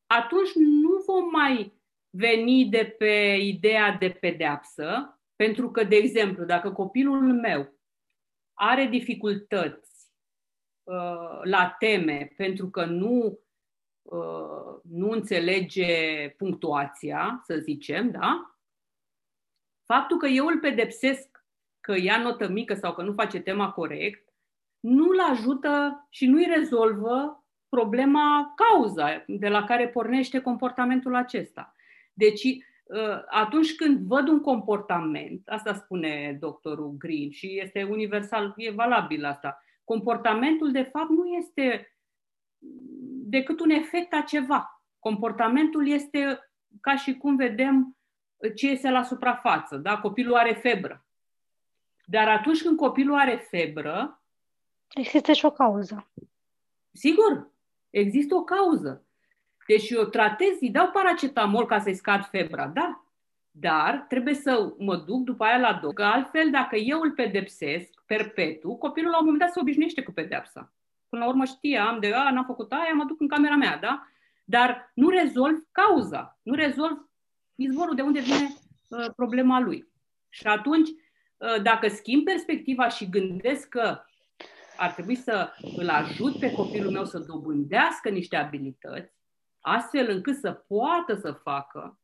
atunci 0.07 0.53
nu 0.55 1.03
vom 1.07 1.31
mai 1.31 1.76
veni 2.17 2.69
de 2.69 2.95
pe 2.99 3.37
ideea 3.41 3.93
de 3.93 4.11
pedeapsă, 4.11 5.19
pentru 5.37 5.71
că, 5.71 5.85
de 5.85 5.97
exemplu, 5.97 6.45
dacă 6.45 6.73
copilul 6.73 7.33
meu 7.33 7.75
are 8.55 8.85
dificultăți 8.85 10.11
uh, 10.83 11.41
la 11.43 11.75
teme 11.79 12.33
pentru 12.37 12.71
că 12.71 12.85
nu, 12.85 13.39
uh, 14.03 14.81
nu 14.83 15.11
înțelege 15.11 16.29
punctuația, 16.29 17.43
să 17.45 17.57
zicem, 17.57 18.11
da? 18.11 18.57
Faptul 19.85 20.19
că 20.19 20.27
eu 20.27 20.47
îl 20.47 20.59
pedepsesc 20.59 21.45
că 21.81 21.95
ia 21.99 22.23
notă 22.23 22.49
mică 22.49 22.75
sau 22.75 22.95
că 22.95 23.03
nu 23.03 23.13
face 23.13 23.41
tema 23.41 23.73
corect, 23.73 24.33
nu-l 24.81 25.21
ajută 25.31 26.07
și 26.11 26.27
nu-i 26.27 26.47
rezolvă 26.57 27.45
problema, 27.69 28.55
cauza 28.57 29.25
de 29.27 29.49
la 29.49 29.65
care 29.65 29.89
pornește 29.89 30.41
comportamentul 30.41 31.15
acesta. 31.15 31.76
Deci, 32.17 32.45
ă, 32.91 33.25
atunci 33.29 33.75
când 33.75 34.07
văd 34.07 34.29
un 34.29 34.41
comportament, 34.41 35.49
asta 35.49 35.75
spune 35.75 36.37
doctorul 36.41 36.95
Green 36.99 37.31
și 37.31 37.61
este 37.61 37.83
universal, 37.83 38.55
e 38.57 38.71
valabil 38.71 39.25
asta, 39.25 39.63
comportamentul 39.85 40.73
de 40.73 40.83
fapt 40.83 41.09
nu 41.09 41.27
este 41.27 41.97
decât 43.29 43.61
un 43.61 43.71
efect 43.71 44.13
a 44.13 44.21
ceva. 44.21 44.83
Comportamentul 44.99 45.89
este 45.89 46.51
ca 46.81 46.97
și 46.97 47.17
cum 47.17 47.37
vedem 47.37 47.97
ce 48.55 48.69
este 48.71 48.91
la 48.91 49.03
suprafață. 49.03 49.77
Da? 49.77 49.99
Copilul 49.99 50.35
are 50.35 50.53
febră. 50.53 51.07
Dar 52.05 52.29
atunci 52.29 52.63
când 52.63 52.77
copilul 52.77 53.19
are 53.19 53.37
febră... 53.37 54.23
Există 54.95 55.33
și 55.33 55.45
o 55.45 55.51
cauză. 55.51 56.11
Sigur, 56.93 57.51
există 57.91 58.35
o 58.35 58.45
cauză. 58.45 59.06
Deci 59.67 59.91
eu 59.91 60.05
tratez, 60.05 60.57
îi 60.61 60.71
dau 60.71 60.91
paracetamol 60.91 61.67
ca 61.67 61.79
să-i 61.79 61.95
scad 61.95 62.25
febra, 62.25 62.67
da. 62.67 63.05
Dar 63.51 64.05
trebuie 64.09 64.35
să 64.35 64.75
mă 64.79 64.97
duc 64.97 65.25
după 65.25 65.45
aia 65.45 65.59
la 65.59 65.73
doctor, 65.73 65.93
că 65.93 66.03
altfel 66.03 66.51
dacă 66.51 66.77
eu 66.77 67.01
îl 67.01 67.13
pedepsesc 67.13 68.03
perpetu, 68.07 68.75
copilul 68.75 69.11
la 69.11 69.19
un 69.19 69.25
moment 69.25 69.43
dat 69.43 69.53
se 69.53 69.61
obișnuiește 69.61 70.03
cu 70.03 70.13
pedepsa. 70.13 70.73
Până 71.09 71.23
la 71.23 71.29
urmă 71.29 71.45
știe, 71.45 71.79
am 71.79 72.01
de, 72.01 72.13
a, 72.13 72.31
n-am 72.31 72.45
făcut 72.45 72.73
aia, 72.73 72.93
mă 72.95 73.05
duc 73.05 73.21
în 73.21 73.29
camera 73.29 73.57
mea, 73.57 73.79
da? 73.79 74.09
Dar 74.45 74.91
nu 74.95 75.09
rezolv 75.09 75.57
cauza, 75.73 76.39
nu 76.43 76.55
rezolv 76.55 77.09
izvorul 77.55 77.95
de 77.95 78.03
unde 78.03 78.21
vine 78.21 78.49
uh, 78.89 79.07
problema 79.17 79.61
lui. 79.61 79.89
Și 80.29 80.47
atunci, 80.47 80.89
uh, 80.89 81.63
dacă 81.63 81.89
schimb 81.89 82.25
perspectiva 82.25 82.89
și 82.89 83.09
gândesc 83.09 83.69
că 83.69 84.01
ar 84.77 84.93
trebui 84.93 85.15
să 85.15 85.53
îl 85.77 85.89
ajut 85.89 86.39
pe 86.39 86.53
copilul 86.53 86.91
meu 86.91 87.05
să 87.05 87.19
dobândească 87.19 88.09
niște 88.09 88.37
abilități, 88.37 89.16
astfel 89.67 90.11
încât 90.11 90.37
să 90.37 90.53
poată 90.53 91.15
să 91.15 91.33
facă. 91.33 91.99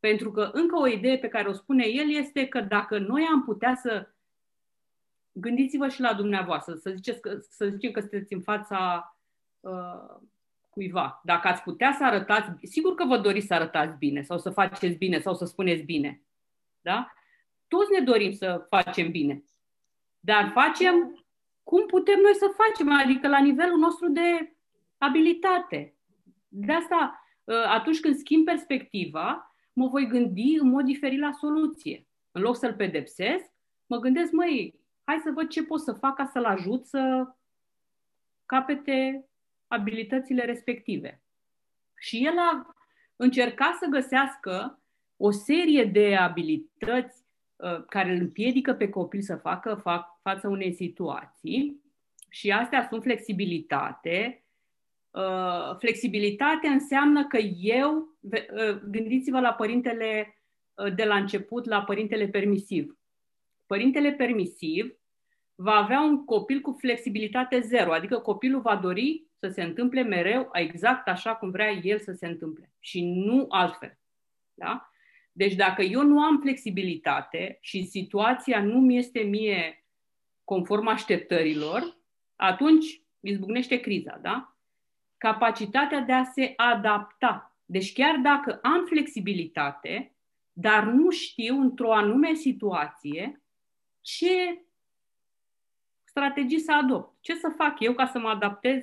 Pentru 0.00 0.30
că 0.30 0.50
încă 0.52 0.76
o 0.78 0.86
idee 0.86 1.18
pe 1.18 1.28
care 1.28 1.48
o 1.48 1.52
spune 1.52 1.86
el 1.86 2.10
este 2.10 2.46
că 2.46 2.60
dacă 2.60 2.98
noi 2.98 3.26
am 3.32 3.44
putea 3.44 3.74
să 3.74 4.08
gândiți-vă 5.32 5.88
și 5.88 6.00
la 6.00 6.14
dumneavoastră, 6.14 6.74
să, 6.74 6.90
ziceți 6.90 7.20
că, 7.20 7.38
să 7.48 7.66
zicem 7.68 7.90
că 7.90 8.00
sunteți 8.00 8.32
în 8.32 8.40
fața 8.40 9.16
uh, 9.60 10.16
cuiva. 10.70 11.20
Dacă 11.24 11.48
ați 11.48 11.62
putea 11.62 11.94
să 11.98 12.04
arătați, 12.04 12.50
sigur 12.62 12.94
că 12.94 13.04
vă 13.04 13.18
doriți 13.18 13.46
să 13.46 13.54
arătați 13.54 13.98
bine 13.98 14.22
sau 14.22 14.38
să 14.38 14.50
faceți 14.50 14.96
bine 14.96 15.20
sau 15.20 15.34
să 15.34 15.44
spuneți 15.44 15.82
bine. 15.82 16.22
Da? 16.80 17.12
Toți 17.68 17.92
ne 17.98 18.04
dorim 18.04 18.32
să 18.32 18.66
facem 18.68 19.10
bine. 19.10 19.44
Dar 20.20 20.50
facem 20.54 21.24
cum 21.62 21.86
putem 21.86 22.20
noi 22.20 22.34
să 22.34 22.54
facem, 22.56 22.92
adică 22.92 23.28
la 23.28 23.40
nivelul 23.40 23.78
nostru 23.78 24.08
de 24.08 24.56
abilitate. 24.98 25.93
De 26.56 26.72
asta, 26.72 27.24
ă, 27.48 27.54
atunci 27.68 28.00
când 28.00 28.14
schimb 28.14 28.44
perspectiva, 28.44 29.54
mă 29.72 29.86
voi 29.88 30.06
gândi 30.06 30.56
în 30.60 30.68
mod 30.68 30.84
diferit 30.84 31.20
la 31.20 31.32
soluție. 31.32 32.06
În 32.30 32.42
loc 32.42 32.56
să-l 32.56 32.74
pedepsesc, 32.74 33.50
mă 33.86 33.98
gândesc, 33.98 34.32
măi, 34.32 34.80
hai 35.04 35.20
să 35.24 35.30
văd 35.34 35.48
ce 35.48 35.64
pot 35.64 35.80
să 35.80 35.92
fac 35.92 36.16
ca 36.16 36.24
să-l 36.24 36.44
ajut 36.44 36.86
să 36.86 37.32
capete 38.46 39.28
abilitățile 39.66 40.44
respective. 40.44 41.22
Și 41.98 42.26
el 42.26 42.38
a 42.38 42.74
încercat 43.16 43.74
să 43.74 43.86
găsească 43.86 44.82
o 45.16 45.30
serie 45.30 45.84
de 45.84 46.16
abilități 46.16 47.24
uh, 47.56 47.84
care 47.84 48.12
îl 48.12 48.20
împiedică 48.20 48.74
pe 48.74 48.88
copil 48.88 49.20
să 49.20 49.36
facă 49.36 49.74
fac, 49.74 50.20
față 50.22 50.48
unei 50.48 50.72
situații 50.72 51.82
și 52.28 52.50
astea 52.50 52.86
sunt 52.88 53.02
flexibilitate, 53.02 54.43
Uh, 55.14 55.76
flexibilitate 55.78 56.66
înseamnă 56.66 57.26
că 57.26 57.38
eu, 57.58 58.16
uh, 58.20 58.80
gândiți-vă 58.90 59.40
la 59.40 59.52
părintele 59.52 60.38
uh, 60.74 60.94
de 60.94 61.04
la 61.04 61.16
început, 61.16 61.64
la 61.64 61.82
părintele 61.82 62.28
permisiv. 62.28 62.98
Părintele 63.66 64.12
permisiv 64.12 64.96
va 65.54 65.72
avea 65.72 66.00
un 66.00 66.24
copil 66.24 66.60
cu 66.60 66.72
flexibilitate 66.72 67.60
zero, 67.60 67.92
adică 67.92 68.18
copilul 68.18 68.60
va 68.60 68.76
dori 68.76 69.26
să 69.38 69.48
se 69.48 69.62
întâmple 69.62 70.02
mereu 70.02 70.48
exact 70.52 71.08
așa 71.08 71.34
cum 71.34 71.50
vrea 71.50 71.70
el 71.70 71.98
să 71.98 72.12
se 72.12 72.26
întâmple 72.26 72.72
și 72.78 73.04
nu 73.04 73.46
altfel. 73.48 73.98
Da? 74.54 74.90
Deci 75.32 75.54
dacă 75.54 75.82
eu 75.82 76.02
nu 76.02 76.20
am 76.20 76.40
flexibilitate 76.40 77.58
și 77.60 77.84
situația 77.84 78.62
nu 78.62 78.80
mi 78.80 78.96
este 78.96 79.20
mie 79.20 79.86
conform 80.44 80.86
așteptărilor, 80.86 81.98
atunci 82.36 83.02
izbucnește 83.20 83.80
criza, 83.80 84.18
da? 84.22 84.53
Capacitatea 85.18 86.00
de 86.00 86.12
a 86.12 86.24
se 86.24 86.52
adapta. 86.56 87.56
Deci 87.64 87.92
chiar 87.92 88.16
dacă 88.16 88.58
am 88.62 88.84
flexibilitate, 88.86 90.14
dar 90.52 90.84
nu 90.84 91.10
știu 91.10 91.60
într-o 91.60 91.92
anume 91.92 92.34
situație 92.34 93.42
ce 94.00 94.64
strategii 96.04 96.58
să 96.58 96.72
adopt. 96.72 97.16
Ce 97.20 97.34
să 97.34 97.52
fac 97.56 97.80
eu 97.80 97.92
ca 97.92 98.06
să 98.06 98.18
mă 98.18 98.28
adaptez 98.28 98.82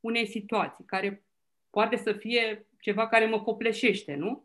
unei 0.00 0.26
situații 0.26 0.84
care 0.84 1.24
poate 1.70 1.96
să 1.96 2.12
fie 2.12 2.66
ceva 2.80 3.08
care 3.08 3.26
mă 3.26 3.40
copleșește, 3.40 4.14
nu? 4.14 4.44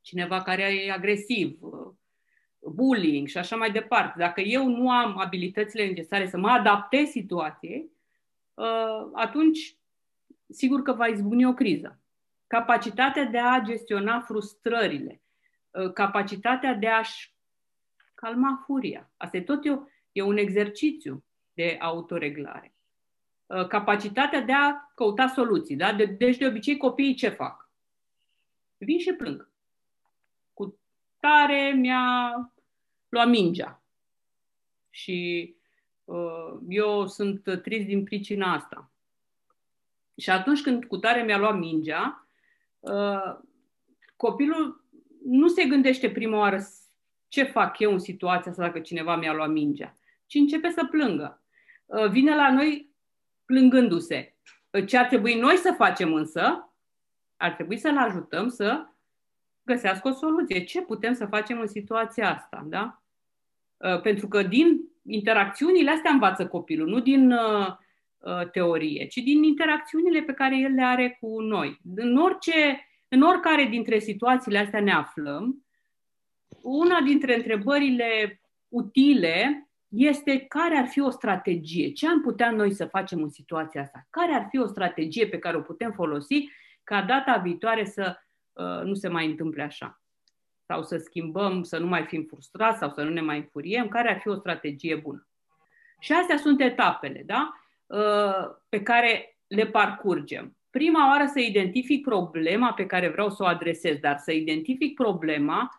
Cineva 0.00 0.42
care 0.42 0.62
e 0.62 0.92
agresiv, 0.92 1.58
bullying 2.58 3.28
și 3.28 3.38
așa 3.38 3.56
mai 3.56 3.72
departe. 3.72 4.18
Dacă 4.18 4.40
eu 4.40 4.68
nu 4.68 4.90
am 4.90 5.18
abilitățile 5.18 5.86
necesare 5.86 6.28
să 6.28 6.38
mă 6.38 6.48
adaptez 6.48 7.08
situației, 7.08 7.90
ă, 8.58 9.10
atunci 9.14 9.76
sigur 10.52 10.82
că 10.82 10.92
va 10.92 11.06
izbucni 11.06 11.46
o 11.46 11.54
criză. 11.54 12.00
Capacitatea 12.46 13.24
de 13.24 13.38
a 13.38 13.60
gestiona 13.60 14.20
frustrările, 14.20 15.22
uh, 15.70 15.92
capacitatea 15.92 16.74
de 16.74 16.86
a-și 16.86 17.34
calma 18.14 18.62
furia. 18.64 19.10
Asta 19.16 19.36
e 19.36 19.42
tot 19.42 19.66
eu, 19.66 19.90
e 20.12 20.22
un 20.22 20.36
exercițiu 20.36 21.24
de 21.54 21.76
autoreglare. 21.80 22.74
Uh, 23.46 23.66
capacitatea 23.66 24.40
de 24.40 24.52
a 24.52 24.92
căuta 24.94 25.26
soluții. 25.26 25.76
Da? 25.76 25.92
De, 25.92 26.04
deci, 26.04 26.36
de 26.36 26.46
obicei, 26.46 26.76
copiii 26.76 27.14
ce 27.14 27.28
fac? 27.28 27.70
Vin 28.78 28.98
și 28.98 29.12
plâng. 29.12 29.50
Cu 30.52 30.78
tare 31.20 31.72
mi-a 31.76 32.32
luat 33.08 33.28
mingea. 33.28 33.82
Și 34.90 35.54
uh, 36.04 36.58
eu 36.68 37.06
sunt 37.06 37.60
trist 37.62 37.86
din 37.86 38.04
pricina 38.04 38.52
asta. 38.52 38.91
Și 40.16 40.30
atunci 40.30 40.62
când 40.62 40.84
cu 40.84 40.96
tare 40.96 41.22
mi-a 41.22 41.38
luat 41.38 41.58
mingea, 41.58 42.26
uh, 42.80 43.38
copilul 44.16 44.84
nu 45.24 45.48
se 45.48 45.64
gândește 45.64 46.10
prima 46.10 46.38
oară 46.38 46.58
ce 47.28 47.42
fac 47.42 47.78
eu 47.78 47.92
în 47.92 47.98
situația 47.98 48.50
asta 48.50 48.62
dacă 48.62 48.80
cineva 48.80 49.16
mi-a 49.16 49.32
luat 49.32 49.50
mingea, 49.50 49.96
ci 50.26 50.34
începe 50.34 50.70
să 50.70 50.86
plângă. 50.90 51.42
Uh, 51.86 52.08
vine 52.08 52.34
la 52.34 52.52
noi 52.52 52.94
plângându-se. 53.44 54.36
Uh, 54.70 54.86
ce 54.86 54.96
ar 54.96 55.06
trebui 55.06 55.34
noi 55.34 55.56
să 55.56 55.74
facem 55.76 56.14
însă, 56.14 56.72
ar 57.36 57.52
trebui 57.52 57.76
să-l 57.76 57.98
ajutăm 57.98 58.48
să 58.48 58.86
găsească 59.62 60.08
o 60.08 60.12
soluție. 60.12 60.64
Ce 60.64 60.82
putem 60.82 61.12
să 61.12 61.26
facem 61.26 61.60
în 61.60 61.66
situația 61.66 62.34
asta? 62.34 62.64
Da? 62.66 63.02
Pentru 64.02 64.28
că 64.28 64.42
din 64.42 64.80
interacțiunile 65.02 65.90
astea 65.90 66.10
învață 66.10 66.46
copilul, 66.46 66.88
nu 66.88 67.00
din 67.00 67.32
uh, 67.32 67.66
Uh, 67.66 67.78
teorie, 68.52 69.06
ci 69.06 69.14
din 69.14 69.42
interacțiunile 69.42 70.20
pe 70.20 70.32
care 70.32 70.58
el 70.58 70.72
le 70.72 70.82
are 70.82 71.16
cu 71.20 71.40
noi. 71.40 71.80
În, 71.94 72.16
orice, 72.16 72.88
în 73.08 73.22
oricare 73.22 73.64
dintre 73.64 73.98
situațiile 73.98 74.58
astea 74.58 74.80
ne 74.80 74.92
aflăm, 74.92 75.64
una 76.62 77.00
dintre 77.00 77.36
întrebările 77.36 78.40
utile 78.68 79.66
este 79.88 80.38
care 80.38 80.76
ar 80.76 80.86
fi 80.86 81.00
o 81.00 81.10
strategie, 81.10 81.92
ce 81.92 82.08
am 82.08 82.20
putea 82.20 82.50
noi 82.50 82.72
să 82.72 82.86
facem 82.86 83.22
în 83.22 83.28
situația 83.28 83.80
asta, 83.80 84.06
care 84.10 84.32
ar 84.32 84.46
fi 84.50 84.58
o 84.58 84.66
strategie 84.66 85.26
pe 85.26 85.38
care 85.38 85.56
o 85.56 85.60
putem 85.60 85.92
folosi 85.92 86.48
ca 86.84 87.02
data 87.02 87.36
viitoare 87.36 87.84
să 87.84 88.16
uh, 88.52 88.82
nu 88.84 88.94
se 88.94 89.08
mai 89.08 89.26
întâmple 89.26 89.62
așa. 89.62 90.02
Sau 90.66 90.82
să 90.82 90.96
schimbăm, 90.96 91.62
să 91.62 91.78
nu 91.78 91.86
mai 91.86 92.04
fim 92.04 92.24
frustrați 92.24 92.78
sau 92.78 92.90
să 92.90 93.02
nu 93.02 93.10
ne 93.10 93.20
mai 93.20 93.36
înfuriem, 93.36 93.88
care 93.88 94.10
ar 94.10 94.20
fi 94.20 94.28
o 94.28 94.34
strategie 94.34 94.96
bună. 94.96 95.26
Și 95.98 96.12
astea 96.12 96.36
sunt 96.36 96.60
etapele, 96.60 97.22
da? 97.26 97.61
Uh, 97.92 98.48
pe 98.68 98.82
care 98.82 99.38
le 99.46 99.66
parcurgem. 99.66 100.56
Prima 100.70 101.08
oară 101.08 101.30
să 101.32 101.40
identific 101.40 102.04
problema 102.04 102.72
pe 102.72 102.86
care 102.86 103.08
vreau 103.08 103.30
să 103.30 103.42
o 103.42 103.46
adresez, 103.46 103.96
dar 103.96 104.16
să 104.18 104.32
identific 104.32 104.94
problema 104.94 105.70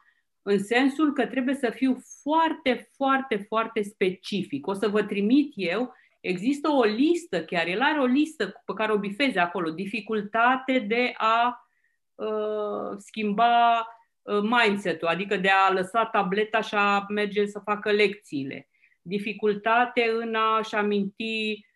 în 0.42 0.64
sensul 0.64 1.14
că 1.14 1.26
trebuie 1.26 1.56
să 1.56 1.70
fiu 1.70 1.98
foarte, 2.22 2.90
foarte, 2.96 3.46
foarte 3.48 3.82
specific. 3.82 4.68
O 4.68 4.74
să 4.74 4.88
vă 4.88 5.04
trimit 5.04 5.52
eu, 5.56 5.94
există 6.22 6.70
o 6.70 6.84
listă, 6.84 7.44
chiar 7.44 7.68
el 7.68 7.82
are 7.82 8.00
o 8.00 8.06
listă 8.06 8.62
pe 8.66 8.74
care 8.74 8.92
o 8.92 8.98
bifeze 8.98 9.40
acolo, 9.40 9.70
dificultate 9.70 10.80
de 10.80 11.14
a 11.18 11.68
uh, 12.16 12.98
schimba 12.98 13.88
uh, 14.22 14.42
mindset-ul, 14.42 15.08
adică 15.08 15.38
de 15.38 15.50
a 15.50 15.72
lăsa 15.72 16.06
tableta 16.06 16.62
și 16.62 16.76
a 16.76 17.06
merge 17.10 17.46
să 17.46 17.60
facă 17.60 17.92
lecțiile. 17.92 18.70
Dificultate 19.02 20.12
în 20.20 20.36
a-și 20.36 20.76
aminti 20.76 21.52
uh, 21.52 21.72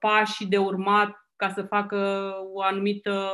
pașii 0.00 0.46
de 0.46 0.58
urmat 0.58 1.28
ca 1.36 1.48
să 1.48 1.62
facă 1.62 2.32
o 2.52 2.62
anumită 2.62 3.28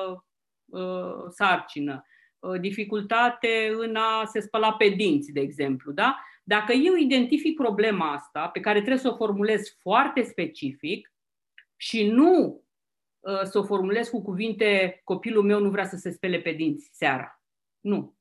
uh, 0.65 1.25
sarcină 1.29 2.05
Uh, 2.39 2.61
dificultate 2.61 3.75
în 3.77 3.97
a 3.97 4.25
se 4.25 4.41
spăla 4.41 4.73
pe 4.73 4.89
dinți, 4.89 5.33
de 5.33 5.41
exemplu. 5.41 5.93
Da? 5.93 6.19
Dacă 6.45 6.73
eu 6.73 6.95
identific 6.95 7.57
problema 7.57 8.13
asta, 8.13 8.49
pe 8.49 8.61
care 8.61 8.79
trebuie 8.79 8.99
să 8.99 9.09
o 9.09 9.17
formulez 9.17 9.77
foarte 9.81 10.23
specific 10.23 11.13
și 11.77 12.09
nu 12.09 12.63
uh, 13.21 13.43
să 13.43 13.59
o 13.59 13.65
formulez 13.65 14.09
cu 14.09 14.23
cuvinte 14.23 15.01
copilul 15.05 15.43
meu 15.43 15.61
nu 15.61 15.71
vrea 15.71 15.85
să 15.85 15.97
se 15.97 16.11
spele 16.11 16.41
pe 16.41 16.53
dinți 16.53 16.91
seara. 16.93 17.43
Nu. 17.81 18.17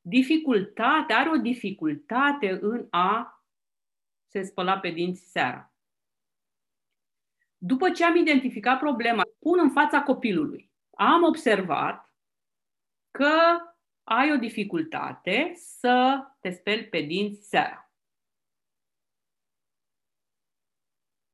Dificultate, 0.00 1.12
are 1.12 1.30
o 1.30 1.36
dificultate 1.36 2.58
în 2.60 2.86
a 2.90 3.44
se 4.26 4.42
spăla 4.42 4.78
pe 4.78 4.90
dinți 4.90 5.30
seara. 5.30 5.74
După 7.58 7.90
ce 7.90 8.04
am 8.04 8.16
identificat 8.16 8.78
problema, 8.78 9.22
pun 9.38 9.58
în 9.58 9.70
fața 9.70 10.02
copilului. 10.02 10.70
Am 10.90 11.22
observat 11.22 12.14
că 13.10 13.58
ai 14.04 14.32
o 14.32 14.36
dificultate 14.36 15.52
să 15.54 16.26
te 16.40 16.50
speli 16.50 16.88
pe 16.88 17.00
dinți 17.00 17.48
seara. 17.48 17.90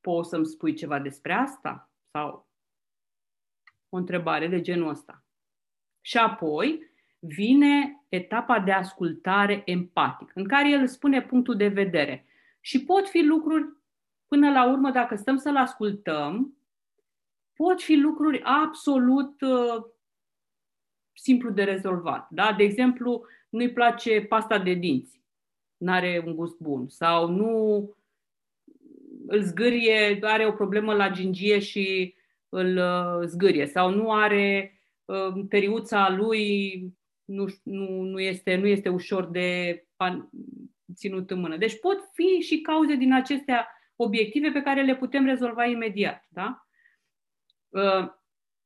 Poți 0.01 0.29
să-mi 0.29 0.47
spui 0.47 0.75
ceva 0.75 0.99
despre 0.99 1.33
asta? 1.33 1.91
Sau 2.11 2.51
o 3.89 3.97
întrebare 3.97 4.49
de 4.49 4.61
genul 4.61 4.89
ăsta. 4.89 5.25
Și 6.01 6.19
apoi 6.19 6.91
vine 7.19 8.05
etapa 8.09 8.61
de 8.61 8.73
ascultare 8.73 9.63
empatic, 9.65 10.31
în 10.35 10.49
care 10.49 10.71
el 10.71 10.87
spune 10.87 11.23
punctul 11.23 11.57
de 11.57 11.69
vedere. 11.69 12.27
Și 12.61 12.85
pot 12.85 13.09
fi 13.09 13.23
lucruri, 13.23 13.82
până 14.33 14.51
la 14.51 14.71
urmă, 14.71 14.91
dacă 14.91 15.17
stăm 15.17 15.37
să-l 15.37 15.57
ascultăm, 15.57 16.57
pot 17.55 17.83
fi 17.83 17.95
lucruri 17.95 18.43
absolut 18.43 19.41
uh, 19.41 19.85
simplu 21.13 21.51
de 21.51 21.63
rezolvat. 21.63 22.29
Da? 22.31 22.55
De 22.57 22.63
exemplu, 22.63 23.25
nu-i 23.49 23.73
place 23.73 24.21
pasta 24.21 24.59
de 24.59 24.73
dinți, 24.73 25.23
nu 25.77 25.93
are 25.93 26.23
un 26.27 26.35
gust 26.35 26.61
bun, 26.61 26.89
sau 26.89 27.29
nu 27.29 27.95
îl 29.27 29.43
zgârie, 29.43 30.19
are 30.23 30.47
o 30.47 30.53
problemă 30.53 30.95
la 30.95 31.11
gingie 31.11 31.59
și 31.59 32.15
îl 32.49 32.77
uh, 32.77 33.27
zgârie, 33.27 33.67
sau 33.67 33.91
nu 33.91 34.13
are 34.13 34.81
uh, 35.05 35.45
periuța 35.49 36.11
lui, 36.11 36.79
nu, 37.25 37.47
nu, 37.63 38.03
nu, 38.03 38.21
este, 38.21 38.57
nu 38.57 38.67
este 38.67 38.89
ușor 38.89 39.27
de 39.27 39.83
pan, 39.97 40.31
ținut 40.95 41.31
în 41.31 41.41
mână. 41.41 41.57
Deci 41.57 41.81
pot 41.81 42.11
fi 42.13 42.41
și 42.41 42.61
cauze 42.61 42.95
din 42.95 43.13
acestea 43.13 43.67
obiective 43.97 44.51
pe 44.51 44.63
care 44.63 44.83
le 44.83 44.97
putem 44.97 45.25
rezolva 45.25 45.65
imediat. 45.65 46.25
Da? 46.29 46.67
Uh, 47.69 48.13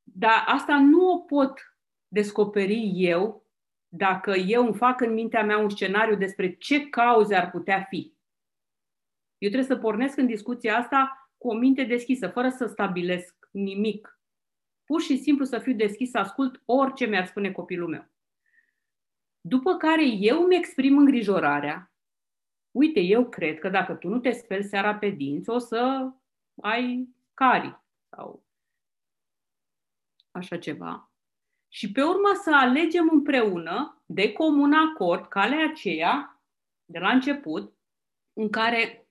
dar 0.02 0.44
asta 0.46 0.78
nu 0.80 1.10
o 1.10 1.18
pot 1.18 1.76
descoperi 2.08 2.92
eu 2.94 3.46
dacă 3.88 4.30
eu 4.30 4.64
îmi 4.64 4.74
fac 4.74 5.00
în 5.00 5.12
mintea 5.12 5.44
mea 5.44 5.58
un 5.58 5.70
scenariu 5.70 6.16
despre 6.16 6.56
ce 6.56 6.88
cauze 6.88 7.34
ar 7.34 7.50
putea 7.50 7.82
fi. 7.82 8.14
Eu 9.38 9.48
trebuie 9.50 9.76
să 9.76 9.76
pornesc 9.76 10.16
în 10.16 10.26
discuția 10.26 10.76
asta 10.76 11.30
cu 11.38 11.48
o 11.48 11.54
minte 11.54 11.84
deschisă, 11.84 12.28
fără 12.28 12.48
să 12.48 12.66
stabilesc 12.66 13.48
nimic. 13.50 14.20
Pur 14.84 15.00
și 15.00 15.16
simplu 15.16 15.44
să 15.44 15.58
fiu 15.58 15.74
deschis, 15.74 16.10
să 16.10 16.18
ascult 16.18 16.62
orice 16.64 17.04
mi-ar 17.04 17.26
spune 17.26 17.52
copilul 17.52 17.88
meu. 17.88 18.10
După 19.40 19.76
care 19.76 20.06
eu 20.06 20.42
îmi 20.42 20.56
exprim 20.56 20.98
îngrijorarea. 20.98 21.92
Uite, 22.76 23.00
eu 23.00 23.28
cred 23.28 23.58
că 23.58 23.68
dacă 23.68 23.94
tu 23.94 24.08
nu 24.08 24.18
te 24.18 24.30
speli 24.30 24.64
seara 24.64 24.94
pe 24.94 25.08
dinți, 25.08 25.50
o 25.50 25.58
să 25.58 26.10
ai 26.62 27.08
cari 27.34 27.80
sau 28.08 28.44
așa 30.30 30.58
ceva 30.58 31.10
și 31.68 31.92
pe 31.92 32.02
urmă 32.02 32.40
să 32.42 32.54
alegem 32.54 33.08
împreună, 33.12 34.02
de 34.06 34.32
comun 34.32 34.72
acord, 34.72 35.28
calea 35.28 35.68
aceea, 35.70 36.42
de 36.84 36.98
la 36.98 37.10
început, 37.10 37.74
în 38.32 38.50
care 38.50 39.08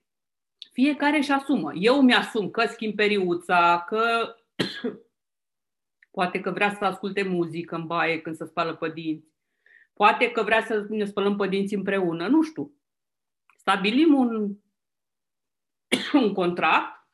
fiecare 0.72 1.16
își 1.16 1.32
asumă. 1.32 1.72
Eu 1.74 2.02
mi-asum 2.02 2.50
că 2.50 2.66
schimb 2.66 2.94
periuța, 2.94 3.84
că 3.88 4.34
poate 6.16 6.40
că 6.40 6.50
vrea 6.50 6.74
să 6.74 6.84
asculte 6.84 7.22
muzică 7.22 7.74
în 7.74 7.86
baie 7.86 8.20
când 8.20 8.36
se 8.36 8.44
spală 8.44 8.76
pe 8.76 8.90
dinți, 8.90 9.28
poate 9.92 10.30
că 10.30 10.42
vrea 10.42 10.64
să 10.64 10.86
ne 10.88 11.04
spălăm 11.04 11.36
pe 11.36 11.48
dinți 11.48 11.74
împreună, 11.74 12.28
nu 12.28 12.42
știu. 12.42 12.76
Stabilim 13.68 14.14
un, 14.14 14.56
un 16.22 16.32
contract 16.32 17.08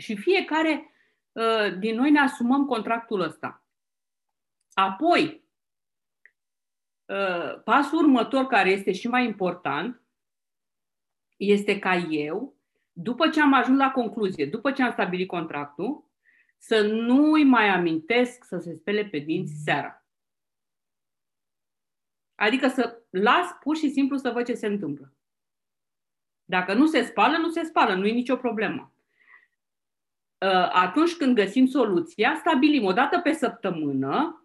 și 0.00 0.16
fiecare 0.16 0.92
uh, 1.32 1.78
din 1.78 1.94
noi 1.94 2.10
ne 2.10 2.18
asumăm 2.18 2.66
contractul 2.66 3.20
ăsta. 3.20 3.64
Apoi, 4.72 5.44
uh, 7.04 7.62
pasul 7.64 7.98
următor, 7.98 8.46
care 8.46 8.70
este 8.70 8.92
și 8.92 9.08
mai 9.08 9.24
important, 9.24 10.02
este 11.36 11.78
ca 11.78 11.96
eu, 11.96 12.56
după 12.92 13.28
ce 13.28 13.40
am 13.40 13.52
ajuns 13.52 13.78
la 13.78 13.90
concluzie, 13.90 14.46
după 14.46 14.72
ce 14.72 14.82
am 14.82 14.92
stabilit 14.92 15.28
contractul, 15.28 16.10
să 16.58 16.80
nu 16.80 17.32
îi 17.32 17.44
mai 17.44 17.68
amintesc 17.68 18.44
să 18.44 18.58
se 18.58 18.74
spele 18.74 19.04
pe 19.04 19.18
dinți 19.18 19.62
seara. 19.64 20.06
Adică 22.34 22.68
să 22.68 23.02
las 23.10 23.46
pur 23.60 23.76
și 23.76 23.90
simplu 23.90 24.16
să 24.16 24.30
văd 24.30 24.44
ce 24.44 24.54
se 24.54 24.66
întâmplă. 24.66 25.12
Dacă 26.48 26.74
nu 26.74 26.86
se 26.86 27.02
spală, 27.02 27.36
nu 27.36 27.48
se 27.48 27.62
spală, 27.62 27.94
nu 27.94 28.06
e 28.06 28.12
nicio 28.12 28.36
problemă. 28.36 28.92
Uh, 30.38 30.70
atunci 30.72 31.16
când 31.16 31.34
găsim 31.34 31.66
soluția, 31.66 32.34
stabilim 32.34 32.84
o 32.84 32.92
dată 32.92 33.18
pe 33.18 33.32
săptămână 33.32 34.42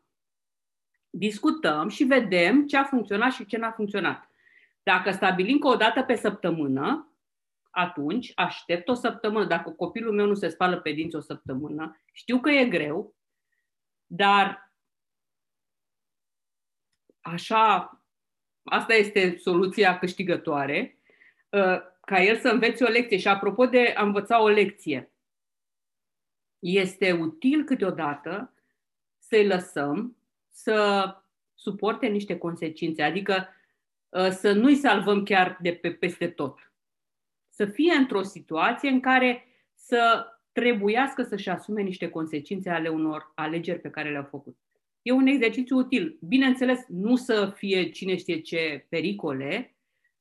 discutăm 1.10 1.90
și 1.90 2.04
vedem 2.04 2.68
ce 2.68 2.78
a 2.78 2.84
funcționat 2.84 3.32
și 3.32 3.46
ce 3.46 3.58
n-a 3.58 3.72
funcționat. 3.72 4.30
Dacă 4.84 5.12
stabilim 5.12 5.58
că 5.58 5.68
o 5.68 5.76
dată 5.76 6.04
pe 6.04 6.16
săptămână, 6.16 7.14
atunci 7.70 8.32
aștept 8.36 8.88
o 8.88 8.94
săptămână. 8.94 9.46
Dacă 9.46 9.70
copilul 9.70 10.14
meu 10.14 10.26
nu 10.26 10.34
se 10.34 10.48
spală 10.48 10.80
pe 10.80 10.92
dinți 10.92 11.16
o 11.16 11.20
săptămână, 11.20 12.02
știu 12.12 12.40
că 12.40 12.50
e 12.50 12.66
greu, 12.66 13.16
dar 14.06 14.74
așa, 17.22 17.98
asta 18.64 18.94
este 18.94 19.38
soluția 19.38 20.00
câștigătoare, 20.00 21.00
uh, 21.50 21.92
ca 22.06 22.22
el 22.22 22.40
să 22.40 22.48
învețe 22.48 22.84
o 22.84 22.88
lecție. 22.88 23.18
Și 23.18 23.28
apropo 23.28 23.66
de 23.66 23.94
a 23.96 24.04
învăța 24.04 24.42
o 24.42 24.48
lecție, 24.48 25.12
este 26.60 27.12
util 27.12 27.64
câteodată 27.64 28.54
să-i 29.18 29.48
lăsăm 29.48 30.18
să 30.50 31.08
suporte 31.54 32.08
niște 32.08 32.38
consecințe, 32.38 33.04
adică 33.04 33.48
ă, 34.14 34.30
să 34.30 34.52
nu-i 34.52 34.76
salvăm 34.76 35.24
chiar 35.24 35.58
de 35.62 35.74
pe 35.74 35.92
peste 35.92 36.28
tot. 36.28 36.72
Să 37.50 37.66
fie 37.66 37.94
într-o 37.94 38.22
situație 38.22 38.90
în 38.90 39.00
care 39.00 39.48
să 39.74 40.28
trebuiască 40.52 41.24
să-și 41.24 41.50
asume 41.50 41.82
niște 41.82 42.10
consecințe 42.10 42.70
ale 42.70 42.90
unor 42.90 43.32
alegeri 43.36 43.80
pe 43.80 43.90
care 43.90 44.12
le-au 44.12 44.28
făcut. 44.30 44.58
E 45.02 45.12
un 45.12 45.28
exercițiu 45.28 45.78
util. 45.78 46.18
Bineînțeles, 46.22 46.86
nu 46.88 47.16
să 47.16 47.54
fie 47.56 47.90
cine 47.90 48.16
știe 48.16 48.40
ce 48.40 48.86
pericole, 48.90 49.76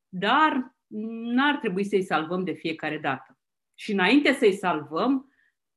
dar 0.09 0.75
n-ar 0.95 1.57
trebui 1.57 1.85
să-i 1.85 2.03
salvăm 2.03 2.45
de 2.45 2.53
fiecare 2.53 2.99
dată. 2.99 3.39
Și 3.75 3.93
înainte 3.93 4.33
să-i 4.33 4.53
salvăm, 4.53 5.33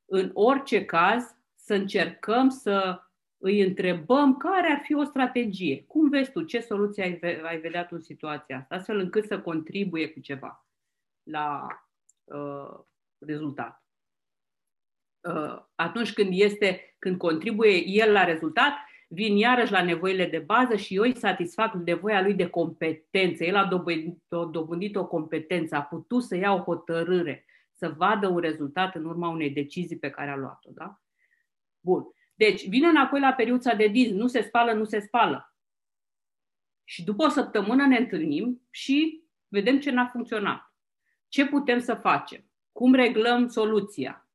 în 0.05 0.31
orice 0.33 0.85
caz, 0.85 1.35
să 1.55 1.73
încercăm 1.73 2.49
să 2.49 2.99
îi 3.37 3.61
întrebăm 3.61 4.37
care 4.37 4.71
ar 4.71 4.81
fi 4.83 4.93
o 4.93 5.03
strategie. 5.03 5.83
Cum 5.83 6.09
vezi 6.09 6.31
tu, 6.31 6.43
ce 6.43 6.59
soluție 6.59 7.03
ai, 7.03 7.41
ai 7.41 7.59
vedea 7.59 7.85
tu 7.85 7.95
în 7.95 8.01
situația 8.01 8.57
asta, 8.57 8.75
astfel 8.75 8.99
încât 8.99 9.25
să 9.25 9.41
contribuie 9.41 10.09
cu 10.09 10.19
ceva 10.19 10.67
la 11.23 11.67
uh, 12.23 12.79
rezultat. 13.17 13.83
Uh, 15.21 15.63
atunci 15.75 16.13
când 16.13 16.29
este, 16.31 16.95
când 16.99 17.17
contribuie 17.17 17.85
el 17.85 18.11
la 18.11 18.23
rezultat, 18.23 18.73
vin 19.07 19.37
iarăși 19.37 19.71
la 19.71 19.83
nevoile 19.83 20.25
de 20.25 20.39
bază 20.39 20.75
și 20.75 20.95
eu 20.95 21.01
îi 21.01 21.17
satisfac 21.17 21.73
nevoia 21.73 22.21
lui 22.21 22.33
de 22.33 22.49
competență. 22.49 23.43
El 23.43 23.55
a 23.55 23.65
dobândit, 23.65 24.23
a 24.29 24.49
dobândit 24.51 24.95
o 24.95 25.07
competență, 25.07 25.75
a 25.75 25.81
putut 25.81 26.23
să 26.23 26.35
ia 26.35 26.53
o 26.53 26.63
hotărâre, 26.63 27.45
să 27.71 27.89
vadă 27.97 28.27
un 28.27 28.37
rezultat 28.37 28.95
în 28.95 29.05
urma 29.05 29.29
unei 29.29 29.49
decizii 29.49 29.97
pe 29.97 30.09
care 30.09 30.29
a 30.29 30.35
luat-o. 30.35 30.69
Da? 30.71 31.01
Bun. 31.79 32.03
Deci, 32.35 32.67
vine 32.67 32.87
înapoi 32.87 33.19
la 33.19 33.33
periuța 33.33 33.73
de 33.73 33.87
diz, 33.87 34.11
nu 34.11 34.27
se 34.27 34.41
spală, 34.41 34.73
nu 34.73 34.83
se 34.83 34.99
spală. 34.99 35.55
Și 36.83 37.03
după 37.03 37.23
o 37.23 37.29
săptămână 37.29 37.85
ne 37.85 37.97
întâlnim 37.97 38.61
și 38.69 39.23
vedem 39.47 39.79
ce 39.79 39.91
n-a 39.91 40.05
funcționat. 40.05 40.73
Ce 41.27 41.47
putem 41.47 41.79
să 41.79 41.93
facem? 41.93 42.45
Cum 42.71 42.93
reglăm 42.93 43.47
soluția? 43.47 44.29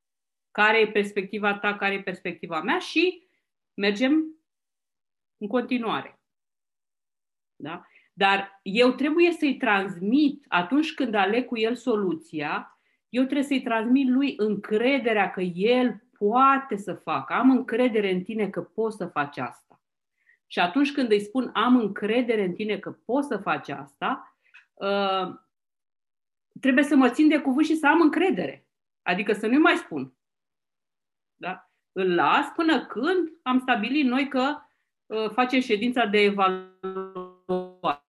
Care 0.51 0.81
e 0.81 0.91
perspectiva 0.91 1.59
ta, 1.59 1.77
care 1.77 1.95
e 1.95 2.03
perspectiva 2.03 2.63
mea 2.63 2.79
și 2.79 3.29
mergem 3.75 4.40
în 5.41 5.47
continuare. 5.47 6.21
Da? 7.57 7.87
Dar 8.13 8.61
eu 8.63 8.93
trebuie 8.93 9.33
să-i 9.33 9.57
transmit, 9.57 10.45
atunci 10.49 10.95
când 10.95 11.15
aleg 11.15 11.47
cu 11.47 11.59
el 11.59 11.75
soluția, 11.75 12.81
eu 13.09 13.23
trebuie 13.23 13.47
să-i 13.47 13.63
transmit 13.63 14.09
lui 14.09 14.35
încrederea 14.37 15.31
că 15.31 15.41
el 15.41 16.03
poate 16.19 16.77
să 16.77 16.95
facă. 16.95 17.33
Am 17.33 17.51
încredere 17.51 18.13
în 18.13 18.23
tine 18.23 18.51
că 18.51 18.63
poți 18.63 18.97
să 18.97 19.07
faci 19.07 19.39
asta. 19.39 19.83
Și 20.47 20.59
atunci 20.59 20.93
când 20.93 21.11
îi 21.11 21.21
spun 21.21 21.51
am 21.55 21.77
încredere 21.77 22.45
în 22.45 22.53
tine 22.53 22.79
că 22.79 22.91
poți 22.91 23.27
să 23.27 23.37
faci 23.37 23.69
asta, 23.69 24.37
uh, 24.75 25.35
trebuie 26.61 26.85
să 26.85 26.97
mă 26.97 27.11
țin 27.11 27.29
de 27.29 27.41
cuvânt 27.41 27.67
și 27.67 27.77
să 27.77 27.87
am 27.87 28.01
încredere. 28.01 28.67
Adică 29.03 29.33
să 29.33 29.47
nu 29.47 29.61
mai 29.61 29.77
spun. 29.77 30.15
Da? 31.37 31.71
Îl 31.93 32.15
las 32.15 32.47
până 32.55 32.87
când 32.87 33.29
am 33.43 33.59
stabilit 33.59 34.05
noi 34.05 34.29
că 34.29 34.57
uh, 35.11 35.31
facem 35.31 35.61
ședința 35.61 36.07
de 36.07 36.19
evaluare. 36.19 38.05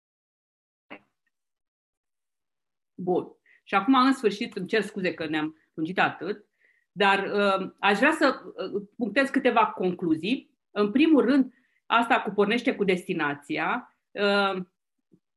Bun. 2.95 3.37
Și 3.65 3.75
acum, 3.75 3.95
în 3.95 4.13
sfârșit, 4.13 4.57
îmi 4.57 4.67
cer 4.67 4.83
scuze 4.83 5.15
că 5.15 5.27
ne-am 5.27 5.57
lungit 5.75 5.99
atât, 5.99 6.45
dar 6.93 7.31
uh, 7.33 7.71
aș 7.79 7.99
vrea 7.99 8.13
să 8.13 8.43
uh, 8.45 8.83
punctez 8.97 9.29
câteva 9.29 9.67
concluzii. 9.67 10.51
În 10.71 10.91
primul 10.91 11.25
rând, 11.25 11.53
asta 11.87 12.21
cu 12.21 12.31
pornește 12.31 12.75
cu 12.75 12.85
destinația, 12.85 13.97
uh, 14.11 14.63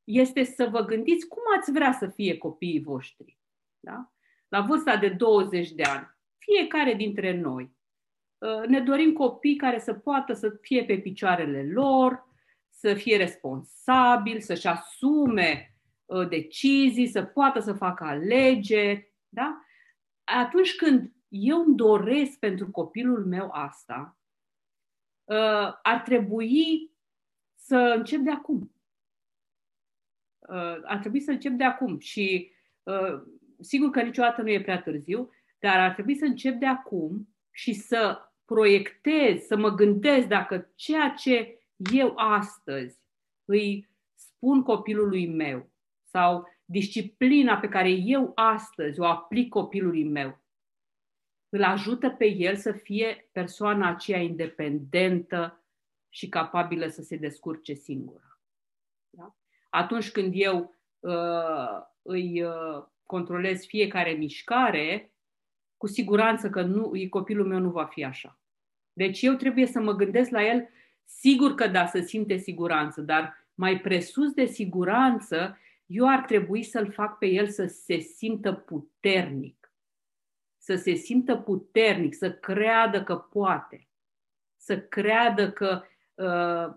este 0.04 0.44
să 0.44 0.68
vă 0.72 0.82
gândiți 0.86 1.28
cum 1.28 1.42
ați 1.58 1.72
vrea 1.72 1.92
să 1.92 2.08
fie 2.08 2.38
copiii 2.38 2.82
voștri. 2.82 3.38
Da? 3.80 4.12
La 4.48 4.62
vârsta 4.62 4.98
de 4.98 5.10
20 5.10 5.72
de 5.72 5.84
ani, 5.84 6.18
fiecare 6.38 6.94
dintre 6.94 7.40
noi 7.40 7.64
uh, 7.64 7.79
ne 8.68 8.82
dorim 8.82 9.14
copii 9.14 9.56
care 9.56 9.80
să 9.80 9.94
poată 9.94 10.34
să 10.34 10.50
fie 10.62 10.86
pe 10.86 10.98
picioarele 10.98 11.72
lor, 11.72 12.28
să 12.80 12.94
fie 12.94 13.18
responsabili, 13.18 14.42
să-și 14.42 14.68
asume 14.68 15.76
uh, 16.06 16.28
decizii, 16.28 17.08
să 17.08 17.24
poată 17.24 17.60
să 17.60 17.74
facă 17.74 18.04
alegeri. 18.04 19.14
Da? 19.30 19.62
Atunci 20.24 20.76
când 20.76 21.12
eu 21.28 21.64
îmi 21.64 21.76
doresc 21.76 22.40
pentru 22.40 22.72
copilul 22.72 23.26
meu 23.26 23.50
asta, 23.52 24.18
uh, 25.24 25.74
ar 25.82 26.02
trebui 26.04 26.92
să 27.56 27.76
încep 27.76 28.20
de 28.20 28.32
acum. 28.32 28.72
Uh, 30.40 30.80
ar 30.84 30.98
trebui 31.00 31.20
să 31.20 31.32
încep 31.32 31.52
de 31.52 31.64
acum 31.64 32.00
și 32.00 32.52
uh, 32.84 33.22
sigur 33.60 33.90
că 33.90 34.02
niciodată 34.02 34.42
nu 34.42 34.50
e 34.50 34.62
prea 34.62 34.82
târziu, 34.82 35.30
dar 35.60 35.80
ar 35.80 35.94
trebui 35.94 36.16
să 36.16 36.26
încep 36.26 36.60
de 36.60 36.66
acum 36.66 37.36
și 37.52 37.74
să 37.74 38.29
proiectez, 38.50 39.42
să 39.46 39.58
mă 39.58 39.70
gândesc 39.70 40.28
dacă 40.28 40.72
ceea 40.76 41.10
ce 41.10 41.60
eu 41.92 42.14
astăzi 42.16 43.00
îi 43.46 43.90
spun 44.16 44.64
copilului 44.64 45.28
meu 45.28 45.70
sau 46.04 46.48
disciplina 46.66 47.58
pe 47.58 47.68
care 47.68 47.90
eu 47.90 48.32
astăzi 48.36 49.00
o 49.00 49.06
aplic 49.06 49.50
copilului 49.50 50.04
meu 50.04 50.40
îl 51.50 51.64
ajută 51.64 52.10
pe 52.10 52.26
el 52.26 52.56
să 52.56 52.72
fie 52.72 53.30
persoana 53.32 53.90
aceea 53.90 54.20
independentă 54.20 55.64
și 56.10 56.30
capabilă 56.30 56.88
să 56.88 57.02
se 57.02 57.16
descurce 57.16 57.74
singură. 57.74 58.42
Da? 59.10 59.36
Atunci 59.70 60.12
când 60.12 60.34
eu 60.36 60.76
uh, 61.00 61.82
îi 62.02 62.44
uh, 62.44 62.86
controlez 63.06 63.66
fiecare 63.66 64.12
mișcare, 64.12 65.14
cu 65.78 65.88
siguranță 65.88 66.50
că 66.50 66.62
nu, 66.62 66.92
copilul 67.10 67.48
meu 67.48 67.60
nu 67.60 67.70
va 67.70 67.86
fi 67.86 68.04
așa. 68.04 68.39
Deci 68.94 69.22
eu 69.22 69.34
trebuie 69.34 69.66
să 69.66 69.80
mă 69.80 69.94
gândesc 69.94 70.30
la 70.30 70.46
el, 70.46 70.70
sigur 71.06 71.56
că 71.56 71.68
da, 71.68 71.86
să 71.86 72.00
simte 72.00 72.38
siguranță, 72.38 73.02
dar 73.02 73.48
mai 73.54 73.80
presus 73.80 74.32
de 74.32 74.46
siguranță, 74.46 75.58
eu 75.86 76.10
ar 76.10 76.20
trebui 76.26 76.64
să-l 76.64 76.92
fac 76.92 77.18
pe 77.18 77.26
el 77.26 77.48
să 77.48 77.66
se 77.66 77.98
simtă 77.98 78.54
puternic 78.54 79.60
să 80.70 80.76
se 80.76 80.94
simtă 80.94 81.36
puternic, 81.36 82.16
să 82.16 82.32
creadă 82.32 83.04
că 83.04 83.16
poate, 83.16 83.88
să 84.58 84.80
creadă 84.80 85.52
că 85.52 85.84
uh, 86.14 86.76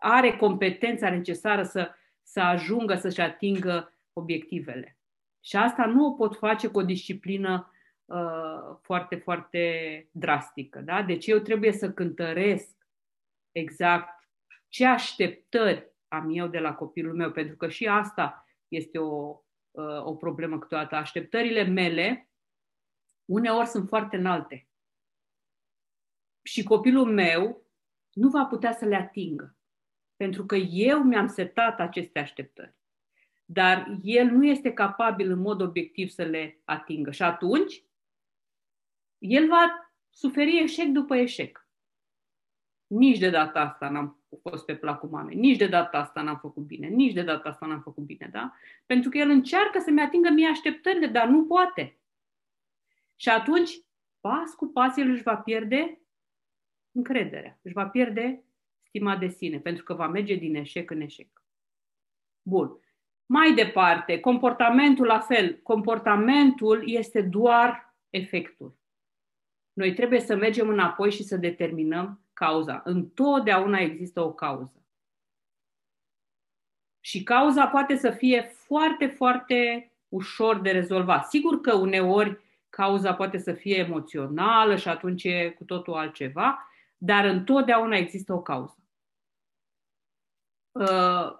are 0.00 0.36
competența 0.36 1.10
necesară 1.10 1.62
să, 1.62 1.90
să 2.22 2.40
ajungă 2.40 2.94
să-și 2.94 3.20
atingă 3.20 3.92
obiectivele. 4.12 4.98
Și 5.40 5.56
asta 5.56 5.86
nu 5.86 6.06
o 6.06 6.12
pot 6.12 6.36
face 6.36 6.68
cu 6.68 6.78
o 6.78 6.82
disciplină 6.82 7.70
uh, 8.06 8.76
foarte, 8.82 9.16
foarte 9.16 10.08
drastică. 10.12 10.80
Da? 10.80 11.02
Deci 11.02 11.26
eu 11.26 11.38
trebuie 11.38 11.72
să 11.72 11.92
cântăresc 11.92 12.76
exact 13.52 14.28
ce 14.68 14.86
așteptări 14.86 15.94
am 16.08 16.30
eu 16.30 16.46
de 16.46 16.58
la 16.58 16.74
copilul 16.74 17.14
meu, 17.14 17.32
pentru 17.32 17.56
că 17.56 17.68
și 17.68 17.86
asta 17.86 18.46
este 18.68 18.98
o, 18.98 19.40
uh, 19.70 20.04
o 20.04 20.14
problemă 20.14 20.58
câteodată. 20.58 20.94
Așteptările 20.94 21.62
mele 21.62 22.30
uneori 23.24 23.66
sunt 23.66 23.88
foarte 23.88 24.16
înalte. 24.16 24.68
Și 26.42 26.62
copilul 26.62 27.12
meu 27.12 27.66
nu 28.12 28.28
va 28.28 28.44
putea 28.44 28.72
să 28.72 28.84
le 28.84 28.94
atingă. 28.94 29.56
Pentru 30.16 30.46
că 30.46 30.56
eu 30.56 31.02
mi-am 31.02 31.26
setat 31.26 31.80
aceste 31.80 32.18
așteptări. 32.18 32.74
Dar 33.44 33.98
el 34.02 34.26
nu 34.26 34.46
este 34.46 34.72
capabil 34.72 35.30
în 35.30 35.38
mod 35.38 35.60
obiectiv 35.60 36.08
să 36.08 36.22
le 36.22 36.60
atingă. 36.64 37.10
Și 37.10 37.22
atunci, 37.22 37.82
el 39.18 39.48
va 39.48 39.92
suferi 40.10 40.62
eșec 40.62 40.86
după 40.86 41.16
eșec. 41.16 41.68
Nici 42.86 43.18
de 43.18 43.30
data 43.30 43.60
asta 43.60 43.88
n-am 43.88 44.24
fost 44.42 44.64
pe 44.64 44.76
placul 44.76 45.08
mamei, 45.08 45.36
nici 45.36 45.56
de 45.56 45.66
data 45.66 45.98
asta 45.98 46.22
n-am 46.22 46.38
făcut 46.38 46.62
bine, 46.62 46.86
nici 46.86 47.12
de 47.12 47.22
data 47.22 47.48
asta 47.48 47.66
n-am 47.66 47.80
făcut 47.80 48.04
bine, 48.04 48.28
da? 48.32 48.52
Pentru 48.86 49.10
că 49.10 49.18
el 49.18 49.30
încearcă 49.30 49.78
să-mi 49.78 50.00
atingă 50.00 50.30
mie 50.30 50.48
așteptările, 50.48 51.06
dar 51.06 51.28
nu 51.28 51.44
poate. 51.44 51.98
Și 53.16 53.28
atunci, 53.28 53.70
pas 54.20 54.54
cu 54.54 54.66
pas, 54.66 54.96
el 54.96 55.10
își 55.10 55.22
va 55.22 55.36
pierde 55.36 56.00
încrederea, 56.92 57.58
își 57.62 57.74
va 57.74 57.86
pierde 57.88 58.44
stima 58.82 59.16
de 59.16 59.28
sine, 59.28 59.58
pentru 59.58 59.84
că 59.84 59.94
va 59.94 60.08
merge 60.08 60.34
din 60.34 60.54
eșec 60.54 60.90
în 60.90 61.00
eșec. 61.00 61.42
Bun. 62.42 62.80
Mai 63.26 63.54
departe, 63.54 64.20
comportamentul 64.20 65.06
la 65.06 65.20
fel. 65.20 65.60
Comportamentul 65.62 66.82
este 66.90 67.22
doar 67.22 67.94
efectul. 68.10 68.78
Noi 69.76 69.94
trebuie 69.94 70.20
să 70.20 70.36
mergem 70.36 70.68
înapoi 70.68 71.10
și 71.10 71.22
să 71.22 71.36
determinăm 71.36 72.20
cauza. 72.32 72.82
Întotdeauna 72.84 73.78
există 73.78 74.20
o 74.20 74.32
cauză. 74.32 74.84
Și 77.00 77.22
cauza 77.22 77.66
poate 77.66 77.96
să 77.96 78.10
fie 78.10 78.42
foarte, 78.42 79.06
foarte 79.06 79.90
ușor 80.08 80.60
de 80.60 80.70
rezolvat. 80.70 81.28
Sigur 81.28 81.60
că 81.60 81.74
uneori 81.74 82.40
cauza 82.68 83.14
poate 83.14 83.38
să 83.38 83.52
fie 83.52 83.76
emoțională 83.76 84.76
și 84.76 84.88
atunci 84.88 85.24
e 85.24 85.50
cu 85.50 85.64
totul 85.64 85.94
altceva, 85.94 86.68
dar 86.96 87.24
întotdeauna 87.24 87.96
există 87.96 88.32
o 88.32 88.42
cauză. 88.42 88.78
Uh, 90.72 91.38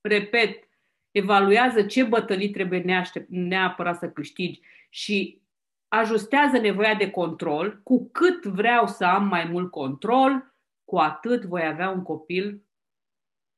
repet, 0.00 0.68
evaluează 1.10 1.82
ce 1.86 2.04
bătălii 2.04 2.50
trebuie 2.50 3.04
neapărat 3.28 3.98
să 3.98 4.10
câștigi 4.10 4.60
și 4.88 5.42
ajustează 5.88 6.58
nevoia 6.58 6.94
de 6.94 7.10
control. 7.10 7.80
Cu 7.82 8.08
cât 8.12 8.44
vreau 8.44 8.86
să 8.86 9.04
am 9.04 9.26
mai 9.26 9.44
mult 9.44 9.70
control, 9.70 10.54
cu 10.84 10.98
atât 10.98 11.44
voi 11.44 11.66
avea 11.66 11.90
un 11.90 12.02
copil 12.02 12.62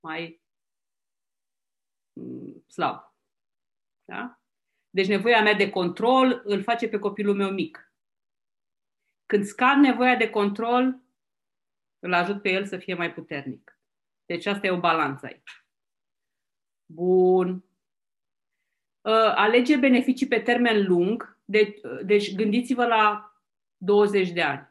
mai 0.01 0.43
mm, 2.13 2.65
slab. 2.67 3.15
Da? 4.05 4.41
Deci 4.91 5.07
nevoia 5.07 5.43
mea 5.43 5.55
de 5.55 5.71
control 5.71 6.41
îl 6.45 6.63
face 6.63 6.89
pe 6.89 6.99
copilul 6.99 7.35
meu 7.35 7.51
mic. 7.51 7.93
Când 9.27 9.45
scad 9.45 9.77
nevoia 9.77 10.17
de 10.17 10.31
control, 10.31 11.03
îl 11.99 12.13
ajut 12.13 12.43
pe 12.43 12.51
el 12.51 12.67
să 12.67 12.79
fie 12.79 12.95
mai 12.95 13.13
puternic. 13.13 13.81
Deci 14.27 14.47
asta 14.47 14.67
e 14.67 14.71
o 14.71 14.81
balanță 14.81 15.27
aici. 15.27 15.65
Bun. 16.87 17.65
uh, 19.01 19.33
alege 19.35 19.77
beneficii 19.77 20.29
pe 20.29 20.41
termen 20.41 20.87
lung, 20.87 21.40
de, 21.51 21.81
deci 22.05 22.35
gândiți-vă 22.35 22.87
la 22.87 23.35
20 23.77 24.31
de 24.31 24.43
ani. 24.43 24.69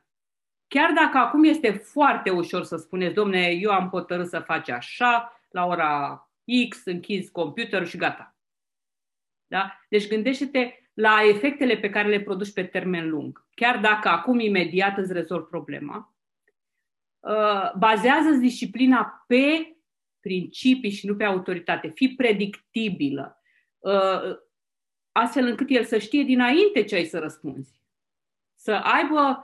Chiar 0.67 0.91
dacă 0.91 1.17
acum 1.17 1.43
este 1.43 1.71
foarte 1.71 2.29
ușor 2.29 2.63
să 2.63 2.75
spuneți, 2.75 3.13
domne, 3.13 3.47
eu 3.47 3.71
am 3.71 3.89
hotărât 3.89 4.27
să 4.27 4.39
faci 4.39 4.69
așa, 4.69 5.41
la 5.49 5.65
ora 5.65 6.23
X, 6.69 6.85
închizi 6.85 7.31
computerul 7.31 7.85
și 7.85 7.97
gata. 7.97 8.35
Da? 9.47 9.79
Deci 9.89 10.07
gândește-te 10.07 10.73
la 10.93 11.19
efectele 11.27 11.77
pe 11.77 11.89
care 11.89 12.09
le 12.09 12.21
produci 12.21 12.53
pe 12.53 12.63
termen 12.63 13.09
lung. 13.09 13.47
Chiar 13.53 13.79
dacă 13.79 14.07
acum 14.07 14.39
imediat 14.39 14.97
îți 14.97 15.13
rezolvi 15.13 15.49
problema, 15.49 16.15
uh, 17.19 17.71
bazează 17.77 18.29
disciplina 18.29 19.23
pe 19.27 19.75
principii 20.19 20.91
și 20.91 21.07
nu 21.07 21.15
pe 21.15 21.23
autoritate. 21.23 21.87
Fii 21.95 22.15
predictibilă, 22.15 23.41
uh, 23.77 24.47
astfel 25.11 25.45
încât 25.45 25.69
el 25.69 25.83
să 25.83 25.97
știe 25.97 26.23
dinainte 26.23 26.83
ce 26.83 26.95
ai 26.95 27.05
să 27.05 27.19
răspunzi. 27.19 27.81
Să 28.55 28.71
aibă 28.71 29.43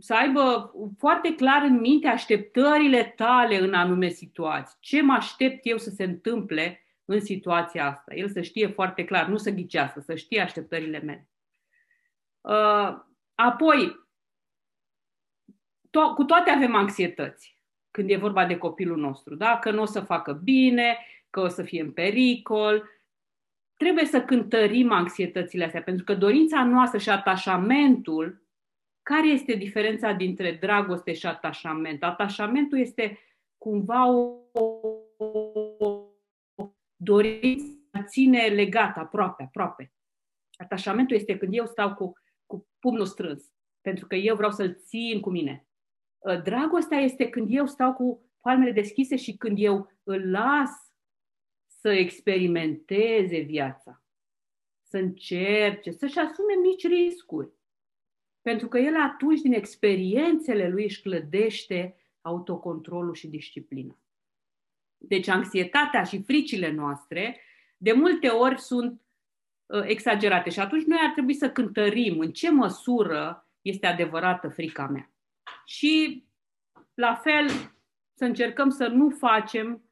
să 0.00 0.14
aibă 0.14 0.72
foarte 0.98 1.34
clar 1.34 1.62
în 1.62 1.80
minte 1.80 2.08
așteptările 2.08 3.04
tale 3.04 3.58
în 3.58 3.74
anume 3.74 4.08
situații. 4.08 4.76
Ce 4.80 5.02
mă 5.02 5.12
aștept 5.12 5.60
eu 5.62 5.78
să 5.78 5.90
se 5.90 6.04
întâmple 6.04 6.84
în 7.04 7.20
situația 7.20 7.86
asta? 7.86 8.14
El 8.14 8.28
să 8.28 8.40
știe 8.40 8.66
foarte 8.66 9.04
clar, 9.04 9.26
nu 9.26 9.36
să 9.36 9.50
ghicească, 9.50 10.00
să 10.00 10.14
știe 10.14 10.40
așteptările 10.40 10.98
mele. 10.98 11.28
Uh, 12.40 12.98
apoi, 13.34 14.08
to- 15.86 16.14
cu 16.14 16.24
toate 16.24 16.50
avem 16.50 16.74
anxietăți 16.74 17.58
când 17.90 18.10
e 18.10 18.16
vorba 18.16 18.46
de 18.46 18.58
copilul 18.58 18.96
nostru, 18.96 19.34
da? 19.34 19.58
că 19.58 19.70
nu 19.70 19.82
o 19.82 19.84
să 19.84 20.00
facă 20.00 20.32
bine, 20.32 20.98
că 21.30 21.40
o 21.40 21.48
să 21.48 21.62
fie 21.62 21.80
în 21.80 21.92
pericol. 21.92 22.88
Trebuie 23.80 24.04
să 24.04 24.22
cântărim 24.22 24.92
anxietățile 24.92 25.64
astea, 25.64 25.82
pentru 25.82 26.04
că 26.04 26.14
dorința 26.14 26.64
noastră 26.64 26.98
și 26.98 27.10
atașamentul 27.10 28.46
care 29.02 29.28
este 29.28 29.54
diferența 29.54 30.12
dintre 30.12 30.58
dragoste 30.60 31.12
și 31.12 31.26
atașament? 31.26 32.02
Atașamentul 32.02 32.78
este 32.78 33.18
cumva 33.58 34.10
o 34.10 34.36
dorință 36.96 37.64
a 37.90 38.02
ține 38.02 38.46
legat 38.46 38.96
aproape, 38.96 39.42
aproape. 39.42 39.92
Atașamentul 40.56 41.16
este 41.16 41.38
când 41.38 41.54
eu 41.54 41.66
stau 41.66 41.94
cu, 41.94 42.12
cu 42.46 42.68
pumnul 42.78 43.06
strâns, 43.06 43.52
pentru 43.80 44.06
că 44.06 44.14
eu 44.14 44.36
vreau 44.36 44.50
să-l 44.50 44.74
țin 44.74 45.20
cu 45.20 45.30
mine. 45.30 45.66
Ă, 46.24 46.36
dragostea 46.36 46.98
este 46.98 47.28
când 47.28 47.46
eu 47.50 47.66
stau 47.66 47.92
cu 47.92 48.30
palmele 48.40 48.72
deschise 48.72 49.16
și 49.16 49.36
când 49.36 49.56
eu 49.60 49.92
îl 50.02 50.30
las 50.30 50.89
să 51.80 51.90
experimenteze 51.90 53.38
viața, 53.38 54.02
să 54.82 54.96
încerce, 54.98 55.90
să-și 55.90 56.18
asume 56.18 56.54
mici 56.62 56.86
riscuri. 56.86 57.50
Pentru 58.42 58.68
că 58.68 58.78
el 58.78 58.94
atunci, 58.96 59.40
din 59.40 59.52
experiențele 59.52 60.68
lui, 60.68 60.84
își 60.84 61.02
clădește 61.02 61.96
autocontrolul 62.20 63.14
și 63.14 63.28
disciplina. 63.28 63.98
Deci 64.96 65.28
anxietatea 65.28 66.02
și 66.02 66.22
fricile 66.22 66.70
noastre 66.70 67.40
de 67.76 67.92
multe 67.92 68.28
ori 68.28 68.60
sunt 68.60 69.00
uh, 69.66 69.82
exagerate 69.86 70.50
și 70.50 70.60
atunci 70.60 70.84
noi 70.84 70.98
ar 71.02 71.10
trebui 71.12 71.34
să 71.34 71.50
cântărim 71.50 72.18
în 72.18 72.32
ce 72.32 72.50
măsură 72.50 73.48
este 73.62 73.86
adevărată 73.86 74.48
frica 74.48 74.86
mea. 74.86 75.12
Și 75.64 76.24
la 76.94 77.14
fel 77.14 77.48
să 78.14 78.24
încercăm 78.24 78.70
să 78.70 78.86
nu 78.86 79.10
facem 79.10 79.89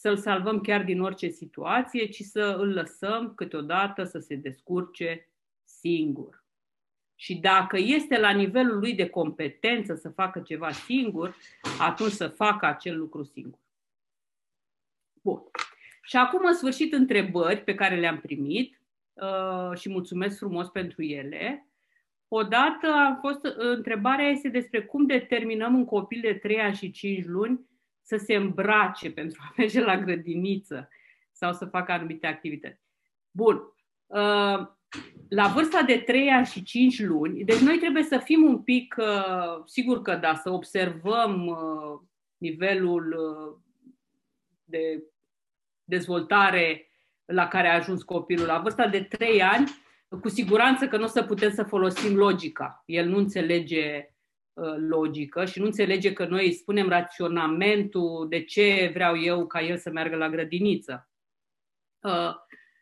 să-l 0.00 0.16
salvăm 0.16 0.60
chiar 0.60 0.84
din 0.84 1.00
orice 1.00 1.28
situație, 1.28 2.06
ci 2.06 2.20
să 2.20 2.56
îl 2.58 2.72
lăsăm 2.72 3.32
câteodată 3.34 4.04
să 4.04 4.18
se 4.18 4.34
descurce 4.34 5.28
singur. 5.64 6.44
Și 7.14 7.34
dacă 7.34 7.78
este 7.78 8.18
la 8.18 8.30
nivelul 8.30 8.78
lui 8.78 8.94
de 8.94 9.08
competență 9.08 9.94
să 9.94 10.08
facă 10.08 10.40
ceva 10.40 10.70
singur, 10.70 11.36
atunci 11.80 12.10
să 12.10 12.28
facă 12.28 12.66
acel 12.66 12.98
lucru 12.98 13.22
singur. 13.22 13.58
Bun. 15.22 15.42
Și 16.02 16.16
acum, 16.16 16.40
în 16.44 16.54
sfârșit, 16.54 16.92
întrebări 16.92 17.64
pe 17.64 17.74
care 17.74 18.00
le-am 18.00 18.20
primit 18.20 18.80
uh, 19.12 19.78
și 19.78 19.90
mulțumesc 19.90 20.38
frumos 20.38 20.68
pentru 20.68 21.02
ele. 21.02 21.66
Odată 22.28 22.86
a 22.86 23.18
fost, 23.20 23.44
uh, 23.44 23.54
întrebarea 23.56 24.28
este 24.28 24.48
despre 24.48 24.82
cum 24.82 25.06
determinăm 25.06 25.74
un 25.74 25.84
copil 25.84 26.20
de 26.20 26.34
3 26.34 26.60
ani 26.60 26.74
și 26.74 26.90
5 26.90 27.24
luni 27.24 27.68
să 28.02 28.16
se 28.16 28.34
îmbrace 28.34 29.10
pentru 29.10 29.40
a 29.42 29.52
merge 29.56 29.80
la 29.80 29.98
grădiniță 29.98 30.88
sau 31.32 31.52
să 31.52 31.64
facă 31.64 31.92
anumite 31.92 32.26
activități. 32.26 32.80
Bun. 33.30 33.62
Uh, 34.06 34.68
la 35.28 35.46
vârsta 35.54 35.82
de 35.82 35.96
3 35.96 36.28
ani 36.30 36.46
și 36.46 36.62
5 36.62 37.00
luni, 37.00 37.44
deci 37.44 37.58
noi 37.58 37.78
trebuie 37.78 38.02
să 38.02 38.18
fim 38.18 38.42
un 38.42 38.62
pic, 38.62 38.94
uh, 38.98 39.62
sigur 39.64 40.02
că 40.02 40.16
da, 40.16 40.34
să 40.34 40.50
observăm 40.50 41.46
uh, 41.46 42.00
nivelul 42.36 43.12
uh, 43.12 43.58
de 44.64 45.04
dezvoltare 45.84 46.90
la 47.24 47.48
care 47.48 47.68
a 47.68 47.74
ajuns 47.74 48.02
copilul. 48.02 48.46
La 48.46 48.58
vârsta 48.58 48.88
de 48.88 49.02
3 49.02 49.42
ani, 49.42 49.70
cu 50.20 50.28
siguranță 50.28 50.88
că 50.88 50.96
nu 50.96 51.04
o 51.04 51.06
să 51.06 51.22
putem 51.22 51.50
să 51.50 51.62
folosim 51.62 52.16
logica. 52.16 52.82
El 52.86 53.08
nu 53.08 53.16
înțelege 53.16 54.14
logică 54.88 55.44
și 55.44 55.58
nu 55.58 55.64
înțelege 55.64 56.12
că 56.12 56.24
noi 56.24 56.46
îi 56.46 56.52
spunem 56.52 56.88
raționamentul 56.88 58.26
de 58.28 58.44
ce 58.44 58.90
vreau 58.92 59.20
eu 59.20 59.46
ca 59.46 59.60
el 59.60 59.78
să 59.78 59.90
meargă 59.90 60.16
la 60.16 60.28
grădiniță 60.28 61.10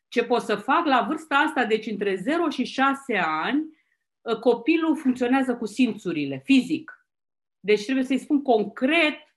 ce 0.09 0.25
pot 0.25 0.43
să 0.43 0.57
fac 0.57 0.87
la 0.87 1.03
vârsta 1.03 1.37
asta, 1.37 1.64
deci 1.64 1.87
între 1.87 2.14
0 2.14 2.49
și 2.49 2.64
6 2.64 3.16
ani, 3.16 3.79
ă, 4.25 4.39
copilul 4.39 4.97
funcționează 4.97 5.57
cu 5.57 5.66
simțurile, 5.66 6.41
fizic. 6.45 7.07
Deci 7.61 7.85
trebuie 7.85 8.05
să-i 8.05 8.19
spun 8.19 8.43
concret, 8.43 9.37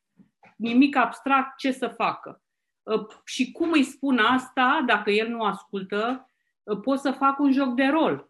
nimic 0.56 0.96
abstract, 0.96 1.58
ce 1.58 1.72
să 1.72 1.88
facă. 1.88 2.44
Ă, 2.86 3.08
și 3.26 3.52
cum 3.52 3.72
îi 3.72 3.84
spun 3.84 4.18
asta, 4.18 4.84
dacă 4.86 5.12
el 5.12 5.28
nu 5.28 5.44
ascultă, 5.44 6.30
ă, 6.68 6.78
pot 6.78 7.00
să 7.00 7.12
fac 7.12 7.40
un 7.40 7.52
joc 7.52 7.76
de 7.76 7.86
rol. 7.86 8.30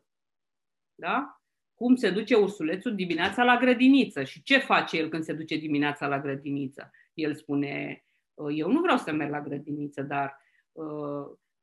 Da? 0.96 1.41
Cum 1.82 1.96
se 1.96 2.10
duce 2.10 2.36
ursulețul 2.36 2.96
dimineața 2.96 3.44
la 3.44 3.58
grădiniță 3.58 4.24
și 4.24 4.44
ce 4.44 4.58
face 4.58 4.98
el 4.98 5.10
când 5.10 5.24
se 5.24 5.34
duce 5.34 5.56
dimineața 5.56 6.08
la 6.08 6.20
grădiniță? 6.20 6.92
El 7.14 7.36
spune, 7.36 8.04
eu 8.54 8.72
nu 8.72 8.82
vreau 8.82 8.98
să 8.98 9.12
merg 9.12 9.32
la 9.32 9.42
grădiniță, 9.42 10.02
dar 10.02 10.38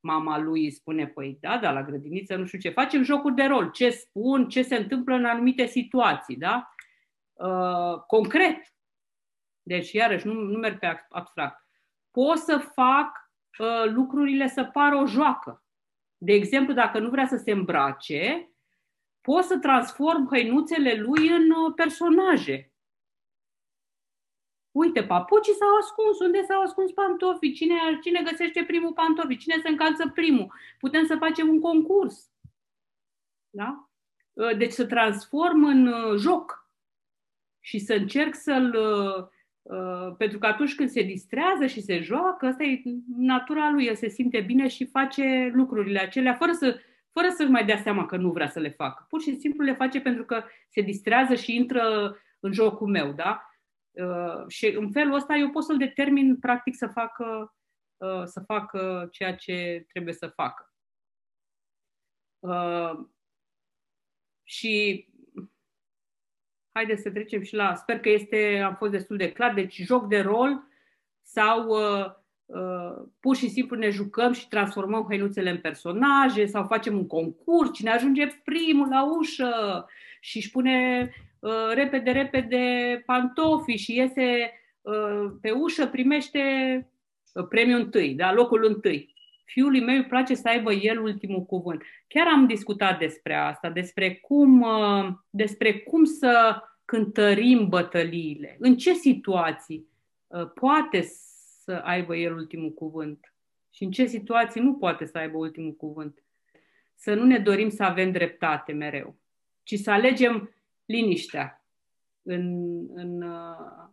mama 0.00 0.38
lui 0.38 0.64
îi 0.64 0.70
spune, 0.70 1.06
păi 1.06 1.38
da, 1.40 1.58
da, 1.58 1.72
la 1.72 1.82
grădiniță 1.82 2.36
nu 2.36 2.46
știu 2.46 2.58
ce, 2.58 2.70
facem 2.70 3.02
jocuri 3.02 3.34
de 3.34 3.42
rol, 3.42 3.70
ce 3.70 3.90
spun, 3.90 4.48
ce 4.48 4.62
se 4.62 4.76
întâmplă 4.76 5.14
în 5.14 5.24
anumite 5.24 5.66
situații, 5.66 6.36
da? 6.36 6.68
Uh, 7.32 8.00
concret. 8.06 8.74
Deci, 9.62 9.92
iarăși, 9.92 10.26
nu, 10.26 10.32
nu 10.32 10.58
merg 10.58 10.78
pe 10.78 11.06
abstract. 11.08 11.66
Pot 12.10 12.38
să 12.38 12.70
fac 12.74 13.10
uh, 13.58 13.90
lucrurile 13.92 14.48
să 14.48 14.64
pară 14.64 14.96
o 14.96 15.06
joacă. 15.06 15.64
De 16.16 16.32
exemplu, 16.32 16.74
dacă 16.74 16.98
nu 16.98 17.10
vrea 17.10 17.26
să 17.26 17.36
se 17.36 17.50
îmbrace, 17.50 18.52
pot 19.20 19.44
să 19.44 19.58
transform 19.58 20.28
hăinuțele 20.28 20.94
lui 20.94 21.28
în 21.28 21.50
uh, 21.50 21.72
personaje. 21.74 22.72
Uite, 24.70 25.04
papucii 25.04 25.54
s-au 25.54 25.76
ascuns. 25.76 26.18
Unde 26.18 26.42
s-au 26.42 26.62
ascuns 26.62 26.92
pantofii? 26.92 27.52
Cine, 27.52 27.74
cine 28.02 28.22
găsește 28.30 28.64
primul 28.66 28.92
pantofi? 28.92 29.36
Cine 29.36 29.60
se 29.62 29.68
încalță 29.68 30.08
primul? 30.14 30.52
Putem 30.78 31.04
să 31.04 31.16
facem 31.16 31.48
un 31.48 31.60
concurs. 31.60 32.30
Da? 33.50 33.88
Ă, 34.36 34.54
deci 34.54 34.72
să 34.72 34.86
transform 34.86 35.64
în 35.64 35.86
ă, 35.86 36.16
joc 36.16 36.70
și 37.60 37.78
să 37.78 37.94
încerc 37.94 38.34
să-l... 38.34 38.74
Ă, 39.68 40.14
pentru 40.18 40.38
că 40.38 40.46
atunci 40.46 40.74
când 40.74 40.88
se 40.88 41.02
distrează 41.02 41.66
și 41.66 41.80
se 41.80 42.00
joacă, 42.00 42.46
asta 42.46 42.62
e 42.62 42.82
natura 43.16 43.70
lui, 43.70 43.86
el 43.86 43.94
se 43.94 44.08
simte 44.08 44.40
bine 44.40 44.68
și 44.68 44.86
face 44.86 45.50
lucrurile 45.54 46.00
acelea 46.00 46.34
fără 46.34 46.52
să 46.52 46.80
fără 47.20 47.32
să-și 47.36 47.50
mai 47.50 47.64
dea 47.64 47.78
seama 47.82 48.06
că 48.06 48.16
nu 48.16 48.32
vrea 48.32 48.48
să 48.48 48.60
le 48.60 48.70
facă. 48.70 49.06
Pur 49.08 49.20
și 49.20 49.38
simplu 49.38 49.64
le 49.64 49.74
face 49.74 50.00
pentru 50.00 50.24
că 50.24 50.44
se 50.68 50.80
distrează 50.80 51.34
și 51.34 51.54
intră 51.54 52.16
în 52.40 52.52
jocul 52.52 52.88
meu, 52.88 53.12
da? 53.12 53.50
Uh, 53.90 54.48
și 54.48 54.66
în 54.66 54.90
felul 54.90 55.14
ăsta 55.14 55.34
eu 55.34 55.50
pot 55.50 55.64
să-l 55.64 55.76
determin 55.76 56.38
practic 56.38 56.74
să 56.74 56.86
facă, 56.86 57.54
uh, 57.96 58.22
să 58.24 58.40
facă 58.40 59.08
ceea 59.12 59.36
ce 59.36 59.84
trebuie 59.88 60.14
să 60.14 60.26
facă. 60.26 60.72
Uh, 62.38 63.06
și 64.42 65.06
haideți 66.72 67.02
să 67.02 67.10
trecem 67.10 67.42
și 67.42 67.54
la, 67.54 67.74
sper 67.74 68.00
că 68.00 68.08
este, 68.08 68.60
am 68.64 68.74
fost 68.74 68.90
destul 68.90 69.16
de 69.16 69.32
clar, 69.32 69.54
deci 69.54 69.74
joc 69.74 70.08
de 70.08 70.20
rol 70.20 70.62
sau 71.22 71.68
uh, 71.68 72.04
uh, 72.06 72.14
pur 73.20 73.36
și 73.36 73.48
simplu 73.48 73.76
ne 73.76 73.90
jucăm 73.90 74.32
și 74.32 74.48
transformăm 74.48 75.04
hăinuțele 75.08 75.50
în 75.50 75.58
personaje 75.58 76.46
sau 76.46 76.64
facem 76.64 76.96
un 76.96 77.06
concurs, 77.06 77.72
cine 77.72 77.90
ajunge 77.90 78.26
primul 78.44 78.88
la 78.88 79.18
ușă 79.18 79.86
și 80.20 80.36
își 80.36 80.50
pune 80.50 81.10
Uh, 81.40 81.72
repede, 81.74 82.10
repede 82.10 83.02
pantofi 83.06 83.76
și 83.76 83.96
iese 83.96 84.52
uh, 84.80 85.30
pe 85.40 85.50
ușă, 85.50 85.86
primește 85.86 86.40
uh, 87.34 87.46
premiul 87.48 87.80
întâi, 87.80 88.14
da? 88.14 88.32
locul 88.32 88.64
întâi. 88.64 89.14
fiului 89.44 89.80
meu 89.80 89.96
îi 89.96 90.06
place 90.06 90.34
să 90.34 90.48
aibă 90.48 90.72
el 90.72 91.02
ultimul 91.02 91.44
cuvânt. 91.44 91.82
Chiar 92.06 92.26
am 92.26 92.46
discutat 92.46 92.98
despre 92.98 93.34
asta, 93.34 93.70
despre 93.70 94.14
cum, 94.14 94.60
uh, 94.60 95.08
despre 95.30 95.78
cum 95.78 96.04
să 96.04 96.62
cântărim 96.84 97.68
bătăliile, 97.68 98.56
în 98.58 98.76
ce 98.76 98.92
situații 98.92 99.88
uh, 100.26 100.50
poate 100.54 101.02
să 101.02 101.27
aibă 101.72 102.16
el 102.16 102.34
ultimul 102.34 102.72
cuvânt 102.72 103.32
și 103.70 103.84
în 103.84 103.90
ce 103.90 104.06
situații 104.06 104.60
nu 104.60 104.74
poate 104.74 105.04
să 105.04 105.18
aibă 105.18 105.36
ultimul 105.36 105.72
cuvânt. 105.72 106.22
Să 106.94 107.14
nu 107.14 107.24
ne 107.24 107.38
dorim 107.38 107.68
să 107.68 107.82
avem 107.82 108.12
dreptate 108.12 108.72
mereu, 108.72 109.16
ci 109.62 109.74
să 109.74 109.90
alegem 109.90 110.54
liniștea 110.84 111.64
în, 112.22 112.76
în, 112.94 113.22
uh, 113.22 113.88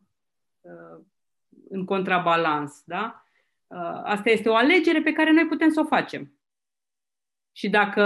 în 1.69 1.85
contrabalans. 1.85 2.83
Da? 2.85 3.25
Uh, 3.67 4.01
asta 4.03 4.29
este 4.29 4.49
o 4.49 4.55
alegere 4.55 5.01
pe 5.01 5.11
care 5.11 5.31
noi 5.31 5.45
putem 5.45 5.69
să 5.69 5.79
o 5.79 5.85
facem. 5.85 6.33
Și 7.51 7.69
dacă 7.69 8.03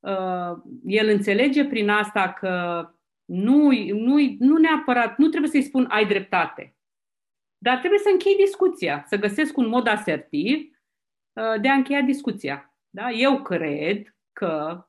uh, 0.00 0.62
el 0.84 1.08
înțelege 1.08 1.64
prin 1.64 1.88
asta 1.88 2.32
că 2.32 2.88
nu, 3.24 3.70
nu, 3.92 4.36
nu 4.38 4.56
neapărat, 4.56 5.18
nu 5.18 5.28
trebuie 5.28 5.50
să-i 5.50 5.62
spun 5.62 5.86
ai 5.90 6.06
dreptate, 6.06 6.73
dar 7.64 7.78
trebuie 7.78 7.98
să 7.98 8.08
închei 8.12 8.36
discuția, 8.36 9.04
să 9.06 9.16
găsesc 9.16 9.56
un 9.56 9.68
mod 9.68 9.86
asertiv 9.86 10.78
uh, 11.32 11.60
de 11.60 11.68
a 11.68 11.74
încheia 11.74 12.00
discuția. 12.00 12.76
Da? 12.90 13.10
Eu 13.10 13.42
cred 13.42 14.16
că 14.32 14.84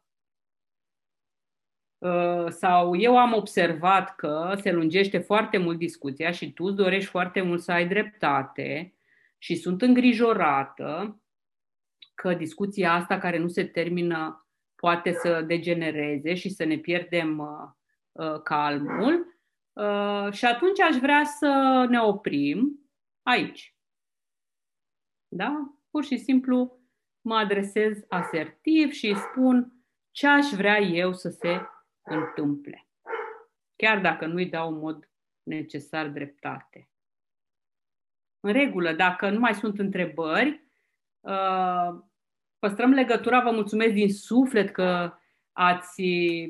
uh, 1.98 2.50
sau 2.50 2.96
eu 2.96 3.18
am 3.18 3.34
observat 3.34 4.16
că 4.16 4.58
se 4.62 4.72
lungește 4.72 5.18
foarte 5.18 5.58
mult 5.58 5.78
discuția 5.78 6.32
și 6.32 6.54
tu 6.54 6.64
îți 6.64 6.76
dorești 6.76 7.10
foarte 7.10 7.42
mult 7.42 7.62
să 7.62 7.72
ai 7.72 7.88
dreptate 7.88 8.96
și 9.38 9.56
sunt 9.56 9.82
îngrijorată 9.82 11.22
că 12.16 12.34
discuția 12.34 12.94
asta 12.94 13.18
care 13.18 13.38
nu 13.38 13.48
se 13.48 13.66
termină 13.66 14.48
poate 14.76 15.12
să 15.12 15.42
degenereze 15.42 16.34
și 16.34 16.50
să 16.50 16.64
ne 16.64 16.78
pierdem 16.78 17.38
uh, 17.38 18.26
uh, 18.26 18.42
calmul. 18.42 19.35
Uh, 19.76 20.32
și 20.32 20.46
atunci 20.46 20.80
aș 20.80 20.96
vrea 20.96 21.24
să 21.24 21.86
ne 21.90 22.00
oprim 22.02 22.90
aici. 23.24 23.76
Da? 25.28 25.76
Pur 25.90 26.04
și 26.04 26.18
simplu 26.18 26.80
mă 27.22 27.36
adresez 27.36 28.06
asertiv 28.10 28.92
și 28.92 29.08
îi 29.08 29.16
spun 29.16 29.74
ce 30.12 30.28
aș 30.28 30.50
vrea 30.50 30.80
eu 30.80 31.14
să 31.14 31.30
se 31.30 31.62
întâmple. 32.04 32.88
Chiar 33.76 34.02
dacă 34.02 34.26
nu-i 34.26 34.50
dau 34.50 34.74
în 34.74 34.80
mod 34.80 35.10
necesar 35.44 36.08
dreptate 36.10 36.90
în 38.40 38.54
regulă. 38.54 38.94
Dacă 38.94 39.30
nu 39.30 39.40
mai 39.40 39.54
sunt 39.54 39.80
întrebări, 39.80 40.68
uh, 41.20 42.04
păstrăm 42.60 42.92
legătura. 42.92 43.42
Vă 43.42 43.52
mulțumesc 43.52 43.94
din 43.94 44.14
suflet 44.14 44.70
că 44.70 45.14
ați 45.58 46.04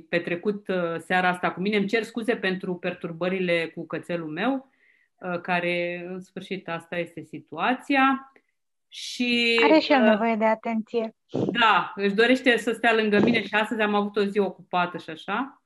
petrecut 0.10 0.68
uh, 0.68 0.95
seara 0.97 1.28
asta 1.28 1.51
cu 1.51 1.60
mine. 1.60 1.78
Îmi 1.78 1.88
cer 1.88 2.03
scuze 2.03 2.36
pentru 2.36 2.76
perturbările 2.76 3.72
cu 3.76 3.86
cățelul 3.86 4.30
meu, 4.30 4.72
uh, 5.16 5.39
care 5.41 6.06
în 6.08 6.20
sfârșit 6.20 6.70
asta 6.70 6.97
este 6.97 7.22
situația. 7.22 8.32
Și, 8.88 9.60
Are 9.64 9.80
și 9.80 9.91
el 9.91 10.01
nevoie 10.01 10.36
de 10.36 10.45
atenție. 10.45 11.16
Da, 11.60 11.93
își 11.95 12.14
dorește 12.14 12.58
să 12.58 12.72
stea 12.72 12.93
lângă 12.93 13.20
mine 13.20 13.43
și 13.43 13.53
astăzi 13.53 13.82
am 13.82 13.95
avut 13.95 14.16
o 14.16 14.24
zi 14.24 14.39
ocupată 14.39 14.97
și 14.97 15.10
așa. 15.10 15.62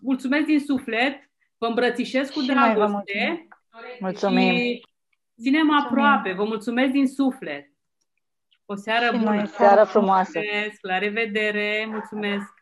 mulțumesc 0.00 0.46
din 0.46 0.60
suflet, 0.60 1.30
vă 1.58 1.66
îmbrățișez 1.66 2.30
cu 2.30 2.40
și 2.40 2.46
dragoste 2.46 3.48
Mulțumim. 4.00 4.54
Și 4.54 4.86
ținem 5.40 5.70
aproape. 5.70 6.32
Vă 6.32 6.44
mulțumesc 6.44 6.92
din 6.92 7.06
suflet. 7.06 7.70
O 8.70 8.74
seară 8.74 9.04
și 9.12 9.18
bună. 9.24 9.46
seară 9.46 9.84
frumoasă. 9.84 10.38
Mulțumesc. 10.38 10.78
La 10.80 10.98
revedere. 10.98 11.86
Mulțumesc. 11.88 12.57